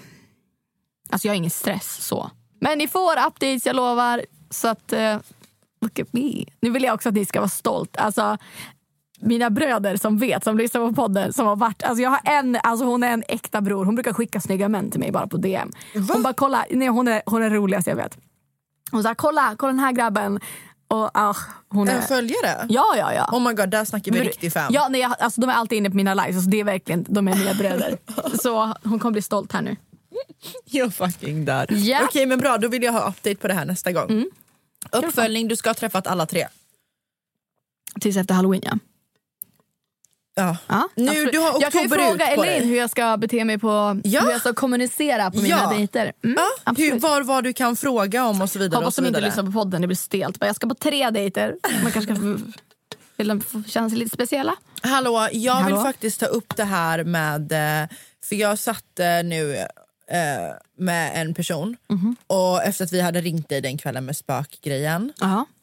Alltså 1.11 1.29
jag 1.29 1.33
har 1.33 1.37
ingen 1.37 1.51
stress 1.51 2.07
så. 2.07 2.31
Men 2.61 2.79
ni 2.79 2.89
får 2.89 3.13
updates, 3.27 3.67
jag 3.67 3.77
lovar. 3.77 4.23
Så 4.51 4.69
att, 4.69 4.93
eh, 4.93 5.19
look 5.81 5.99
at 5.99 6.13
me. 6.13 6.45
Nu 6.61 6.71
vill 6.71 6.83
jag 6.83 6.95
också 6.95 7.09
att 7.09 7.15
ni 7.15 7.25
ska 7.25 7.41
vara 7.41 7.49
stolt. 7.49 7.97
Alltså, 7.97 8.37
mina 9.21 9.51
bröder 9.51 9.97
som 9.97 10.19
vet, 10.19 10.45
som 10.45 10.59
lyssnar 10.59 10.89
på 10.89 10.93
podden, 10.95 11.33
som 11.33 11.47
har 11.47 11.57
varit... 11.57 11.83
Alltså 11.83 12.03
jag 12.03 12.11
har 12.11 12.21
en, 12.25 12.59
alltså 12.63 12.85
hon 12.87 13.03
är 13.03 13.13
en 13.13 13.25
äkta 13.29 13.61
bror. 13.61 13.85
Hon 13.85 13.95
brukar 13.95 14.13
skicka 14.13 14.41
snygga 14.41 14.69
män 14.69 14.91
till 14.91 15.01
mig 15.01 15.13
bara 15.13 15.27
på 15.27 15.37
DM. 15.37 15.71
Hon 15.95 16.23
bara 16.23 16.33
kolla, 16.33 16.65
nej, 16.71 16.89
hon 16.89 17.09
är, 17.09 17.23
hon 17.27 17.43
är 17.43 17.51
roligast 17.51 17.87
jag 17.87 17.97
vet. 17.97 18.19
Hon 18.91 19.03
sa 19.03 19.15
kolla, 19.15 19.55
kolla 19.59 19.73
den 19.73 19.81
här 19.81 19.93
grabben. 19.93 20.41
Och, 20.91 21.11
ah, 21.15 21.35
hon 21.69 21.89
är... 21.89 21.97
En 21.97 22.03
följare? 22.03 22.67
Ja, 22.69 22.85
ja, 22.97 23.15
ja. 23.15 23.29
Oh 23.33 23.43
my 23.49 23.53
god, 23.55 23.71
där 23.71 23.85
snackar 23.85 24.13
vi 24.13 24.21
riktig 24.21 24.53
fan. 24.53 24.73
Ja, 24.73 24.89
nej, 24.91 25.01
jag- 25.01 25.15
alltså, 25.21 25.41
de 25.41 25.51
är 25.51 25.55
alltid 25.55 25.79
inne 25.79 25.91
på 25.91 25.97
mina 25.97 26.15
lives. 26.15 26.37
Alltså, 26.37 26.51
det 26.51 26.61
är 26.61 26.65
verkligen, 26.65 27.05
de 27.09 27.29
är 27.29 27.37
mina 27.37 27.55
bröder. 27.55 27.99
Så 28.43 28.73
hon 28.85 28.99
kommer 28.99 29.13
bli 29.13 29.23
stolt 29.23 29.53
här 29.53 29.63
nu. 29.63 29.77
Jag 30.65 30.95
fucking 30.95 31.45
dör. 31.45 31.67
Ja. 31.71 32.01
Okej 32.05 32.27
men 32.27 32.39
bra, 32.39 32.59
då 32.59 32.69
vill 32.69 32.83
jag 32.83 32.93
ha 32.93 33.09
update 33.09 33.37
på 33.37 33.49
det 33.49 33.55
här 33.55 33.65
nästa 33.65 33.93
gång. 33.93 34.11
Mm. 34.11 34.31
Uppföljning, 34.93 35.49
du 35.49 35.57
ska 35.57 35.69
ha 35.71 35.75
träffat 35.75 36.07
alla 36.07 36.27
tre. 36.27 36.47
Tills 38.01 38.17
efter 38.17 38.35
halloween 38.35 38.63
ja. 38.65 38.79
Ja. 40.35 40.57
ja 40.69 40.89
Nu, 40.95 41.09
absolut. 41.11 41.33
du 41.33 41.39
har 41.39 41.61
jag 41.61 41.73
kan 41.73 41.83
ju 41.83 41.89
fråga 41.89 42.27
Elin 42.27 42.69
hur 42.69 42.77
jag 42.77 42.91
ska 42.91 43.17
bete 43.17 43.45
mig 43.45 43.59
på, 43.59 44.01
Ja. 44.05 44.21
hur 44.21 44.31
jag 44.31 44.41
ska 44.41 44.55
kommunicera 44.55 45.31
på 45.31 45.37
mina 45.37 45.49
Ja. 45.49 45.71
dejter. 45.71 46.13
Mm, 46.25 46.37
Ja, 46.65 46.75
hur, 46.77 46.99
var, 47.01 47.23
vad 47.23 47.45
du 47.45 47.53
kan 47.53 47.77
fråga 47.77 48.25
om 48.27 48.43
och 48.43 48.51
så 48.51 48.59
vidare. 48.59 48.79
Hoppas 48.79 48.97
de 48.97 49.07
inte 49.07 49.21
lyssnar 49.21 49.45
på 49.45 49.53
podden, 49.53 49.81
det 49.81 49.87
blir 49.87 49.97
stelt. 49.97 50.37
Jag 50.41 50.57
ska 50.57 50.69
på 50.69 50.75
tre 50.75 51.11
dejter. 51.11 51.57
Man 51.83 51.93
kanske 51.93 52.15
kan 52.15 52.53
vill 53.17 53.29
de 53.29 53.65
känna 53.67 53.89
sig 53.91 53.99
lite 53.99 54.15
speciella. 54.17 54.57
Hallå, 54.83 55.29
jag 55.33 55.53
Hallå? 55.53 55.77
vill 55.77 55.85
faktiskt 55.85 56.21
ta 56.21 56.27
upp 56.27 56.57
det 56.57 56.65
här 56.65 57.05
med... 57.05 57.53
eh, 57.83 57.89
För 58.25 58.37
jag 58.37 58.59
satt 58.59 58.99
eh, 59.01 59.07
nu 59.25 59.67
eh, 60.11 60.55
med 60.79 61.21
en 61.21 61.35
person 61.35 61.77
Mhm. 61.89 62.17
och 62.27 62.63
efter 62.65 62.85
att 62.85 62.93
vi 62.93 63.01
hade 63.01 63.21
ringt 63.21 63.49
dig 63.49 63.61
den 63.61 63.79
kvällen 63.79 64.05
med 64.05 64.17
spökgrejen 64.17 65.13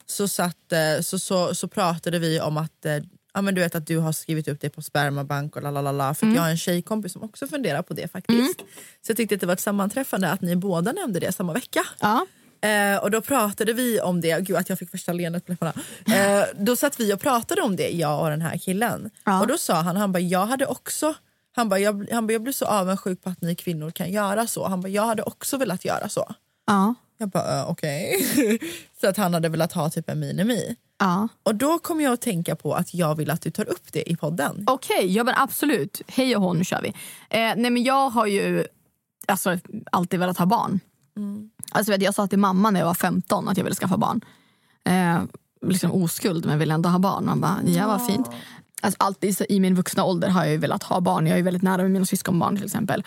så, 0.06 0.28
satt, 0.28 0.72
eh, 0.72 1.02
så, 1.02 1.20
så, 1.20 1.56
så 1.56 1.68
pratade 1.68 2.20
vi 2.20 2.40
om 2.42 2.58
att 2.58 2.86
eh, 2.86 2.96
Ja, 3.38 3.42
men 3.42 3.56
du 3.56 3.62
vet 3.62 3.76
att 3.76 3.88
du 3.88 3.98
har 3.98 4.12
skrivit 4.12 4.48
upp 4.48 4.62
det 4.62 4.70
på 4.70 4.82
spermabank 4.82 5.56
och 5.56 5.62
lalalala 5.64 6.14
för 6.14 6.26
Mm. 6.26 6.36
jag 6.36 6.44
har 6.44 6.50
en 6.50 6.58
tjejkompis 6.58 7.14
som 7.14 7.24
också 7.24 7.48
funderar 7.48 7.82
på 7.82 7.94
det 7.94 8.08
faktiskt. 8.12 8.60
Så 9.02 9.10
jag 9.12 9.18
tyckte 9.18 9.36
att 9.36 9.42
det 9.42 9.48
var 9.48 9.54
ett 9.54 9.60
sammanträffande 9.60 10.32
att 10.32 10.42
ni 10.42 10.56
båda 10.56 10.92
nämnde 10.92 11.20
det 11.20 11.32
samma 11.32 11.54
vecka. 11.54 11.86
Ja. 12.00 12.26
Eh, 12.70 12.98
och 12.98 13.12
då 13.12 13.22
pratade 13.22 13.74
vi 13.74 14.02
om 14.02 14.22
det, 14.22 14.40
gud 14.44 14.56
att 14.58 14.70
jag 14.70 14.80
fick 14.80 14.92
första 14.92 15.14
leendet 15.14 15.46
på 15.46 15.52
läpparna. 15.52 15.74
Eh, 16.16 16.44
då 16.60 16.76
satt 16.76 17.00
vi 17.00 17.14
och 17.14 17.20
pratade 17.20 17.62
om 17.62 17.76
det, 17.76 17.90
jag 17.90 18.22
och 18.22 18.30
den 18.30 18.42
här 18.42 18.58
killen. 18.58 19.10
Ja. 19.24 19.42
Och 19.42 19.48
då 19.48 19.58
sa 19.58 19.74
han, 19.82 19.98
han 19.98 20.12
bara, 20.12 20.20
jag 20.20 20.46
hade 20.46 20.66
också 20.66 21.14
han 21.56 21.70
bara, 21.70 21.80
jag, 21.80 22.08
han 22.12 22.28
bara, 22.28 22.34
jag 22.34 22.42
blir 22.42 22.54
så 22.54 22.66
avundsjuk 22.66 23.24
på 23.24 23.30
att 23.30 23.42
ni 23.42 23.56
kvinnor 23.56 23.92
kan 23.92 24.12
göra 24.12 24.48
så. 24.48 24.68
Han 24.68 24.82
bara, 24.82 24.88
jag 24.88 25.06
hade 25.06 25.24
också 25.24 25.58
velat 25.58 25.86
göra 25.86 26.10
så. 26.10 26.36
Ja. 26.68 26.96
Jag 27.18 27.30
bara, 27.30 27.62
uh, 27.62 27.70
okej. 27.70 28.26
så 29.02 29.08
att 29.08 29.18
han 29.18 29.34
hade 29.34 29.50
velat 29.50 29.74
ha 29.74 29.90
typ 29.90 30.10
en 30.10 30.20
minimi. 30.20 30.76
Ja. 31.00 31.28
Och 31.44 31.56
då 31.56 31.80
kom 31.80 32.02
jag 32.02 32.14
att 32.14 32.22
tänka 32.22 32.56
på 32.56 32.74
att 32.74 32.94
jag 32.94 33.16
vill 33.16 33.32
att 33.32 33.42
du 33.42 33.52
tar 33.52 33.70
upp 33.70 33.94
det 33.94 34.12
i 34.12 34.16
podden. 34.16 34.64
Okej, 34.68 35.16
ja 35.16 35.24
men 35.24 35.34
absolut. 35.38 36.02
Hej 36.08 36.36
och 36.36 36.42
hå, 36.42 36.54
nu 36.54 36.64
kör 36.64 36.82
vi. 36.82 36.88
Eh, 37.30 37.54
nej 37.56 37.72
men 37.72 37.84
jag 37.84 38.10
har 38.10 38.26
ju 38.26 38.66
alltså, 39.28 39.58
alltid 39.92 40.20
velat 40.20 40.38
ha 40.38 40.46
barn. 40.46 40.80
Alltså, 41.72 41.92
vet, 41.92 42.00
du, 42.00 42.06
jag 42.06 42.16
sa 42.16 42.28
till 42.28 42.40
mamma 42.40 42.72
när 42.72 42.80
jag 42.80 42.88
var 42.88 42.94
15 42.94 43.48
att 43.48 43.58
jag 43.58 43.64
ville 43.64 43.76
skaffa 43.76 43.98
barn. 43.98 44.22
Eh, 44.84 45.24
liksom 45.62 45.92
oskuld 45.92 46.46
men 46.46 46.60
ville 46.60 46.74
ändå 46.74 46.90
ha 46.90 47.00
barn. 47.00 47.26
Man 47.26 47.42
bara, 47.42 47.60
ja 47.66 47.88
vad 47.88 48.06
fint. 48.06 48.28
Alltså, 48.86 48.98
alltid 49.00 49.38
så, 49.38 49.46
i 49.50 49.60
min 49.60 49.76
vuxna 49.76 50.04
ålder 50.04 50.30
har 50.30 50.44
jag 50.44 50.52
ju 50.52 50.58
velat 50.58 50.84
ha 50.84 51.00
barn. 51.00 51.28
Jag 51.28 51.34
är 51.34 51.38
ju 51.38 51.44
väldigt 51.44 51.64
nära 51.64 51.82
med 51.82 51.92
mina 51.92 52.06
syskonbarn 52.06 52.56
till 52.56 52.66
exempel. 52.66 53.04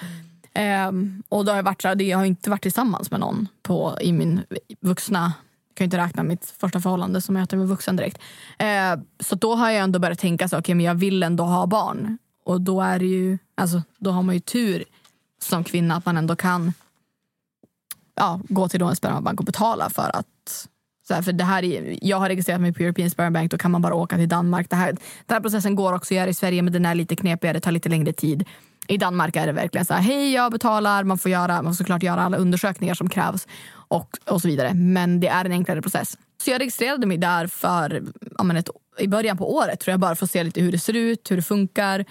Um, 0.88 1.22
och 1.28 1.44
då 1.44 1.52
har 1.52 1.56
jag, 1.56 1.62
varit, 1.62 1.82
så 1.82 1.88
här, 1.88 2.02
jag 2.02 2.18
har 2.18 2.24
inte 2.24 2.50
varit 2.50 2.62
tillsammans 2.62 3.10
med 3.10 3.20
någon 3.20 3.48
på, 3.62 3.98
i 4.00 4.12
min 4.12 4.40
vuxna 4.80 5.32
jag 5.68 5.80
kan 5.80 5.84
ju 5.84 5.86
inte 5.86 5.98
räkna 5.98 6.22
mitt 6.22 6.54
första 6.60 6.80
förhållande 6.80 7.20
som 7.20 7.36
jag 7.36 7.42
att 7.42 7.52
jag 7.52 7.58
var 7.58 7.66
vuxen 7.66 7.96
direkt. 7.96 8.18
Uh, 8.62 9.04
så 9.20 9.34
då 9.34 9.54
har 9.54 9.70
jag 9.70 9.82
ändå 9.82 9.98
börjat 9.98 10.18
tänka 10.18 10.48
så, 10.48 10.58
okay, 10.58 10.74
men 10.74 10.86
jag 10.86 10.94
vill 10.94 11.22
ändå 11.22 11.44
ha 11.44 11.66
barn. 11.66 12.18
Och 12.44 12.60
då 12.60 12.80
är 12.80 12.98
det 12.98 13.06
ju, 13.06 13.38
alltså, 13.54 13.82
då 13.98 14.10
har 14.10 14.22
man 14.22 14.34
ju 14.34 14.40
tur 14.40 14.84
som 15.42 15.64
kvinna 15.64 15.96
att 15.96 16.06
man 16.06 16.16
ändå 16.16 16.36
kan 16.36 16.72
ja, 18.14 18.40
gå 18.48 18.68
till 18.68 18.80
då 18.80 18.86
en 18.86 18.96
spermabank 18.96 19.40
och 19.40 19.46
betala 19.46 19.90
för 19.90 20.16
att 20.16 20.68
så 21.08 21.14
här, 21.14 21.22
för 21.22 21.32
det 21.32 21.44
här 21.44 21.64
är, 21.64 21.98
jag 22.02 22.16
har 22.16 22.28
registrerat 22.28 22.60
mig 22.60 22.72
på 22.72 22.82
European 22.82 23.10
Sperm 23.10 23.32
Bank, 23.32 23.50
då 23.50 23.58
kan 23.58 23.70
man 23.70 23.82
bara 23.82 23.94
åka 23.94 24.16
till 24.16 24.28
Danmark. 24.28 24.70
Det 24.70 24.76
här, 24.76 24.92
den 25.26 25.34
här 25.34 25.40
processen 25.40 25.74
går 25.74 25.92
också 25.92 26.14
att 26.14 26.18
göra 26.18 26.30
i 26.30 26.34
Sverige 26.34 26.62
men 26.62 26.72
den 26.72 26.86
är 26.86 26.94
lite 26.94 27.16
knepigare, 27.16 27.52
det 27.52 27.60
tar 27.60 27.72
lite 27.72 27.88
längre 27.88 28.12
tid. 28.12 28.44
I 28.88 28.96
Danmark 28.96 29.36
är 29.36 29.46
det 29.46 29.52
verkligen 29.52 29.84
så 29.84 29.94
här, 29.94 30.00
hej 30.00 30.32
jag 30.32 30.52
betalar, 30.52 31.04
man 31.04 31.18
får, 31.18 31.30
göra, 31.30 31.62
man 31.62 31.72
får 31.72 31.76
såklart 31.76 32.02
göra 32.02 32.20
alla 32.20 32.36
undersökningar 32.36 32.94
som 32.94 33.08
krävs 33.08 33.46
och, 33.70 34.16
och 34.26 34.42
så 34.42 34.48
vidare. 34.48 34.74
Men 34.74 35.20
det 35.20 35.28
är 35.28 35.44
en 35.44 35.52
enklare 35.52 35.82
process. 35.82 36.18
Så 36.42 36.50
jag 36.50 36.60
registrerade 36.60 37.06
mig 37.06 37.18
där 37.18 37.46
för 37.46 38.02
ja, 38.38 38.56
ett, 38.56 38.68
i 38.98 39.08
början 39.08 39.36
på 39.36 39.54
året 39.54 39.80
tror 39.80 39.92
jag 39.92 40.00
bara 40.00 40.16
för 40.16 40.24
att 40.24 40.30
se 40.30 40.44
lite 40.44 40.60
hur 40.60 40.72
det 40.72 40.78
ser 40.78 40.96
ut, 40.96 41.30
hur 41.30 41.36
det 41.36 41.42
funkar. 41.42 42.04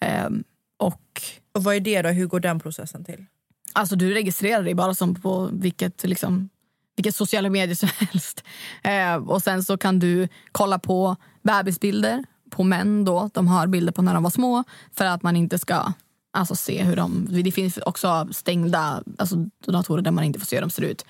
Ehm, 0.00 0.44
och 0.78 1.22
Och 1.54 1.64
vad 1.64 1.74
är 1.74 1.80
det 1.80 2.02
då? 2.02 2.08
Hur 2.08 2.26
går 2.26 2.40
den 2.40 2.60
processen 2.60 3.04
till? 3.04 3.26
Alltså 3.72 3.96
du 3.96 4.14
registrerar 4.14 4.62
dig 4.62 4.74
bara 4.74 4.94
som 4.94 5.14
på 5.14 5.50
vilket, 5.52 6.04
liksom, 6.04 6.48
vilket 6.96 7.16
sociala 7.16 7.50
medier 7.50 7.74
som 7.74 7.88
helst. 7.98 8.44
Eh, 8.82 9.14
och 9.14 9.42
sen 9.42 9.64
så 9.64 9.76
kan 9.76 9.98
du 9.98 10.28
kolla 10.52 10.78
på 10.78 11.16
bebisbilder 11.42 12.24
på 12.50 12.62
män 12.64 13.04
då. 13.04 13.30
De 13.34 13.48
har 13.48 13.66
bilder 13.66 13.92
på 13.92 14.02
när 14.02 14.14
de 14.14 14.22
var 14.22 14.30
små 14.30 14.64
för 14.92 15.04
att 15.04 15.22
man 15.22 15.36
inte 15.36 15.58
ska 15.58 15.92
alltså, 16.32 16.54
se 16.56 16.82
hur 16.82 16.96
de... 16.96 17.26
Det 17.44 17.52
finns 17.52 17.76
också 17.76 18.28
stängda 18.30 19.02
alltså, 19.18 19.36
donatorer 19.66 20.02
där 20.02 20.10
man 20.10 20.24
inte 20.24 20.38
får 20.38 20.46
se 20.46 20.56
hur 20.56 20.60
de 20.60 20.70
ser 20.70 20.82
ut. 20.82 21.04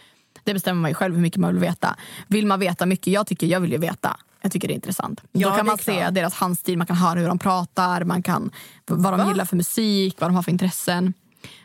Det 0.45 0.55
bestämmer 0.55 0.81
man 0.83 0.91
ju 0.91 0.95
själv 0.95 1.15
hur 1.15 1.23
mycket 1.23 1.41
man 1.41 1.51
vill 1.55 1.61
veta. 1.61 1.97
Vill 2.27 2.47
man 2.47 2.61
veta 2.61 2.87
mycket? 2.87 3.07
Jag 3.07 3.27
tycker 3.27 3.47
jag 3.47 3.61
vill 3.61 3.73
ju 3.73 3.79
veta. 3.79 4.17
Jag 4.43 4.53
tycker 4.53 4.69
det 4.69 4.75
är 4.75 4.77
intressant. 4.77 5.21
Ja, 5.33 5.51
då 5.51 5.57
kan 5.57 5.67
man 5.67 5.79
se 5.79 5.99
klart. 5.99 6.15
deras 6.15 6.35
handstil, 6.35 6.79
man 6.79 6.87
kan 6.87 6.97
höra 6.97 7.21
hur 7.21 7.29
de 7.29 7.39
pratar, 7.39 8.05
man 8.05 8.23
kan 8.23 8.51
vad 8.87 9.13
de 9.13 9.21
Va? 9.21 9.29
gillar 9.29 9.45
för 9.45 9.57
musik, 9.57 10.21
vad 10.21 10.31
de 10.31 10.35
har 10.35 10.43
för 10.43 10.51
intressen. 10.53 11.15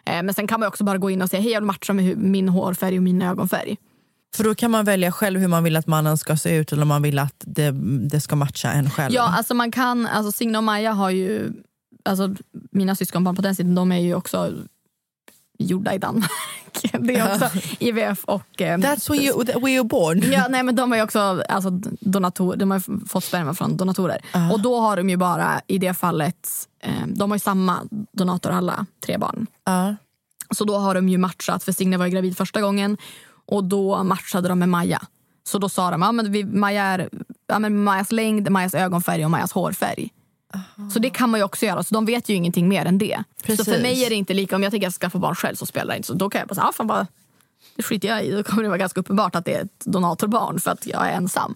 Eh, 0.05 0.23
Men 0.23 0.33
sen 0.33 0.47
kan 0.47 0.59
man 0.59 0.67
också 0.67 0.83
bara 0.83 0.97
gå 0.97 1.09
in 1.09 1.21
och 1.21 1.29
säga 1.29 1.41
hej 1.41 1.51
jag 1.51 1.61
vill 1.61 1.67
matcha 1.67 1.93
med 1.93 2.17
min 2.17 2.49
hårfärg 2.49 2.97
och 2.97 3.03
min 3.03 3.21
ögonfärg. 3.21 3.77
För 4.35 4.43
då 4.43 4.55
kan 4.55 4.71
man 4.71 4.85
välja 4.85 5.11
själv 5.11 5.39
hur 5.39 5.47
man 5.47 5.63
vill 5.63 5.75
att 5.75 5.87
mannen 5.87 6.17
ska 6.17 6.37
se 6.37 6.55
ut 6.55 6.71
eller 6.71 6.81
om 6.81 6.87
man 6.87 7.01
vill 7.01 7.19
att 7.19 7.35
det, 7.39 7.71
det 8.09 8.21
ska 8.21 8.35
matcha 8.35 8.71
en 8.71 8.89
själv. 8.89 9.13
Ja, 9.15 9.21
alltså 9.37 9.53
man 9.53 9.71
kan, 9.71 10.07
alltså 10.07 10.31
Signe 10.31 10.57
och 10.57 10.63
Maja 10.63 10.91
har 10.91 11.09
ju, 11.09 11.53
alltså 12.05 12.35
mina 12.71 12.95
syskonbarn 12.95 13.35
på 13.35 13.41
den 13.41 13.55
sidan, 13.55 13.75
de 13.75 13.91
är 13.91 13.99
ju 13.99 14.15
också 14.15 14.53
gjorda 15.59 15.93
i 15.93 15.97
Danmark. 15.97 16.31
Det 16.99 17.15
är 17.15 17.33
också 17.33 17.49
IVF 17.79 18.23
och... 18.23 18.61
eh, 18.61 18.77
That's 18.77 19.09
when 19.11 19.21
you, 19.21 19.43
where 19.45 19.79
you're 19.79 19.87
born. 19.87 20.31
Ja, 20.31 20.47
nej, 20.49 20.63
men 20.63 20.75
de 20.75 20.91
har 20.91 20.97
ju 20.97 21.03
också 21.03 21.43
alltså, 21.49 21.69
donator, 21.99 22.55
de 22.55 22.71
har 22.71 23.07
fått 23.07 23.23
sperma 23.23 23.53
från 23.53 23.77
donatorer. 23.77 24.21
Ah. 24.31 24.51
Och 24.51 24.61
då 24.61 24.79
har 24.79 24.97
de 24.97 25.09
ju 25.09 25.17
bara 25.17 25.61
i 25.67 25.77
det 25.77 25.93
fallet, 25.93 26.49
eh, 26.83 26.91
de 27.07 27.31
har 27.31 27.35
ju 27.35 27.39
samma 27.39 27.79
donator 28.11 28.51
alla 28.51 28.85
tre 29.05 29.17
barn. 29.17 29.47
Ja. 29.65 29.95
Så 30.51 30.65
då 30.65 30.77
har 30.77 30.95
de 30.95 31.09
ju 31.09 31.17
matchat, 31.17 31.63
för 31.63 31.71
Signe 31.71 31.97
var 31.97 32.05
ju 32.05 32.11
gravid 32.11 32.37
första 32.37 32.61
gången 32.61 32.97
och 33.49 33.63
då 33.63 34.03
matchade 34.03 34.49
de 34.49 34.59
med 34.59 34.69
Maja. 34.69 35.01
Så 35.43 35.57
då 35.57 35.69
sa 35.69 35.91
de, 35.91 36.01
ja, 36.01 36.11
men 36.11 36.31
vi, 36.31 36.43
Maja 36.43 36.83
är, 36.83 37.09
ja, 37.47 37.59
men 37.59 37.83
Majas 37.83 38.11
längd, 38.11 38.49
Majas 38.49 38.73
ögonfärg 38.73 39.25
och 39.25 39.31
Majas 39.31 39.51
hårfärg. 39.51 40.09
Så 40.93 40.99
det 40.99 41.09
kan 41.09 41.29
man 41.29 41.39
ju 41.39 41.43
också 41.43 41.65
göra, 41.65 41.83
så 41.83 41.93
de 41.93 42.05
vet 42.05 42.29
ju 42.29 42.33
ingenting 42.33 42.67
mer 42.67 42.85
än 42.85 42.97
det. 42.97 43.23
Precis. 43.43 43.65
Så 43.65 43.71
för 43.71 43.81
mig 43.81 44.05
är 44.05 44.09
det 44.09 44.15
inte 44.15 44.33
lika, 44.33 44.55
om 44.55 44.63
jag 44.63 44.71
tänker 44.71 44.87
att 44.87 44.91
jag 44.91 44.93
ska 44.93 45.09
få 45.09 45.19
barn 45.19 45.35
själv 45.35 45.55
så 45.55 45.65
spelar 45.65 45.93
det 45.93 45.97
inte 45.97 46.07
så. 46.07 46.13
Då 46.13 46.29
kan 46.29 46.39
jag 46.39 46.47
bara 46.47 46.55
säga, 46.55 46.67
ah, 46.67 46.71
fan 46.71 46.87
bara, 46.87 47.07
det 47.75 47.83
skiter 47.83 48.07
jag 48.07 48.25
i. 48.25 48.31
Då 48.31 48.43
kommer 48.43 48.63
det 48.63 48.69
vara 48.69 48.77
ganska 48.77 48.99
uppenbart 48.99 49.35
att 49.35 49.45
det 49.45 49.55
är 49.55 49.63
ett 49.63 49.85
donatorbarn 49.85 50.59
för 50.59 50.71
att 50.71 50.87
jag 50.87 51.07
är 51.07 51.11
ensam. 51.11 51.55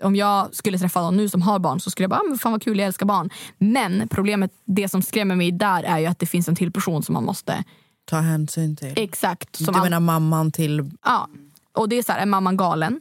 Om 0.00 0.16
jag 0.16 0.54
skulle 0.54 0.78
träffa 0.78 1.00
någon 1.00 1.16
nu 1.16 1.28
som 1.28 1.42
har 1.42 1.58
barn 1.58 1.80
så 1.80 1.90
skulle 1.90 2.04
jag 2.04 2.10
bara, 2.10 2.20
ah, 2.20 2.28
men 2.28 2.38
fan 2.38 2.52
vad 2.52 2.62
kul, 2.62 2.78
jag 2.78 2.86
älskar 2.86 3.06
barn. 3.06 3.30
Men 3.58 4.08
problemet, 4.08 4.50
det 4.64 4.88
som 4.88 5.02
skrämmer 5.02 5.36
mig 5.36 5.52
där 5.52 5.82
är 5.82 5.98
ju 5.98 6.06
att 6.06 6.18
det 6.18 6.26
finns 6.26 6.48
en 6.48 6.56
till 6.56 6.72
person 6.72 7.02
som 7.02 7.12
man 7.12 7.24
måste 7.24 7.64
Ta 8.10 8.16
hänsyn 8.20 8.76
till. 8.76 8.92
Exakt. 8.96 9.58
Du 9.58 9.64
Som 9.64 9.74
all- 9.74 9.82
menar 9.82 10.00
mamman 10.00 10.52
till... 10.52 10.90
Ja. 11.04 11.28
Och 11.72 11.88
det 11.88 11.96
är 11.98 12.02
så 12.02 12.12
här, 12.12 12.18
är 12.20 12.26
mamman 12.26 12.56
galen? 12.56 13.00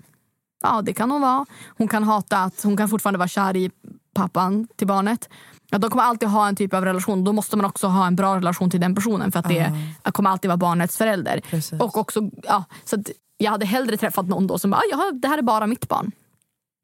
Ja, 0.64 0.82
det 0.82 0.94
kan 0.94 1.12
hon 1.12 1.22
vara. 1.22 1.46
Hon 1.78 1.88
kan 1.88 2.04
hata 2.04 2.38
att 2.44 2.64
hon 2.64 2.78
kan 2.78 2.90
fortfarande 2.90 3.18
vara 3.18 3.28
kär 3.28 3.56
i 3.56 3.72
pappan 4.14 4.68
till 4.76 4.88
barnet. 4.88 5.30
Ja, 5.72 5.78
de 5.78 5.90
kommer 5.92 6.04
alltid 6.04 6.30
ha 6.30 6.48
en 6.48 6.56
typ 6.56 6.74
av 6.74 6.86
relation. 6.86 7.24
Då 7.24 7.34
måste 7.34 7.58
man 7.58 7.66
också 7.66 7.88
ha 7.88 8.08
en 8.08 8.16
bra 8.16 8.36
relation 8.38 8.70
till 8.70 8.80
den 8.82 8.96
personen 8.96 9.32
för 9.32 9.40
att 9.40 9.48
det 9.48 10.12
kommer 10.12 10.30
alltid 10.30 10.50
vara 10.50 10.58
barnets 10.58 10.98
förälder. 10.98 11.42
Precis. 11.50 11.80
Och 11.82 11.98
också, 11.98 12.30
ja, 12.44 12.64
så 12.86 12.98
jag 13.38 13.52
hade 13.52 13.66
hellre 13.66 13.98
träffat 13.98 14.28
någon 14.28 14.48
då 14.48 14.60
som 14.60 14.72
bara, 14.72 14.78
"Ah, 14.78 14.84
ja, 14.92 15.12
det 15.22 15.28
här 15.28 15.38
är 15.38 15.42
bara 15.42 15.68
mitt 15.68 15.88
barn. 15.88 16.12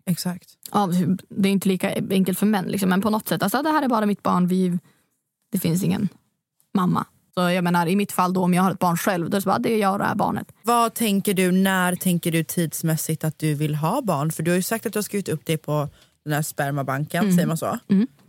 Exakt. 0.06 0.50
Ja, 0.72 0.90
det 1.30 1.50
är 1.50 1.52
inte 1.52 1.68
lika 1.68 1.94
enkelt 2.10 2.40
för 2.40 2.46
män, 2.46 2.66
liksom. 2.66 2.90
men 2.90 3.02
på 3.02 3.10
något 3.10 3.28
sätt, 3.28 3.44
alltså, 3.44 3.62
det 3.62 3.70
här 3.70 3.82
är 3.82 3.88
bara 3.88 4.06
mitt 4.06 4.24
barn. 4.24 4.48
Vi, 4.48 4.80
det 5.52 5.60
finns 5.60 5.84
ingen 5.84 6.10
mamma. 6.74 7.06
Så 7.38 7.50
jag 7.50 7.64
menar, 7.64 7.88
I 7.88 7.96
mitt 7.96 8.12
fall 8.12 8.34
då 8.34 8.44
om 8.44 8.54
jag 8.54 8.64
har 8.64 8.72
ett 8.72 8.80
barn 8.80 8.98
själv, 8.98 9.30
då 9.30 9.42
så 9.42 9.50
bara, 9.50 9.60
det 9.60 9.74
är 9.74 9.78
jag 9.78 9.92
och 9.94 10.00
det 10.00 10.06
här 10.06 10.16
barnet. 10.16 10.48
Vad 10.64 10.94
tänker 10.94 11.34
du, 11.34 11.52
när 11.52 11.96
tänker 11.96 12.32
du 12.32 12.44
tidsmässigt 12.44 13.24
att 13.24 13.40
du 13.40 13.54
vill 13.54 13.76
ha 13.76 14.02
barn? 14.02 14.32
För 14.32 14.44
du 14.44 14.52
har 14.52 14.56
ju 14.56 14.62
sagt 14.62 14.86
att 14.86 14.94
du 14.94 14.98
har 15.00 15.04
skrivit 15.04 15.30
upp 15.30 15.46
dig 15.46 15.58
på 15.58 15.90
den 16.26 16.34
här 16.34 16.42
spermabanken, 16.42 17.24
Mm. 17.24 17.36
säger 17.36 17.48
man 17.48 17.58
så? 17.58 17.80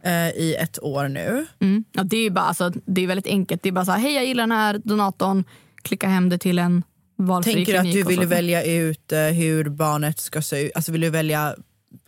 Eh, 0.03 0.29
I 0.29 0.57
ett 0.61 0.83
år 0.83 1.09
nu. 1.09 1.47
Mm. 1.61 1.85
Ja, 1.93 2.03
det 2.03 2.17
är 2.17 2.31
bara, 2.31 2.45
alltså, 2.45 2.73
det 2.87 3.01
är 3.03 3.07
väldigt 3.07 3.27
enkelt. 3.27 3.63
Det 3.63 3.69
är 3.69 3.73
bara 3.73 3.85
så 3.85 3.93
här, 3.93 3.99
hej 3.99 4.15
jag 4.15 4.27
gillar 4.27 4.43
den 4.43 4.53
här 4.53 4.81
donatorn, 4.85 5.45
klicka 5.83 6.09
hem 6.09 6.29
det 6.29 6.39
till 6.39 6.59
en 6.59 6.83
valfri 7.17 7.55
Tänker 7.55 7.73
du 7.73 7.79
att 7.79 7.85
klinik 7.85 8.07
du 8.07 8.17
vill 8.17 8.27
välja 8.27 8.65
ut 8.65 9.13
eh, 9.13 9.19
hur 9.21 9.69
barnet 9.69 10.19
ska 10.19 10.43
se 10.43 10.63
ut? 10.67 10.73
Alltså 10.75 10.93
vill 10.93 11.01
du 11.01 11.11
välja 11.11 11.55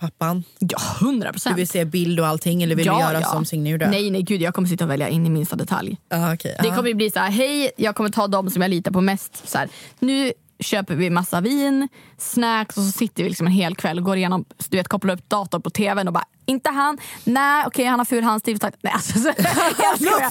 pappan? 0.00 0.44
Ja, 0.58 0.78
hundra 1.00 1.28
Du 1.28 1.32
procent. 1.32 1.58
vill 1.58 1.68
se 1.68 1.84
bild 1.84 2.20
och 2.20 2.26
allting 2.26 2.62
eller 2.62 2.76
vill 2.76 2.86
du 2.86 2.92
göra 3.00 3.22
som 3.22 3.44
Signe 3.44 3.70
gjorde? 3.70 3.90
Nej, 3.90 4.10
nej 4.10 4.22
gud, 4.22 4.42
jag 4.42 4.54
kommer 4.54 4.68
sitta 4.68 4.84
och 4.84 4.90
välja 4.90 5.08
in 5.08 5.26
i 5.26 5.30
minsta 5.30 5.56
detalj. 5.56 5.96
Ah, 6.10 6.32
okay. 6.34 6.52
Det 6.62 6.68
kommer 6.70 6.88
ju 6.88 6.94
bli 6.94 7.10
så 7.10 7.18
här, 7.18 7.30
hej, 7.30 7.70
jag 7.76 7.96
kommer 7.96 8.10
ta 8.10 8.26
dem 8.26 8.50
som 8.50 8.62
jag 8.62 8.68
litar 8.68 8.90
på 8.90 9.00
mest. 9.00 9.48
Så 9.48 9.58
här, 9.58 9.68
nu 9.98 10.32
köper 10.60 10.94
vi 10.94 11.10
massa 11.10 11.40
vin, 11.40 11.88
snacks 12.18 12.76
och 12.76 12.82
så 12.82 12.92
sitter 12.92 13.22
vi 13.22 13.28
liksom 13.28 13.46
en 13.46 13.52
hel 13.52 13.74
kväll 13.76 13.98
och 13.98 14.04
går 14.04 14.16
igenom, 14.16 14.44
du 14.68 14.76
vet, 14.76 14.88
kopplar 14.88 15.14
upp 15.14 15.28
datorn 15.28 15.62
på 15.62 15.70
tvn 15.70 16.06
och 16.08 16.14
bara, 16.14 16.24
inte 16.46 16.70
han, 16.70 16.98
nej 17.24 17.64
okej 17.66 17.84
han 17.84 17.98
har 18.00 18.04
ful 18.04 18.24
handstil. 18.24 18.58
Nej, 18.82 18.92
alltså, 18.92 19.18
så, 19.18 19.28
jag 19.38 19.96
skojar. 19.96 20.30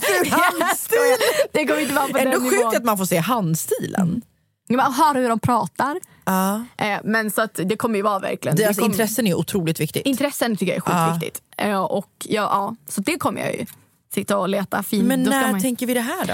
Jag 0.60 0.78
skojar. 0.78 1.18
Det 1.54 1.66
kommer 1.68 1.82
inte 1.82 1.94
vara 1.94 2.08
på 2.08 2.18
Ändå 2.18 2.32
den 2.32 2.42
sjukt 2.42 2.54
nivån. 2.58 2.76
att 2.76 2.84
man 2.84 2.98
får 2.98 3.06
se 3.06 3.18
handstilen. 3.18 4.22
Man 4.70 4.94
hör 4.94 5.16
hur 5.16 5.30
de 5.30 5.40
pratar. 5.40 6.00
Ja. 6.26 6.66
Eh, 6.78 7.00
men 7.04 7.32
så 7.32 7.42
att 7.42 7.60
det 7.66 7.78
kommer 7.78 7.96
ju 7.96 8.02
vara 8.02 8.20
verkligen... 8.20 8.58
Deras 8.58 8.76
det 8.76 8.82
kommer, 8.82 8.94
intressen 8.94 9.28
är 9.28 9.34
otroligt 9.34 9.80
viktigt. 9.80 10.06
Intressen 10.06 10.58
tycker 10.58 10.74
jag 10.76 10.88
är 10.88 11.12
skitviktigt. 11.12 11.44
Eh, 11.58 11.82
och 11.82 12.12
ja, 12.20 12.42
ja, 12.42 12.76
så 12.88 13.02
det 13.02 13.18
kommer 13.18 13.42
jag 13.42 13.56
ju 13.56 13.66
sitta 14.14 14.38
och 14.38 14.50
leta 14.50 14.84
fint. 14.84 15.08
Men 15.08 15.24
när 15.24 15.52
man- 15.52 15.62
tänker 15.62 15.88
vi 15.88 15.94
det 15.94 16.02
här 16.02 16.26
då? 16.26 16.34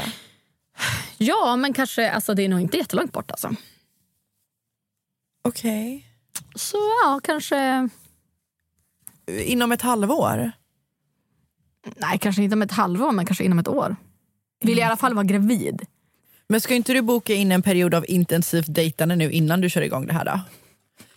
Ja, 1.18 1.56
men 1.56 1.74
kanske, 1.74 2.12
alltså 2.12 2.34
det 2.34 2.44
är 2.44 2.50
nog 2.50 2.60
inte 2.62 2.78
jättelångt 2.78 3.12
bort 3.12 3.32
alltså. 3.32 3.56
Okej. 5.44 6.08
Så 6.56 6.78
ja, 7.04 7.20
kanske... 7.24 7.90
Inom 9.28 9.72
ett 9.72 9.82
halvår? 9.82 10.52
Nej, 11.98 12.20
kanske 12.20 12.44
inte 12.44 12.56
om 12.56 12.62
ett 12.62 12.72
halvår, 12.72 13.12
men 13.12 13.26
kanske 13.26 13.44
inom 13.44 13.60
ett 13.60 13.68
år. 13.68 13.96
Vill 14.62 14.80
i 14.80 14.82
alla 14.82 14.98
fall 14.98 15.14
vara 15.14 15.24
gravid. 15.24 15.86
Men 16.54 16.62
ska 16.62 16.76
inte 16.76 16.93
du 16.93 17.01
boka 17.01 17.34
in 17.34 17.51
en 17.51 17.62
period 17.62 17.93
av 17.93 18.06
intensivt 18.08 18.66
dejtande 18.70 19.16
nu 19.16 19.32
innan 19.32 19.62
du 19.62 19.70
kör 19.70 19.82
igång 19.82 20.08
det 20.08 20.14
här 20.14 20.26
då? 20.26 20.39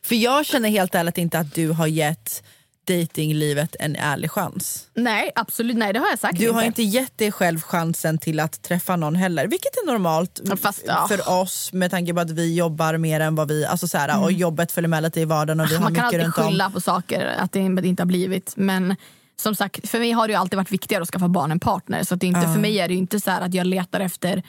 För 0.03 0.15
jag 0.15 0.47
känner 0.47 0.69
helt 0.69 0.95
ärligt 0.95 1.19
inte 1.19 1.39
att 1.39 1.55
du 1.55 1.69
har 1.71 1.87
gett 1.87 2.43
datinglivet 2.87 3.77
en 3.81 3.97
ärlig 3.97 4.31
chans. 4.31 4.87
Nej, 4.95 5.31
absolut. 5.35 5.77
Nej, 5.77 5.93
det 5.93 5.99
har 5.99 6.09
jag 6.09 6.19
sagt 6.19 6.39
Du 6.39 6.51
har 6.51 6.63
inte 6.63 6.83
gett 6.83 7.19
dig 7.19 7.33
själv 7.33 7.61
chansen 7.61 8.19
till 8.19 8.41
att 8.41 8.63
träffa 8.63 8.97
någon 8.97 9.15
heller, 9.15 9.47
vilket 9.47 9.77
är 9.77 9.87
normalt 9.87 10.41
fast, 10.63 10.85
ja. 10.87 11.07
för 11.09 11.41
oss 11.41 11.73
med 11.73 11.91
tanke 11.91 12.15
på 12.15 12.21
att 12.21 12.31
vi 12.31 12.55
jobbar 12.55 12.97
mer 12.99 13.21
än 13.21 13.35
vad 13.35 13.49
vi... 13.49 13.67
Alltså 13.67 13.89
så 13.89 13.99
här, 13.99 14.23
Och 14.23 14.33
jobbet 14.33 14.73
följer 14.73 14.89
med 14.89 15.03
lite 15.03 15.21
i 15.21 15.25
vardagen 15.25 15.61
och 15.61 15.71
vi 15.71 15.75
har 15.77 15.81
Mm. 15.81 15.93
Man 15.93 15.95
kan 15.95 16.07
mycket 16.07 16.21
alltid 16.21 16.21
runt 16.21 16.39
om. 16.39 16.45
skylla 16.49 16.71
på 16.71 16.81
saker, 16.81 17.27
att 17.27 17.53
det 17.53 17.59
inte 17.59 18.03
har 18.03 18.07
blivit. 18.07 18.53
Men 18.57 18.97
som 19.37 19.55
sagt, 19.55 19.89
för 19.89 19.99
mig 19.99 20.11
har 20.13 20.29
det 20.29 20.35
alltid 20.35 20.57
varit 20.57 20.73
viktigare 20.73 21.03
att 21.03 21.09
skaffa 21.09 21.29
barn 21.29 21.51
än 21.51 21.61
partner. 21.61 22.03
Så 22.03 22.15
det 22.15 22.27
inte, 22.27 22.41
Ja. 22.41 22.53
för 22.53 22.61
mig 22.61 22.79
är 22.79 22.89
det 22.89 22.95
ju 22.95 23.01
inte 23.01 23.21
så 23.21 23.31
här 23.31 23.41
att 23.41 23.55
jag 23.55 23.67
letar 23.67 24.01
efter... 24.01 24.43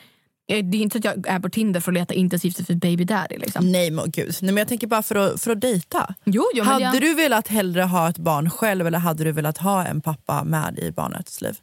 eh, 0.47 0.65
Det 0.65 0.77
är 0.77 0.81
inte 0.81 0.97
att 0.97 1.03
jag 1.03 1.27
är 1.27 1.39
på 1.39 1.49
Tinder 1.49 1.79
för 1.79 1.91
att 1.91 1.93
leta 1.97 2.13
intensivt 2.13 2.59
efter 2.59 2.75
baby 2.75 3.03
daddy. 3.03 3.37
Liksom. 3.37 3.71
Nej 3.71 3.91
men 3.91 4.11
gud, 4.11 4.27
Nej, 4.41 4.53
men 4.53 4.57
jag 4.57 4.67
tänker 4.67 4.87
bara 4.87 5.03
för 5.03 5.15
att, 5.15 5.41
för 5.41 5.51
att 5.51 5.61
dejta. 5.61 6.15
Jo, 6.23 6.43
jo, 6.53 6.63
hade 6.63 6.83
jag- 6.83 7.01
du 7.01 7.13
velat 7.13 7.47
hellre 7.47 7.81
ha 7.81 8.09
ett 8.09 8.17
barn 8.17 8.49
själv 8.49 8.87
eller 8.87 8.99
hade 8.99 9.23
du 9.23 9.31
velat 9.31 9.57
ha 9.57 9.85
en 9.85 10.01
pappa 10.01 10.43
med 10.43 10.79
i 10.79 10.91
barnets 10.91 11.41
liv? 11.41 11.57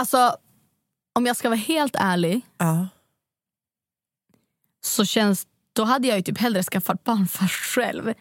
Alltså, 0.00 0.36
om 1.12 1.26
jag 1.26 1.36
ska 1.36 1.48
vara 1.48 1.58
helt 1.58 1.96
ärlig 1.98 2.40
Ja. 2.58 2.88
så 4.84 5.04
känns, 5.04 5.46
då 5.72 5.84
hade 5.84 6.08
jag 6.08 6.16
ju 6.16 6.22
typ 6.22 6.38
hellre 6.38 6.62
skaffat 6.62 7.04
barn 7.04 7.28
först 7.28 7.64
själv 7.74 8.12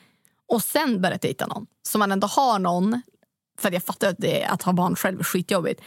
och 0.47 0.63
sen 0.63 1.01
börjat 1.01 1.21
dejta 1.21 1.47
någon. 1.47 1.65
Så 1.83 1.97
man 1.97 2.11
ändå 2.11 2.27
har 2.27 2.59
någon, 2.59 3.01
för 3.59 3.71
jag 3.71 3.83
fattar 3.83 4.09
att, 4.09 4.15
det, 4.17 4.43
att 4.45 4.61
ha 4.63 4.73
barn 4.73 4.95
själv 4.95 5.19
är 5.19 5.23
skitjobbigt. 5.23 5.81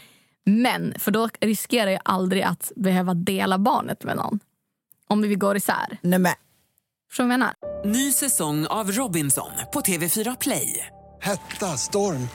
Men 0.48 0.94
för 0.98 1.10
då 1.10 1.28
riskerar 1.40 1.90
jag 1.90 2.00
aldrig 2.04 2.42
att 2.42 2.72
behöva 2.76 3.14
dela 3.14 3.58
barnet 3.58 4.04
med 4.04 4.16
någon. 4.16 4.40
Om 5.08 5.22
vi 5.22 5.34
går 5.34 5.56
isär. 5.56 5.98
Nej, 6.00 6.18
men. 6.18 6.34
Förstår 7.08 7.24
du 7.24 7.28
vad 7.28 7.32
jag 7.32 7.38
menar? 7.38 7.54
Ny 7.84 8.12
säsong 8.12 8.66
av 8.66 8.92
Robinson 8.92 9.50
på 9.72 9.80
TV4 9.80 10.36
Play. 10.40 10.86
Hetta, 11.20 11.66
storm, 11.66 12.28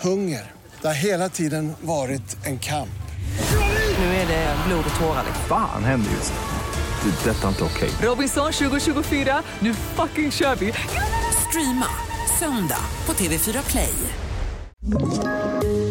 hunger. 0.00 0.52
Det 0.80 0.86
har 0.86 0.94
hela 0.94 1.28
tiden 1.28 1.72
varit 1.80 2.46
en 2.46 2.58
kamp. 2.58 2.88
Nu 3.98 4.04
är 4.04 4.26
det 4.28 4.56
blod 4.66 4.84
och 4.94 5.00
tårar. 5.00 5.24
Fan 5.48 5.84
händer 5.84 6.10
just 6.10 6.32
det. 6.32 7.10
Det 7.10 7.30
är 7.30 7.34
detta 7.34 7.48
inte 7.48 7.64
okej. 7.64 7.90
Robinson 8.02 8.52
2024, 8.52 9.42
nu 9.60 9.74
fucking 9.74 10.30
kör 10.30 10.56
vi! 10.56 10.72
Streama 11.48 11.86
söndag 12.38 12.80
på 13.06 13.12
TV4 13.12 13.70
Play. 13.70 13.94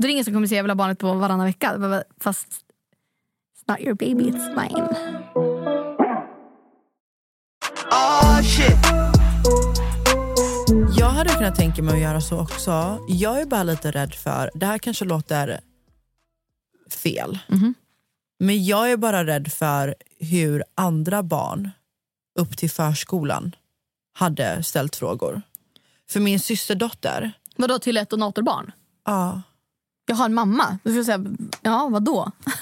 Då 0.00 0.04
är 0.04 0.08
det 0.08 0.12
ingen 0.12 0.24
som 0.24 0.34
kommer 0.34 0.46
se 0.46 0.54
jävla 0.54 0.74
barnet 0.74 0.98
på 0.98 1.14
varannan 1.14 1.46
vecka. 1.46 2.02
Fast 2.20 2.46
it's 2.48 3.64
not 3.66 3.80
your 3.80 3.94
baby, 3.94 4.24
it's 4.30 4.48
mine. 4.56 4.88
Oh 7.92 8.42
shit. 8.42 8.78
Jag 10.98 11.06
hade 11.10 11.30
kunnat 11.30 11.56
tänka 11.56 11.82
mig 11.82 11.94
att 11.94 12.00
göra 12.00 12.20
så 12.20 12.40
också. 12.40 12.98
Jag 13.08 13.40
är 13.40 13.46
bara 13.46 13.62
lite 13.62 13.90
rädd 13.90 14.14
för, 14.14 14.50
det 14.54 14.66
här 14.66 14.78
kanske 14.78 15.04
låter 15.04 15.60
fel, 16.90 17.38
men 18.38 18.64
jag 18.64 18.92
är 18.92 18.96
bara 18.96 19.26
rädd 19.26 19.52
för 19.52 19.94
hur 20.18 20.64
andra 20.74 21.22
barn 21.22 21.70
upp 22.38 22.56
till 22.56 22.70
förskolan 22.70 23.54
hade 24.12 24.62
ställt 24.62 24.96
frågor. 24.96 25.42
För 26.10 26.20
min 26.20 26.40
systerdotter, 26.40 27.32
Vadå 27.56 27.78
till 27.78 27.96
ett 27.96 28.10
donatorbarn? 28.10 28.72
ja, 29.06 29.42
Jag 30.10 30.16
har 30.16 30.24
en 30.24 30.34
mamma. 30.34 30.78
Då 30.82 30.90
ska 30.90 30.96
jag 30.96 31.06
säga, 31.06 31.24
ja 31.62 31.88
vadå? 31.90 32.30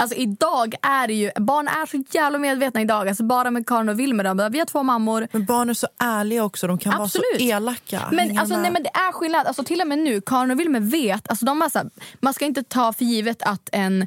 Alltså 0.00 0.16
idag 0.16 0.74
är 0.82 1.06
det 1.06 1.14
ju, 1.14 1.30
barn 1.36 1.68
är 1.68 1.86
så 1.86 2.04
jävla 2.10 2.38
medvetna 2.38 2.80
idag. 2.80 3.08
Alltså 3.08 3.24
bara 3.24 3.50
med 3.50 3.66
Karin 3.66 3.88
och 3.88 4.00
Wilmer, 4.00 4.24
de 4.24 4.36
bara, 4.36 4.48
vi 4.48 4.58
har 4.58 4.66
två 4.66 4.82
mammor. 4.82 5.28
men 5.32 5.44
barn 5.44 5.70
är 5.70 5.74
så 5.74 5.86
ärliga 5.98 6.44
också, 6.44 6.66
de 6.66 6.78
kan 6.78 6.92
vara 6.92 7.02
Absolut. 7.02 7.24
så 7.38 7.42
elaka. 7.42 8.08
Men, 8.12 8.38
alltså, 8.38 8.54
med. 8.54 8.62
nej, 8.62 8.70
men 8.70 8.82
det 8.82 8.88
är 8.88 9.12
skillnad. 9.12 9.46
Alltså, 9.46 9.64
till 9.64 9.80
och 9.80 9.86
med 9.86 9.98
nu, 9.98 10.20
Karin 10.20 10.50
och 10.50 10.60
Wilmer 10.60 10.80
vet, 10.80 11.30
alltså, 11.30 11.44
de 11.44 11.58
bara, 11.58 11.70
så 11.70 11.78
här, 11.78 11.90
man 12.20 12.34
ska 12.34 12.44
inte 12.44 12.62
ta 12.62 12.92
för 12.92 13.04
givet 13.04 13.42
att 13.42 13.68
en 13.72 14.06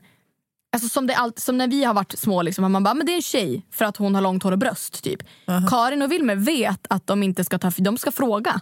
Alltså 0.74 0.90
som, 0.90 1.08
det 1.08 1.16
allt, 1.16 1.40
som 1.40 1.58
när 1.58 1.68
vi 1.68 1.84
har 1.84 1.94
varit 1.94 2.20
små, 2.20 2.42
liksom, 2.42 2.72
man 2.72 2.84
bara 2.84 2.94
men 2.94 3.06
det 3.06 3.12
är 3.12 3.16
en 3.16 3.22
tjej 3.22 3.66
för 3.72 3.86
att 3.86 3.98
hon 3.98 4.16
har 4.16 4.22
långt 4.22 4.44
hår 4.44 4.52
och 4.52 4.58
bröst. 4.58 5.04
Typ. 5.04 5.24
Karin 5.70 6.02
och 6.02 6.12
Wilmer 6.12 6.36
vet 6.36 6.88
att 6.90 7.08
de 7.08 7.24
inte 7.24 7.44
ska 7.44 7.58
ta 7.58 7.72
de 7.78 7.98
ska 7.98 8.12
fråga. 8.12 8.62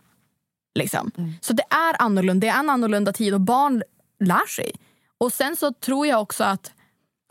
Liksom. 0.76 1.12
Så 1.42 1.54
det 1.54 1.64
är 1.70 2.02
annorlunda, 2.02 2.48
det 2.48 2.54
är 2.54 2.60
en 2.60 2.70
annorlunda 2.70 3.14
tid 3.14 3.34
och 3.34 3.42
barn 3.42 3.84
lär 4.20 4.48
sig. 4.48 4.72
Och 5.18 5.34
sen 5.34 5.56
så 5.56 5.74
tror 5.74 6.08
jag 6.08 6.22
också 6.22 6.44
att 6.44 6.72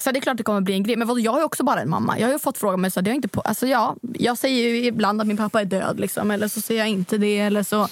så 0.02 0.12
det 0.12 0.18
är 0.18 0.20
klart 0.20 0.36
det 0.36 0.42
kommer 0.42 0.60
bli 0.60 0.74
en 0.74 0.82
grej. 0.82 0.96
Men 0.96 1.08
vadå, 1.08 1.20
jag 1.20 1.40
är 1.40 1.44
också 1.44 1.64
bara 1.64 1.80
en 1.80 1.90
mamma. 1.90 2.18
Jag 2.18 2.28
har 2.28 2.38
fått 2.38 2.58
fråga 2.58 2.76
mig 2.76 2.90
så 2.90 3.00
det 3.00 3.10
är 3.10 3.14
inte 3.14 3.28
på, 3.28 3.40
alltså 3.40 3.66
ja, 3.66 3.96
jag 4.14 4.38
säger 4.38 4.84
ibland 4.84 5.20
att 5.20 5.26
min 5.26 5.36
pappa 5.36 5.60
är 5.60 5.64
död 5.64 6.00
liksom, 6.00 6.30
eller 6.30 6.48
så 6.48 6.60
säger 6.60 6.80
jag 6.80 6.88
inte 6.88 7.18
det. 7.18 7.38
Eller 7.38 7.62
så. 7.62 7.88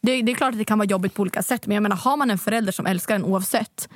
Det, 0.00 0.22
det 0.22 0.32
är 0.32 0.36
klart 0.36 0.52
att 0.52 0.58
det 0.58 0.64
kan 0.64 0.78
vara 0.78 0.88
jobbigt 0.88 1.14
på 1.14 1.20
olika 1.20 1.42
sätt 1.42 1.66
men 1.66 1.74
jag 1.74 1.82
menar 1.82 1.96
har 1.96 2.16
man 2.16 2.30
en 2.30 2.38
förälder 2.38 2.72
som 2.72 2.86
älskar 2.86 3.14
en 3.14 3.24
oavsett 3.24 3.88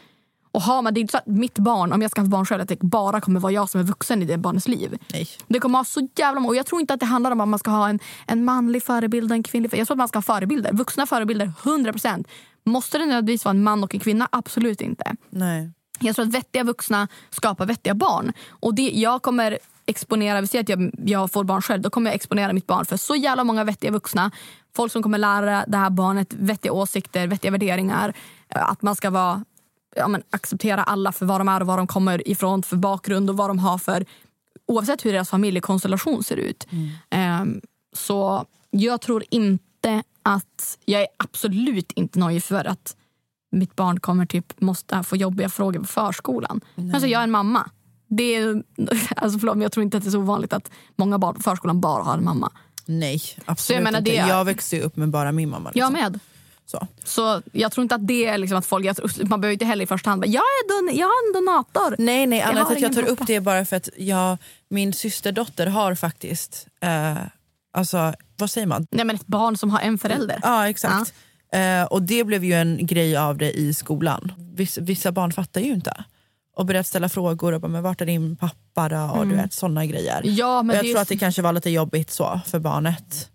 och 0.54 0.62
har 0.62 0.82
man, 0.82 0.94
det 0.94 1.00
är 1.00 1.02
inte 1.02 1.12
så 1.12 1.18
att 1.18 1.26
mitt 1.26 1.58
barn, 1.58 1.92
om 1.92 2.02
jag 2.02 2.10
ska 2.10 2.22
få 2.22 2.28
barn 2.28 2.46
själv, 2.46 2.62
att 2.62 2.68
det 2.68 2.80
bara 2.80 3.20
kommer 3.20 3.40
vara 3.40 3.52
jag 3.52 3.70
som 3.70 3.80
är 3.80 3.84
vuxen 3.84 4.22
i 4.22 4.24
det 4.24 4.38
barnets 4.38 4.68
liv. 4.68 4.98
Nej. 5.12 5.28
Det 5.46 5.60
kommer 5.60 5.78
ha 5.78 5.84
så 5.84 6.08
jävla 6.16 6.40
många. 6.40 6.48
Och 6.48 6.56
jag 6.56 6.66
tror 6.66 6.80
inte 6.80 6.94
att 6.94 7.00
det 7.00 7.06
handlar 7.06 7.30
om 7.30 7.40
att 7.40 7.48
man 7.48 7.58
ska 7.58 7.70
ha 7.70 7.88
en, 7.88 7.98
en 8.26 8.44
manlig 8.44 8.82
förebild 8.82 9.30
och 9.30 9.36
en 9.36 9.42
kvinnlig 9.42 9.70
förebild. 9.70 9.80
Jag 9.80 9.86
tror 9.86 9.94
att 9.94 9.98
man 9.98 10.08
ska 10.08 10.18
ha 10.18 10.22
förebilder. 10.22 10.72
Vuxna 10.72 11.06
förebilder, 11.06 11.52
100%. 11.62 12.24
Måste 12.64 12.98
det 12.98 13.06
nödvändigtvis 13.06 13.44
vara 13.44 13.50
en 13.50 13.62
man 13.62 13.84
och 13.84 13.94
en 13.94 14.00
kvinna? 14.00 14.28
Absolut 14.32 14.80
inte. 14.80 15.16
Nej. 15.30 15.70
Jag 16.00 16.16
tror 16.16 16.26
att 16.26 16.34
vettiga 16.34 16.64
vuxna 16.64 17.08
skapar 17.30 17.66
vettiga 17.66 17.94
barn. 17.94 18.32
Och 18.48 18.74
det, 18.74 18.90
jag 18.90 19.22
kommer 19.22 19.58
exponera, 19.86 20.40
vi 20.40 20.46
säger 20.46 20.62
att 20.62 20.68
jag, 20.68 20.90
jag 21.04 21.32
får 21.32 21.44
barn 21.44 21.62
själv, 21.62 21.82
då 21.82 21.90
kommer 21.90 22.10
jag 22.10 22.14
exponera 22.14 22.52
mitt 22.52 22.66
barn 22.66 22.84
för 22.84 22.96
så 22.96 23.16
jävla 23.16 23.44
många 23.44 23.64
vettiga 23.64 23.90
vuxna. 23.90 24.30
Folk 24.76 24.92
som 24.92 25.02
kommer 25.02 25.18
lära 25.18 25.64
det 25.66 25.76
här 25.76 25.90
barnet 25.90 26.34
vettiga 26.34 26.72
åsikter, 26.72 27.26
vettiga 27.26 27.50
värderingar. 27.50 28.14
Att 28.48 28.82
man 28.82 28.96
ska 28.96 29.10
vara, 29.10 29.44
ja, 29.96 30.08
men, 30.08 30.22
acceptera 30.30 30.82
alla 30.82 31.12
för 31.12 31.26
vad 31.26 31.40
de 31.40 31.48
är 31.48 31.60
och 31.60 31.66
var 31.66 31.76
de 31.76 31.86
kommer 31.86 32.28
ifrån 32.28 32.62
för 32.62 32.76
bakgrund 32.76 33.30
och 33.30 33.36
vad 33.36 33.50
de 33.50 33.58
har 33.58 33.78
för 33.78 34.04
oavsett 34.66 35.04
hur 35.04 35.12
deras 35.12 35.30
familjekonstellation 35.30 36.22
ser 36.24 36.36
ut. 36.36 36.66
Ehm, 37.10 37.60
så 37.96 38.46
jag 38.70 39.00
tror 39.00 39.24
inte 39.30 40.02
att, 40.22 40.78
jag 40.84 41.00
är 41.02 41.06
absolut 41.16 41.92
inte 41.92 42.18
nöjd 42.18 42.44
för 42.44 42.64
att 42.64 42.96
mitt 43.52 43.76
barn 43.76 44.00
kommer 44.00 44.26
typ 44.26 44.60
måste 44.60 45.02
få 45.02 45.16
jobbiga 45.16 45.48
frågor 45.48 45.80
på 45.80 45.86
förskolan. 45.86 46.60
Alltså 46.94 47.08
jag 47.08 47.18
är 47.20 47.24
en 47.24 47.30
mamma. 47.30 47.70
Det 48.08 48.34
är, 48.34 48.62
alltså 49.16 49.38
förlåt, 49.38 49.54
men 49.56 49.62
jag 49.62 49.72
tror 49.72 49.84
inte 49.84 49.96
att 49.96 50.02
det 50.02 50.08
är 50.08 50.10
så 50.10 50.18
ovanligt 50.18 50.52
att 50.52 50.70
många 50.96 51.18
barn 51.18 51.34
på 51.34 51.42
förskolan 51.42 51.80
bara 51.80 52.02
har 52.02 52.18
en 52.18 52.24
mamma. 52.24 52.52
Nej, 52.86 53.20
absolut 53.44 53.82
menar, 53.82 53.98
inte. 53.98 54.10
det- 54.10 54.16
Jag 54.16 54.44
växte 54.44 54.80
upp 54.80 54.96
med 54.96 55.08
bara 55.10 55.32
min 55.32 55.50
mamma. 55.50 55.72
Jag 55.74 55.92
Liksom. 55.92 56.12
med. 56.12 56.20
Så. 56.66 56.86
Så 57.04 57.42
jag 57.52 57.72
tror 57.72 57.82
inte 57.82 57.94
att 57.94 58.06
det 58.06 58.26
är 58.26 58.38
liksom 58.38 58.58
att 58.58 58.66
folk... 58.66 58.96
Tror, 58.96 59.24
man 59.28 59.40
behöver 59.40 59.52
inte 59.52 59.64
heller 59.64 59.84
i 59.84 59.86
första 59.86 60.10
hand 60.10 60.20
bara, 60.22 60.26
jag, 60.26 60.42
är 60.42 60.68
don, 60.88 60.96
jag 60.98 61.06
har 61.06 61.28
en 61.28 61.32
donator. 61.32 61.96
Nej, 61.98 62.26
nej 62.26 62.38
Jag 62.38 62.48
Anna, 62.48 62.62
har 62.62 62.72
att 62.72 62.80
jag 62.80 62.94
tar 62.94 63.02
upp 63.08 63.26
det 63.26 63.40
bara 63.40 63.64
för 63.64 63.76
att 63.76 63.88
jag, 63.96 64.38
min 64.68 64.92
systerdotter 64.92 65.66
har 65.66 65.94
faktiskt, 65.94 66.66
eh, 66.82 67.16
alltså 67.72 68.14
vad 68.36 68.50
säger 68.50 68.66
man? 68.66 68.86
Nej, 68.90 69.04
men 69.04 69.16
ett 69.16 69.26
barn 69.26 69.56
som 69.56 69.70
har 69.70 69.80
en 69.80 69.98
förälder. 69.98 70.38
Ja 70.42 70.68
exakt. 70.68 71.14
Eh, 71.52 71.82
och 71.84 72.02
det 72.02 72.24
blev 72.24 72.44
ju 72.44 72.52
en 72.54 72.86
grej 72.86 73.16
av 73.16 73.38
det 73.38 73.52
i 73.52 73.74
skolan. 73.74 74.32
Vissa, 74.54 74.80
vissa 74.80 75.12
barn 75.12 75.32
fattar 75.32 75.60
ju 75.60 75.72
inte. 75.72 76.04
Och 76.56 76.66
börjat 76.66 76.86
ställa 76.86 77.08
frågor 77.08 77.52
och 77.52 77.60
bara, 77.60 77.68
men 77.68 77.82
vart 77.82 78.00
är 78.00 78.06
din 78.06 78.36
pappa 78.36 78.88
då? 78.88 78.96
Och 78.96 79.16
du 79.26 79.32
Mm. 79.32 79.36
vet 79.36 79.52
sådana 79.52 79.86
grejer. 79.86 80.20
Ja, 80.24 80.62
men 80.62 80.70
och 80.70 80.76
jag 80.76 80.78
är 80.78 80.82
tror 80.82 80.96
ju- 80.96 81.02
att 81.02 81.08
det 81.08 81.16
kanske 81.18 81.42
var 81.42 81.52
lite 81.52 81.70
jobbigt 81.70 82.10
så 82.10 82.40
för 82.46 82.58
barnet. 82.58 83.30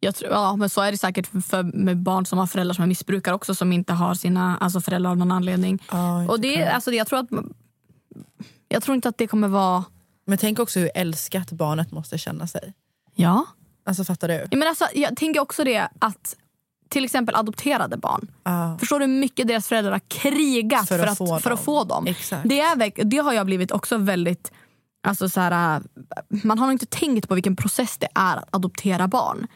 Jag 0.00 0.14
tror, 0.14 0.30
ja, 0.32 0.56
men 0.56 0.70
så 0.70 0.80
är 0.80 0.92
det 0.92 0.98
säkert 0.98 1.26
för, 1.26 1.62
med 1.62 1.96
barn 1.96 2.26
som 2.26 2.38
har 2.38 2.46
föräldrar 2.46 2.74
som 2.74 2.82
är 2.82 2.88
missbrukare 2.88 3.34
också 3.34 3.54
som 3.54 3.72
inte 3.72 3.92
har 3.92 4.14
sina 4.14 4.56
alltså 4.58 4.80
föräldrar 4.80 5.10
av 5.10 5.16
någon 5.16 5.32
anledning. 5.32 5.82
och 6.28 6.40
det, 6.40 6.66
alltså, 6.66 6.92
jag, 6.92 7.06
tror 7.06 7.18
att, 7.18 7.28
jag 8.68 8.82
tror 8.82 8.94
inte 8.94 9.08
att 9.08 9.18
det 9.18 9.26
kommer 9.26 9.48
vara... 9.48 9.84
Men 10.26 10.38
tänk 10.38 10.58
också 10.58 10.80
hur 10.80 10.90
älskat 10.94 11.52
barnet 11.52 11.92
måste 11.92 12.18
känna 12.18 12.46
sig. 12.46 12.74
Ja. 13.14 13.46
Alltså 13.86 14.04
fattar 14.04 14.28
du? 14.28 14.34
Ja, 14.34 14.58
Men 14.58 14.68
alltså, 14.68 14.86
jag 14.94 15.16
tänker 15.16 15.40
också 15.40 15.64
det 15.64 15.88
att 15.98 16.36
till 16.88 17.04
exempel 17.04 17.34
adopterade 17.34 17.96
barn. 17.96 18.30
Ja. 18.44 18.76
Förstår 18.80 18.98
du 18.98 19.06
hur 19.06 19.12
mycket 19.20 19.48
deras 19.48 19.68
föräldrar 19.68 19.92
har 19.92 20.00
krigat 20.08 20.88
För 20.88 20.98
för, 20.98 21.04
att 21.04 21.10
att, 21.10 21.18
få 21.18 21.38
för 21.38 21.50
dem. 21.50 21.58
att 21.58 21.64
få 21.64 21.84
dem? 21.84 22.06
Exakt. 22.06 22.48
Det, 22.48 22.60
är, 22.60 23.04
det 23.04 23.16
har 23.16 23.32
jag 23.32 23.46
blivit 23.46 23.70
också 23.72 23.96
väldigt... 23.98 24.52
Alltså 25.06 25.28
så 25.28 25.40
här, 25.40 25.76
äh, 25.76 25.82
man 26.44 26.58
har 26.58 26.66
nog 26.66 26.74
inte 26.74 26.86
tänkt 26.86 27.28
på 27.28 27.34
vilken 27.34 27.56
process 27.56 27.98
det 27.98 28.08
är 28.14 28.36
att 28.36 28.48
adoptera 28.54 29.08
barn. 29.08 29.46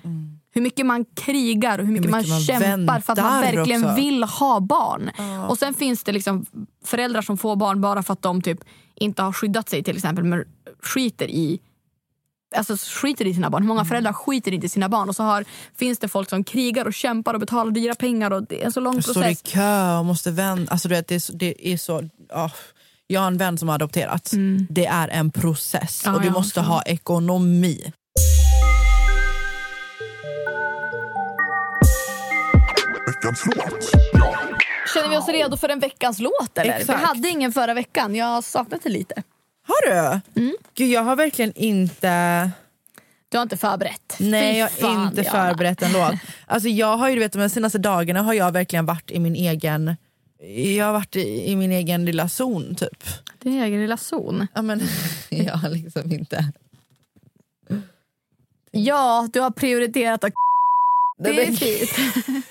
Hur 0.53 0.61
mycket 0.63 0.87
man 0.87 1.05
krigar 1.17 1.79
och 1.79 1.87
hur 1.87 1.93
mycket, 1.93 2.11
mycket 2.11 2.29
man, 2.29 2.37
man 2.39 2.61
kämpar 2.61 3.01
för 3.01 3.13
att 3.13 3.19
man 3.19 3.41
verkligen 3.41 3.85
också. 3.85 3.97
vill 3.97 4.25
ha 4.25 4.61
barn. 4.61 5.11
Och 5.49 5.59
sen 5.59 5.75
finns 5.75 6.03
det 6.05 6.13
liksom 6.13 6.47
föräldrar 6.85 7.23
som 7.23 7.39
får 7.39 7.57
barn 7.57 7.81
bara 7.81 8.03
för 8.03 8.13
att 8.13 8.23
de 8.23 8.43
typ 8.43 8.59
inte 8.95 9.23
har 9.23 9.33
skyddat 9.33 9.69
sig 9.69 9.83
till 9.85 9.97
exempel 9.97 10.25
men 10.25 10.45
skiter 10.83 11.31
i 11.31 11.61
Alltså 12.57 12.77
skiter 12.77 13.27
i 13.27 13.35
sina 13.35 13.51
barn. 13.51 13.63
Hur 13.63 13.67
Mm. 13.67 13.77
många 13.77 13.85
föräldrar 13.85 14.13
skiter 14.13 14.53
inte 14.55 14.67
i 14.67 14.69
sina 14.69 14.89
barn? 14.89 15.09
Och 15.09 15.17
så 15.17 15.23
har, 15.23 15.45
finns 15.77 15.99
det 15.99 16.09
folk 16.09 16.29
som 16.31 16.45
krigar 16.45 16.85
och 16.87 16.95
kämpar 16.95 17.35
och 17.35 17.41
betalar 17.41 17.71
dyra 17.71 17.95
pengar. 17.95 18.31
Och 18.31 18.43
det 18.47 18.63
är 18.63 18.67
en 18.67 18.73
så 18.73 18.81
lång 18.81 18.95
Jag 18.95 19.05
står 19.05 19.17
i 19.25 19.27
process. 19.27 19.43
kö 19.53 19.97
och 19.99 20.05
måste 20.05 20.31
vända. 20.31 20.73
Alltså, 20.73 20.89
du 20.89 20.95
vet, 20.95 21.09
det, 21.09 21.15
är 21.15 21.19
så, 21.21 21.33
det 21.33 21.69
är 21.73 21.77
så... 21.77 22.09
ja. 22.29 22.51
Jag 23.13 23.21
har 23.21 23.27
en 23.27 23.37
vän 23.39 23.59
som 23.59 23.69
har 23.69 23.75
adopterat. 23.75 24.31
Det 24.69 24.87
är 24.87 25.09
en 25.09 25.31
process 25.31 26.03
Mm. 26.07 26.13
Ja, 26.13 26.17
och 26.17 26.21
du 26.21 26.27
jag 26.27 26.33
måste 26.35 26.61
ha 26.61 26.83
ekonomi. 26.83 27.93
Känner 34.95 35.09
vi 35.11 35.17
oss 35.17 35.29
redo 35.29 35.57
för 35.57 35.69
en 35.69 35.79
veckans 35.81 36.19
låt? 36.19 36.59
Eller? 36.59 36.73
Exakt. 36.73 37.01
Vi 37.01 37.05
hade 37.07 37.29
ingen 37.29 37.53
förra 37.53 37.75
veckan. 37.75 38.15
Jag 38.15 38.27
har 38.27 38.43
saknat 38.43 38.81
det 38.83 38.89
lite. 38.91 39.23
Har 39.69 39.91
du? 39.91 40.21
Mm. 40.41 40.57
Gud, 40.75 40.89
jag 40.91 41.03
har 41.03 41.17
verkligen 41.17 41.53
inte... 41.55 42.51
Du 43.29 43.39
har 43.39 43.43
inte 43.43 43.57
förberett? 43.57 44.17
Nej, 44.19 44.69
Fy 44.71 44.83
jag 44.83 44.89
har 44.89 45.07
inte 45.07 45.23
Diana. 45.23 45.39
förberett 45.49 45.83
en 45.83 45.93
låt. 45.93 46.13
Alltså, 46.47 46.69
jag 46.69 46.97
har 46.97 47.09
ju, 47.09 47.15
du 47.15 47.21
vet, 47.21 47.33
de 47.33 47.49
senaste 47.51 47.79
dagarna 47.79 48.23
har 48.23 48.35
jag 48.35 48.53
verkligen 48.53 48.87
varit 48.87 49.11
i 49.11 49.19
min 49.21 49.35
egen... 49.35 49.97
Jag 50.43 50.86
har 50.86 50.93
varit 50.93 51.16
i, 51.16 51.51
i 51.51 51.57
min 51.57 51.72
egen 51.72 52.05
lilla 52.05 52.28
zon 52.28 52.74
typ. 52.74 53.05
Din 53.38 53.62
egen 53.62 53.80
lilla 53.80 53.97
zon? 53.97 54.47
Ja, 54.55 54.62
men, 54.62 54.80
jag 55.28 55.55
har 55.55 55.68
liksom 55.70 56.12
inte... 56.12 56.53
Ja, 58.70 59.28
du 59.32 59.41
har 59.41 59.51
prioriterat 59.51 60.24
att 60.24 60.32
Det 61.18 61.28
är 61.30 61.53
fint. 61.53 61.91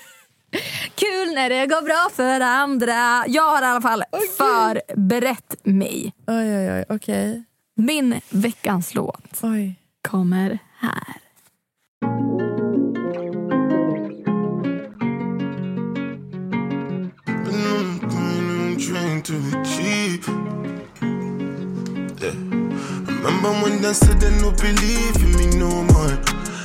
Kul 0.94 1.34
när 1.34 1.50
det 1.50 1.66
går 1.66 1.82
bra 1.82 2.08
för 2.14 2.40
andra. 2.40 3.24
Jag 3.26 3.42
har 3.42 3.62
i 3.62 3.64
alla 3.64 3.80
fall 3.80 4.04
förberett 4.38 5.56
mig. 5.62 6.12
Oj, 6.26 6.56
oj, 6.56 6.72
oj, 6.72 6.84
okej. 6.88 7.44
Min 7.76 8.20
veckans 8.30 8.94
låt 8.94 9.40
Oj. 9.42 9.74
kommer 10.08 10.58
här. 10.78 11.16
To 19.24 19.36
achieve. 19.60 20.26
Yeah. 22.20 22.32
Remember 23.20 23.52
when 23.62 23.82
they 23.82 23.92
said 23.92 24.18
they 24.18 24.30
don't 24.40 24.56
believe 24.56 25.16
in 25.16 25.36
me 25.36 25.46
no 25.58 25.68
more. 25.92 26.16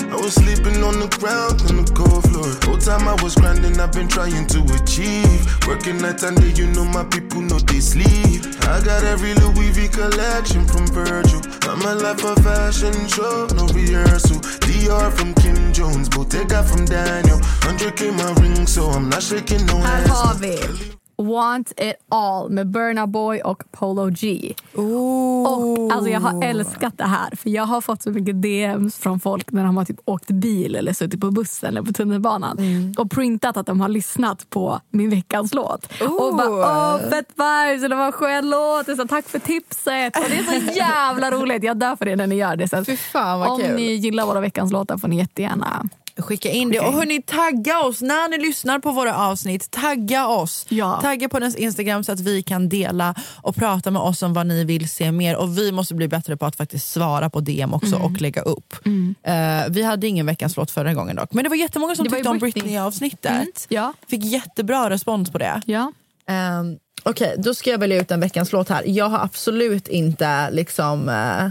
I 0.10 0.16
was 0.16 0.36
sleeping 0.36 0.82
on 0.82 0.99
the 1.01 1.08
ground 1.20 1.60
on 1.68 1.84
the 1.84 1.91
cold 1.91 2.24
floor. 2.32 2.47
Whole 2.64 2.78
time 2.80 3.10
I 3.10 3.22
was 3.22 3.36
grinding, 3.36 3.78
I've 3.78 3.91
been 3.91 4.08
trying 4.08 4.47
to 4.47 4.62
achieve. 4.72 5.68
Working 5.68 5.97
night 5.97 6.24
and 6.24 6.39
day, 6.39 6.53
you 6.56 6.68
know 6.72 6.86
my 6.86 7.03
people 7.03 7.41
know 7.41 7.60
they 7.60 7.82
sleep. 7.82 8.47
I 8.64 8.80
got 8.80 9.03
every 9.03 9.34
Louis 9.36 9.72
V 9.76 9.89
collection 9.89 10.66
from 10.66 10.88
Virgil. 10.88 11.41
I'm 11.68 11.82
a 11.82 11.93
life 11.95 12.24
of 12.24 12.41
fashion 12.41 12.95
show, 13.10 13.47
no 13.53 13.68
rehearsal. 13.76 14.39
DR 14.64 15.12
from 15.12 15.34
Kim 15.36 15.74
Jones, 15.74 16.08
Bottega 16.08 16.64
from 16.64 16.86
Daniel. 16.86 17.39
100k 17.68 18.16
my 18.16 18.32
ring, 18.41 18.66
so 18.66 18.89
I'm 18.91 19.10
not 19.10 19.22
shaking 19.22 19.66
no 19.66 19.78
hands. 19.80 20.10
har 20.10 20.34
vi 20.39 20.95
Want 21.28 21.71
It 21.78 21.95
All 22.09 22.49
med 22.49 22.67
Burna 22.67 23.07
Boy 23.07 23.41
och 23.41 23.63
Polo 23.71 24.09
G. 24.09 24.53
Och, 24.73 25.91
alltså 25.91 26.09
jag 26.09 26.19
har 26.19 26.43
älskat 26.43 26.97
det 26.97 27.05
här 27.05 27.36
för 27.36 27.49
jag 27.49 27.63
har 27.63 27.82
fått 27.82 28.01
så 28.01 28.09
mycket 28.09 28.41
DMs 28.41 28.97
från 28.97 29.19
folk 29.19 29.51
när 29.51 29.63
de 29.63 29.78
har 29.78 29.86
typ 29.86 29.99
åkt 30.05 30.28
bil 30.28 30.76
eller 30.76 30.93
suttit 30.93 31.21
på 31.21 31.32
bussen 31.32 31.69
eller 31.69 31.82
på 31.82 31.93
tunnelbanan 31.93 32.57
och 32.97 33.11
printat 33.11 33.57
att 33.57 33.65
de 33.65 33.82
har 33.82 33.89
lyssnat 33.89 34.49
på 34.49 34.80
min 34.89 35.09
veckans 35.09 35.53
låt. 35.53 35.86
Och 36.01 36.36
bara 36.36 36.95
åh 36.95 37.09
fett 37.09 37.30
vibes, 37.30 37.84
eller 37.84 37.95
vad 37.95 38.13
skön 38.13 38.49
låt, 38.49 38.97
så, 38.97 39.07
tack 39.07 39.30
för 39.30 39.39
tipset. 39.39 40.17
Och 40.17 40.23
det 40.30 40.38
är 40.38 40.61
så 40.61 40.71
jävla 40.76 41.32
roligt, 41.32 41.63
jag 41.63 41.78
dör 41.78 41.95
för 41.95 42.05
det 42.05 42.15
när 42.15 42.28
ni 42.28 42.36
gör 42.36 42.55
det. 42.55 42.67
Så 42.67 42.78
att 42.78 42.99
fan 42.99 43.47
om 43.47 43.59
kul. 43.59 43.76
ni 43.76 43.93
gillar 43.93 44.26
våra 44.26 44.39
veckans 44.39 44.71
låtar 44.71 44.97
får 44.97 45.07
ni 45.07 45.17
jättegärna 45.17 45.89
Skicka 46.18 46.49
in 46.51 46.72
det. 46.72 46.80
Och 46.80 46.93
hörni, 46.93 47.22
tagga 47.22 47.80
oss 47.80 48.01
när 48.01 48.30
ni 48.30 48.38
lyssnar 48.38 48.80
på 48.80 48.91
våra 48.91 49.16
avsnitt. 49.18 49.72
Tagga 49.72 50.28
oss. 50.28 50.66
Tagga 51.01 51.30
på 51.30 51.39
dens 51.39 51.55
Instagram 51.55 52.03
så 52.03 52.11
att 52.11 52.20
vi 52.20 52.43
kan 52.43 52.70
dela 52.70 53.16
och 53.41 53.55
prata 53.55 53.91
med 53.91 54.01
oss 54.01 54.22
om 54.24 54.34
vad 54.34 54.47
ni 54.47 54.63
vill 54.63 54.89
se 54.89 55.11
mer. 55.11 55.36
Och 55.36 55.57
vi 55.57 55.72
måste 55.72 55.93
bli 55.95 56.07
bättre 56.07 56.38
på 56.38 56.45
att 56.45 56.55
faktiskt 56.55 56.91
svara 56.91 57.30
på 57.30 57.39
DM 57.39 57.74
också 57.74 57.95
Mm. 57.95 58.01
och 58.01 58.22
lägga 58.22 58.41
upp. 58.41 58.76
Eh, 59.24 59.34
vi 59.70 59.84
hade 59.84 60.07
ingen 60.07 60.26
veckans 60.26 60.57
låt 60.57 60.72
förra 60.72 60.93
gången 60.93 61.16
dock. 61.16 61.34
Men 61.34 61.43
det 61.43 61.49
var 61.49 61.55
jättemånga 61.55 61.95
som 61.95 62.03
Det 62.07 62.11
tyckte 62.11 62.30
om 62.30 62.39
Britney. 62.39 62.61
Britney-avsnittet. 62.63 63.32
Mm, 63.32 63.47
ja. 63.70 63.93
Fick 64.07 64.26
jättebra 64.26 64.89
respons 64.89 65.32
på 65.32 65.38
det. 65.38 65.61
Ja. 65.66 65.91
Um, 66.59 66.78
Okej, 67.03 67.36
då 67.38 67.53
ska 67.53 67.70
jag 67.70 67.78
välja 67.78 68.01
ut 68.01 68.11
en 68.11 68.20
veckans 68.20 68.51
låt 68.51 68.70
här. 68.70 68.84
Jag 68.86 69.09
har 69.09 69.20
absolut 69.20 69.88
inte 69.88 70.51
liksom... 70.51 71.09
eh, 71.09 71.49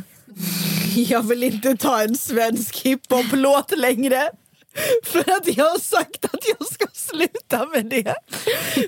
jag 0.97 1.23
vill 1.23 1.43
inte 1.43 1.77
ta 1.77 2.03
en 2.03 2.15
svensk 2.17 2.77
hiphop-låt 2.87 3.79
längre. 3.79 4.31
För 5.05 5.19
att 5.21 5.57
jag 5.57 5.65
har 5.65 5.79
sagt 5.79 6.25
att 6.25 6.41
jag 6.59 6.67
ska 6.73 6.87
sluta 6.93 7.67
med 7.67 7.87
det. 7.87 8.15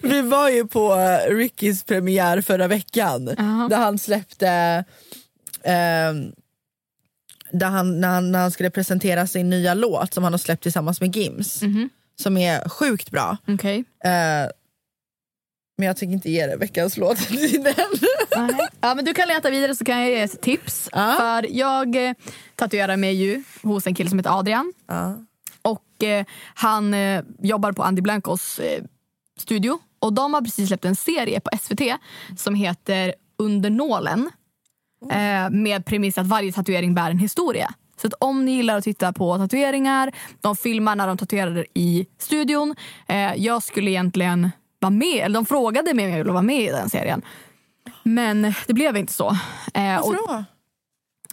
Vi 0.02 0.22
var 0.22 0.48
ju 0.50 0.66
på 0.66 0.94
eh, 0.94 1.34
Rickys 1.34 1.84
premiär 1.84 2.40
förra 2.40 2.68
veckan. 2.68 3.24
Där 3.70 3.76
han 3.76 3.98
släppte... 3.98 4.84
ehm, 5.64 6.32
där 7.52 7.66
han, 7.66 8.00
när, 8.00 8.08
han, 8.08 8.32
när 8.32 8.38
han 8.38 8.50
skulle 8.50 8.70
presentera 8.70 9.26
sin 9.26 9.50
nya 9.50 9.74
låt 9.74 10.14
som 10.14 10.24
han 10.24 10.32
har 10.32 10.38
släppt 10.38 10.62
tillsammans 10.62 11.00
med 11.00 11.16
Gims. 11.16 11.62
Som 12.20 12.36
är 12.36 12.68
sjukt 12.68 13.10
bra. 13.10 13.36
Okej. 13.48 13.84
Eh, 14.04 14.50
men 15.78 15.86
jag 15.86 15.96
tänker 15.96 16.12
inte 16.14 16.30
ge 16.30 16.46
dig 16.46 16.56
veckans 16.58 16.96
låt 16.96 17.18
till 17.28 17.62
den. 17.62 17.74
Nej. 18.36 18.68
Ja, 18.80 18.94
men 18.94 19.04
du 19.04 19.14
kan 19.14 19.28
leta 19.28 19.50
vidare 19.50 19.74
så 19.74 19.84
kan 19.84 20.00
jag 20.00 20.10
ge 20.10 20.20
ett 20.20 20.40
tips. 20.40 20.88
För 20.92 21.46
Jag 21.56 22.08
eh, 22.08 22.12
tatuerar 22.54 22.96
mig 22.96 23.14
ju 23.14 23.42
hos 23.62 23.86
en 23.86 23.94
kille 23.94 24.10
som 24.10 24.18
heter 24.18 24.38
Adrian. 24.38 24.72
Eh, 26.02 26.26
Han 26.54 26.94
eh, 26.94 27.22
jobbar 27.38 27.72
på 27.72 27.82
Andy 27.82 28.02
Blancos 28.02 28.58
eh, 28.58 28.84
studio. 29.38 29.78
Och 29.98 30.12
De 30.12 30.34
har 30.34 30.40
precis 30.40 30.68
släppt 30.68 30.84
en 30.84 30.96
serie 30.96 31.40
på 31.40 31.50
SVT 31.58 31.80
som 32.36 32.54
heter 32.54 33.14
Under 33.38 33.70
nålen. 33.70 34.30
Med 35.50 35.86
premiss 35.86 36.18
att 36.18 36.26
varje 36.26 36.52
tatuering 36.52 36.94
bär 36.94 37.10
en 37.10 37.18
historia. 37.18 37.74
Så 37.96 38.06
att 38.06 38.12
om 38.18 38.44
ni 38.44 38.52
gillar 38.52 38.76
att 38.76 38.84
titta 38.84 39.12
på 39.12 39.36
tatueringar, 39.36 40.12
de 40.40 40.56
filmar 40.56 40.96
när 40.96 41.06
de 41.06 41.18
tatuerar 41.18 41.66
i 41.74 42.06
studion. 42.18 42.74
Jag 43.36 43.62
skulle 43.62 43.90
egentligen 43.90 44.50
vara 44.78 44.90
med, 44.90 45.24
eller 45.24 45.34
de 45.34 45.46
frågade 45.46 45.94
mig 45.94 46.04
om 46.04 46.10
jag 46.10 46.18
ville 46.18 46.32
vara 46.32 46.42
med 46.42 46.62
i 46.62 46.68
den 46.68 46.90
serien. 46.90 47.22
Men 48.02 48.54
det 48.66 48.74
blev 48.74 48.96
inte 48.96 49.12
så. 49.12 49.36
Varför 49.74 50.12
då? 50.12 50.44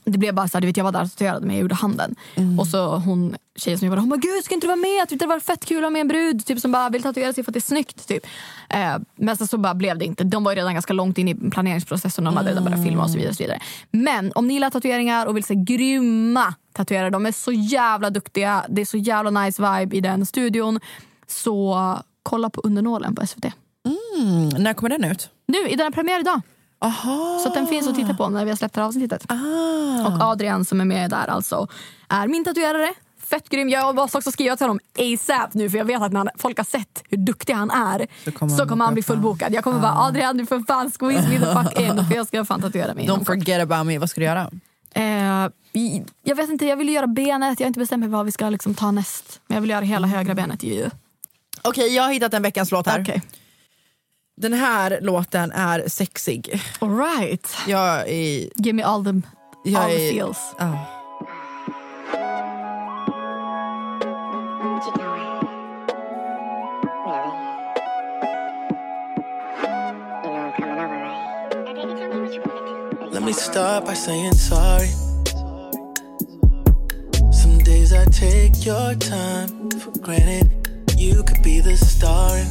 Det 0.04 0.18
blev 0.18 0.34
bara 0.34 0.48
så 0.48 0.58
här, 0.58 0.62
du 0.62 0.68
vet, 0.68 0.78
jag 0.78 0.84
var 0.84 0.92
där 0.92 1.04
och 1.04 1.12
tatuerade 1.12 1.46
mig 1.46 1.56
och 1.56 1.62
gjorde 1.62 1.76
handen. 1.76 2.16
Och 2.60 2.68
så 2.68 2.98
hon 2.98 3.36
tjejen 3.56 3.80
som 3.80 3.86
jobbade, 3.86 4.02
hon 4.02 4.10
bara 4.10 4.20
gud 4.20 4.44
ska 4.44 4.54
inte 4.54 4.68
du 4.68 4.70
vara 4.70 4.82
med? 4.82 4.96
Jag 5.00 5.10
tyckte 5.10 5.26
det 5.26 5.30
var 5.30 5.40
fett 5.40 5.66
kul 5.66 5.78
att 5.78 5.84
ha 5.84 5.90
med 5.90 6.02
en 6.02 6.08
brud 6.08 6.46
typ, 6.46 6.60
som 6.60 6.72
bara 6.72 6.90
vill 6.90 7.04
tatuera 7.04 7.34
sig 7.34 7.44
för 7.44 7.52
att 7.52 7.54
det 7.54 7.60
är 7.60 7.62
snyggt. 7.62 8.08
Typ. 8.08 8.26
Eh, 8.70 8.98
men 9.16 9.38
sen 9.38 9.48
så 9.48 9.58
bara 9.58 9.74
blev 9.74 9.98
det 9.98 10.06
inte. 10.06 10.24
De 10.24 10.44
var 10.44 10.52
ju 10.52 10.56
redan 10.56 10.74
ganska 10.74 10.94
långt 10.94 11.18
in 11.18 11.28
i 11.28 11.36
planeringsprocessen 11.36 12.28
och 12.28 12.34
de 12.34 12.38
hade 12.38 12.50
redan 12.50 12.64
börjat 12.64 12.84
filma 12.84 13.04
och 13.04 13.10
så 13.10 13.16
vidare. 13.16 13.30
Och 13.30 13.36
så 13.36 13.44
vidare. 13.44 13.60
Men 13.92 14.32
om 14.36 14.48
ni 14.48 14.54
gillar 14.54 14.70
tatueringar 14.70 15.26
och 15.26 15.36
vill 15.36 15.44
se 15.44 15.56
grymma 15.56 16.54
tatuerare. 16.74 17.10
De 17.10 17.26
är 17.26 17.32
så 17.32 17.52
jävla 17.52 18.10
duktiga. 18.10 18.66
Det 18.70 18.82
är 18.82 18.86
så 18.86 18.98
jävla 18.98 19.44
nice 19.44 19.80
vibe 19.80 19.96
i 19.96 20.02
den 20.02 20.26
studion. 20.26 20.80
Så 21.28 22.00
kolla 22.24 22.50
på 22.50 22.62
Undernålen 22.62 23.16
på 23.16 23.28
SVT. 23.28 23.46
Mm, 23.86 24.50
när 24.50 24.74
kommer 24.74 24.90
den 24.90 25.04
ut? 25.12 25.30
Nu, 25.46 25.68
i 25.68 25.76
den 25.76 25.92
premiär 25.92 26.20
idag. 26.20 26.42
Aha. 26.84 27.40
Så 27.44 27.50
den 27.50 27.68
finns 27.68 27.88
att 27.88 27.96
titta 27.96 28.14
på 28.14 28.30
när 28.30 28.46
vi 28.46 28.52
har 28.52 28.58
släppt 28.58 28.76
det 28.76 28.82
här 28.82 28.88
avsnittet. 28.88 29.26
Ah. 29.28 30.08
Och 30.08 30.22
Adrian 30.22 30.66
som 30.66 30.82
är 30.82 30.86
med 30.86 31.10
där 31.10 31.28
alltså 31.28 31.68
är 32.10 32.28
min 32.28 32.44
tatuerare. 32.44 32.94
Fett 33.22 33.50
grym. 33.50 33.70
Jag 33.70 33.96
måste 33.96 34.18
också 34.18 34.32
skriva 34.32 34.56
till 34.56 34.64
honom 34.64 34.80
ASAP 34.98 35.54
nu 35.54 35.70
för 35.70 35.78
jag 35.78 35.86
vet 35.86 36.02
att 36.02 36.12
när 36.12 36.30
folk 36.38 36.58
har 36.58 36.66
sett 36.66 37.04
hur 37.10 37.18
duktig 37.18 37.54
han 37.54 37.72
är 37.72 38.08
så 38.26 38.32
kommer, 38.32 38.70
han, 38.70 38.82
han 38.82 38.94
bli 38.94 39.04
fullbokad. 39.04 39.54
Jag 39.54 39.64
kommer 39.64 39.80
bara 39.80 39.98
Adrian 39.98 40.38
du 40.38 40.46
får 40.46 40.60
fan 40.68 40.92
squeeze 41.00 41.30
me 41.30 41.40
the 41.40 41.46
fuck 41.46 41.80
in 41.80 42.06
för 42.06 42.16
jag 42.16 42.28
ska 42.28 42.46
fan 42.46 42.62
tatuera 42.62 42.94
mig. 42.94 43.08
Don't 43.08 43.26
forget 43.26 43.62
about 43.62 43.88
me. 43.88 43.98
Vad 43.98 44.10
ska 44.10 44.22
du 44.22 44.26
göra? 44.26 44.52
Eh, 44.94 45.50
jag 46.24 46.36
vet 46.36 46.50
inte, 46.50 46.66
jag 46.66 46.78
vill 46.78 46.90
göra 46.90 47.08
benet. 47.08 47.60
Jag 47.60 47.66
har 47.66 47.68
inte 47.68 47.80
bestämt 47.80 48.00
mig 48.00 48.10
vad 48.10 48.26
vi 48.26 48.32
ska 48.32 48.50
liksom 48.50 48.74
ta 48.76 48.92
näst. 48.92 49.42
Men 49.48 49.56
jag 49.56 49.62
vill 49.62 49.70
göra 49.70 49.86
hela 49.86 50.08
högra 50.08 50.34
benet 50.34 50.64
ju. 50.64 50.90
Okej, 51.62 51.96
jag 51.96 52.04
har 52.04 52.12
hittat 52.12 52.34
en 52.34 52.42
veckans 52.44 52.72
låt 52.72 52.88
här. 52.88 53.02
Okej. 53.02 53.22
Den 54.36 54.54
här 54.54 55.00
låten 55.02 55.52
är 55.52 55.84
sexig. 55.88 56.62
All 56.80 56.98
right. 56.98 57.48
Jag 57.68 58.10
är... 58.10 58.50
Give 58.64 58.74
me 58.74 58.84
all 58.84 59.04
the, 59.06 59.22
Jag 59.64 59.82
all 59.84 59.90
the 59.90 60.10
är- 60.10 60.14
feels. 60.14 60.38
Ja. 60.58 60.78
Let 73.12 73.22
me 73.24 73.34
start 73.34 73.86
by 73.86 73.94
saying 73.94 74.34
sorry. 74.34 74.88
Some 77.32 77.60
days 77.60 77.94
I 77.94 78.06
take 78.06 78.66
your 78.66 78.96
time 78.96 79.70
for 79.80 79.92
granted. 80.00 80.50
You 80.98 81.24
could 81.24 81.44
be 81.44 81.60
the 81.62 81.78
star 81.78 82.38
in 82.38 82.48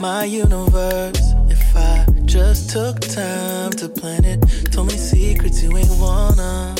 my 0.00 0.24
universe 0.24 1.34
if 1.48 1.76
I 1.76 2.06
just 2.24 2.70
took 2.70 3.00
time 3.00 3.70
to 3.72 3.88
plan 3.88 4.24
it. 4.24 4.40
Told 4.72 4.88
me 4.88 4.96
secrets 4.96 5.62
you 5.62 5.76
ain't 5.76 5.98
wanna. 6.00 6.74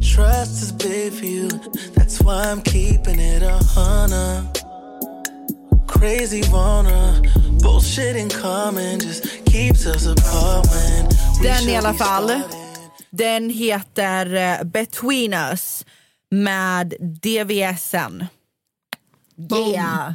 Trust 0.00 0.62
is 0.62 0.72
big 0.72 1.12
for 1.12 1.24
you, 1.24 1.48
that's 1.94 2.20
why 2.20 2.44
I'm 2.50 2.62
keeping 2.62 3.18
it 3.18 3.42
a 3.42 3.58
hundred. 3.74 4.62
Crazy 5.86 6.42
wanna 6.50 7.22
bullshit 7.62 8.16
in 8.16 8.28
common 8.28 9.00
just 9.00 9.44
keeps 9.44 9.86
us 9.86 10.06
apart 10.06 10.66
when 10.70 11.06
we 11.40 11.42
Den 11.42 11.68
i 11.68 11.76
alla 11.76 11.94
fall, 11.94 12.42
den 13.10 13.50
heter 13.50 14.34
eh, 14.34 14.64
Between 14.64 15.34
Us 15.52 15.84
med 16.28 16.94
DVSN. 17.22 18.24
Yeah! 19.36 20.12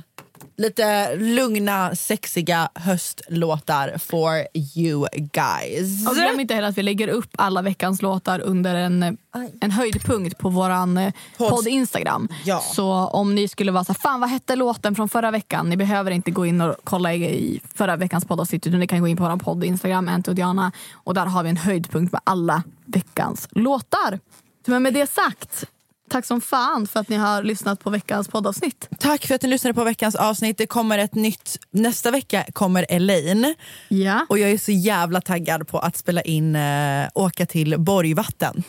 Lite 0.59 1.15
lugna, 1.15 1.95
sexiga 1.95 2.70
höstlåtar 2.76 3.97
for 3.97 4.47
you 4.78 5.07
guys. 5.13 6.07
Och 6.07 6.15
glöm 6.15 6.39
inte 6.39 6.53
heller 6.53 6.68
att 6.68 6.78
vi 6.78 6.84
lägger 6.84 7.07
upp 7.07 7.30
alla 7.36 7.61
veckans 7.61 8.01
låtar 8.01 8.39
under 8.39 8.76
en, 8.76 9.18
en 9.61 9.72
höjdpunkt 9.72 10.38
på 10.38 10.49
våran 10.49 10.97
eh, 10.97 11.13
Podd. 11.38 11.68
Instagram. 11.68 12.28
Ja. 12.45 12.59
Så 12.59 12.91
om 12.91 13.36
ni 13.36 13.47
skulle 13.47 13.72
vara 13.72 13.84
så 13.84 13.93
här, 13.93 13.99
fan 13.99 14.20
vad 14.20 14.30
hette 14.30 14.55
låten 14.55 14.95
från 14.95 15.09
förra 15.09 15.32
veckan? 15.32 15.70
Ni 15.70 15.78
behöver 15.78 16.11
inte 16.11 16.32
gå 16.32 16.45
in 16.45 16.61
och 16.61 16.76
kolla 16.84 17.13
i, 17.13 17.26
i 17.26 17.61
förra 17.74 17.95
veckans 17.95 18.26
poddavsnitt 18.26 18.68
utan 18.68 18.80
ni 18.80 18.88
kan 18.88 19.01
gå 19.01 19.07
in 19.07 19.18
på 19.18 19.24
vår 19.24 19.38
podd 19.38 19.63
Instagram, 19.63 20.07
Ante 20.07 20.32
och 20.32 20.36
Diana. 20.36 20.72
Och 20.93 21.13
där 21.13 21.26
har 21.26 21.43
vi 21.43 21.49
en 21.49 21.57
höjdpunkt 21.57 22.11
med 22.11 22.22
alla 22.24 22.63
veckans 22.86 23.47
låtar. 23.51 24.20
Men 24.65 24.84
med 24.84 24.93
det 24.93 25.11
sagt, 25.11 25.65
tack 26.10 26.26
som 26.26 26.41
fan 26.41 26.88
för 26.88 26.99
att 26.99 27.10
ni 27.10 27.16
har 27.16 27.43
lyssnat 27.43 27.80
på 27.84 27.89
veckans 27.89 28.28
poddavsnitt. 28.28 28.89
Tack 28.99 29.26
för 29.26 29.36
att 29.36 29.41
ni 29.41 29.49
lyssnade 29.49 29.74
på 29.74 29.84
veckans 29.84 30.16
avsnitt. 30.16 30.58
Det 30.58 30.68
kommer 30.68 30.97
ett 30.97 31.16
nytt, 31.16 31.58
nästa 31.72 32.12
vecka 32.12 32.45
kommer 32.53 32.86
Elaine. 32.89 33.55
Ja. 33.88 34.26
Och 34.30 34.39
jag 34.39 34.51
är 34.51 34.58
så 34.58 34.72
jävla 34.72 35.22
taggad 35.22 35.68
på 35.68 35.80
att 35.80 35.97
spela 35.97 36.22
in 36.22 36.55
äh, 36.55 37.08
Åka 37.16 37.45
till 37.45 37.80
Borgvatten. 37.80 38.64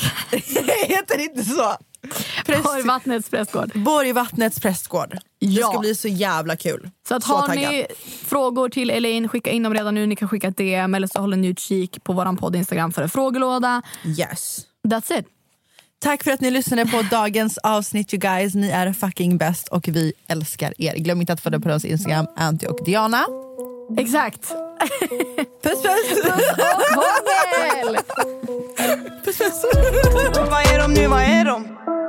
Heter 0.88 1.16
det 1.16 1.22
inte 1.24 1.44
så? 1.44 1.76
Präst- 2.46 2.62
Borgvattnets 2.64 3.30
prästgård. 3.30 3.70
Borgvattnets 3.74 4.60
prästgård. 4.60 5.10
Det 5.40 5.46
Ja. 5.46 5.68
ska 5.68 5.78
bli 5.78 5.94
så 5.94 6.08
jävla 6.08 6.56
kul. 6.56 6.90
Så 7.08 7.14
att 7.14 7.24
har 7.24 7.46
taggad. 7.48 7.70
ni 7.72 7.86
frågor 8.26 8.68
till 8.68 8.90
Elaine, 8.90 9.28
skicka 9.28 9.50
in 9.50 9.62
dem 9.62 9.74
redan 9.74 9.94
nu. 9.94 10.06
Ni 10.06 10.16
kan 10.16 10.28
skicka 10.28 10.48
ett 10.48 10.56
DM 10.56 10.94
eller 10.94 11.06
så 11.06 11.18
håller 11.20 11.36
ni 11.36 11.48
utkik 11.48 12.04
på 12.04 12.12
vår 12.12 12.36
podd 12.36 12.56
Instagram 12.56 12.92
för 12.92 13.02
en 13.02 13.08
frågelåda. 13.08 13.82
Yes. 14.18 14.60
That's 14.88 15.18
it. 15.18 15.26
Tack 16.02 16.24
för 16.24 16.30
att 16.30 16.40
ni 16.40 16.50
lyssnade 16.50 16.86
på 16.86 17.02
dagens 17.10 17.58
avsnitt 17.58 18.14
you 18.14 18.20
guys. 18.20 18.54
Ni 18.54 18.68
är 18.70 18.92
fucking 18.92 19.38
bäst 19.38 19.68
och 19.68 19.88
vi 19.88 20.12
älskar 20.28 20.74
er. 20.78 20.94
Glöm 20.94 21.20
inte 21.20 21.32
att 21.32 21.40
följa 21.40 21.60
på 21.60 21.68
deras 21.68 21.84
Instagram, 21.84 22.26
Anty 22.36 22.66
och 22.66 22.84
Diana. 22.84 23.26
Exakt. 23.98 24.54
Puss 25.62 25.82
puss! 25.82 26.44
Hångel! 26.94 27.98
Vad 30.50 30.62
är 30.74 30.78
de 30.78 30.94
nu, 30.94 31.06
vad 31.06 31.22
är 31.22 31.44
de? 31.44 31.64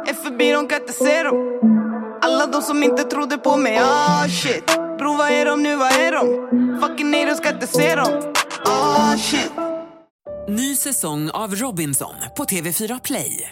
Är 0.08 0.14
förbi, 0.14 0.52
de 0.52 0.68
kan 0.68 0.82
inte 0.82 0.94
se 0.94 1.24
dem 1.24 1.60
Alla 2.22 2.46
de 2.46 2.62
som 2.62 2.84
inte 2.84 3.04
trodde 3.04 3.38
på 3.38 3.58
mig, 3.58 3.78
ah 3.78 4.28
shit 4.28 4.66
Bro 4.98 5.18
vad 5.18 5.32
är 5.32 5.46
de 5.46 5.64
nu, 5.64 5.76
vad 5.76 5.92
är 5.92 6.12
de? 6.12 6.80
Fucking 6.82 7.12
nej, 7.12 7.26
de 7.26 7.36
ska 7.36 7.50
inte 7.50 7.68
se 7.68 7.96
dem 7.96 8.34
Ah 8.66 9.18
shit 9.18 9.52
Ny 10.48 10.76
säsong 10.76 11.30
av 11.30 11.56
Robinson 11.56 12.16
på 12.38 12.44
TV4 12.44 13.00
Play. 13.04 13.52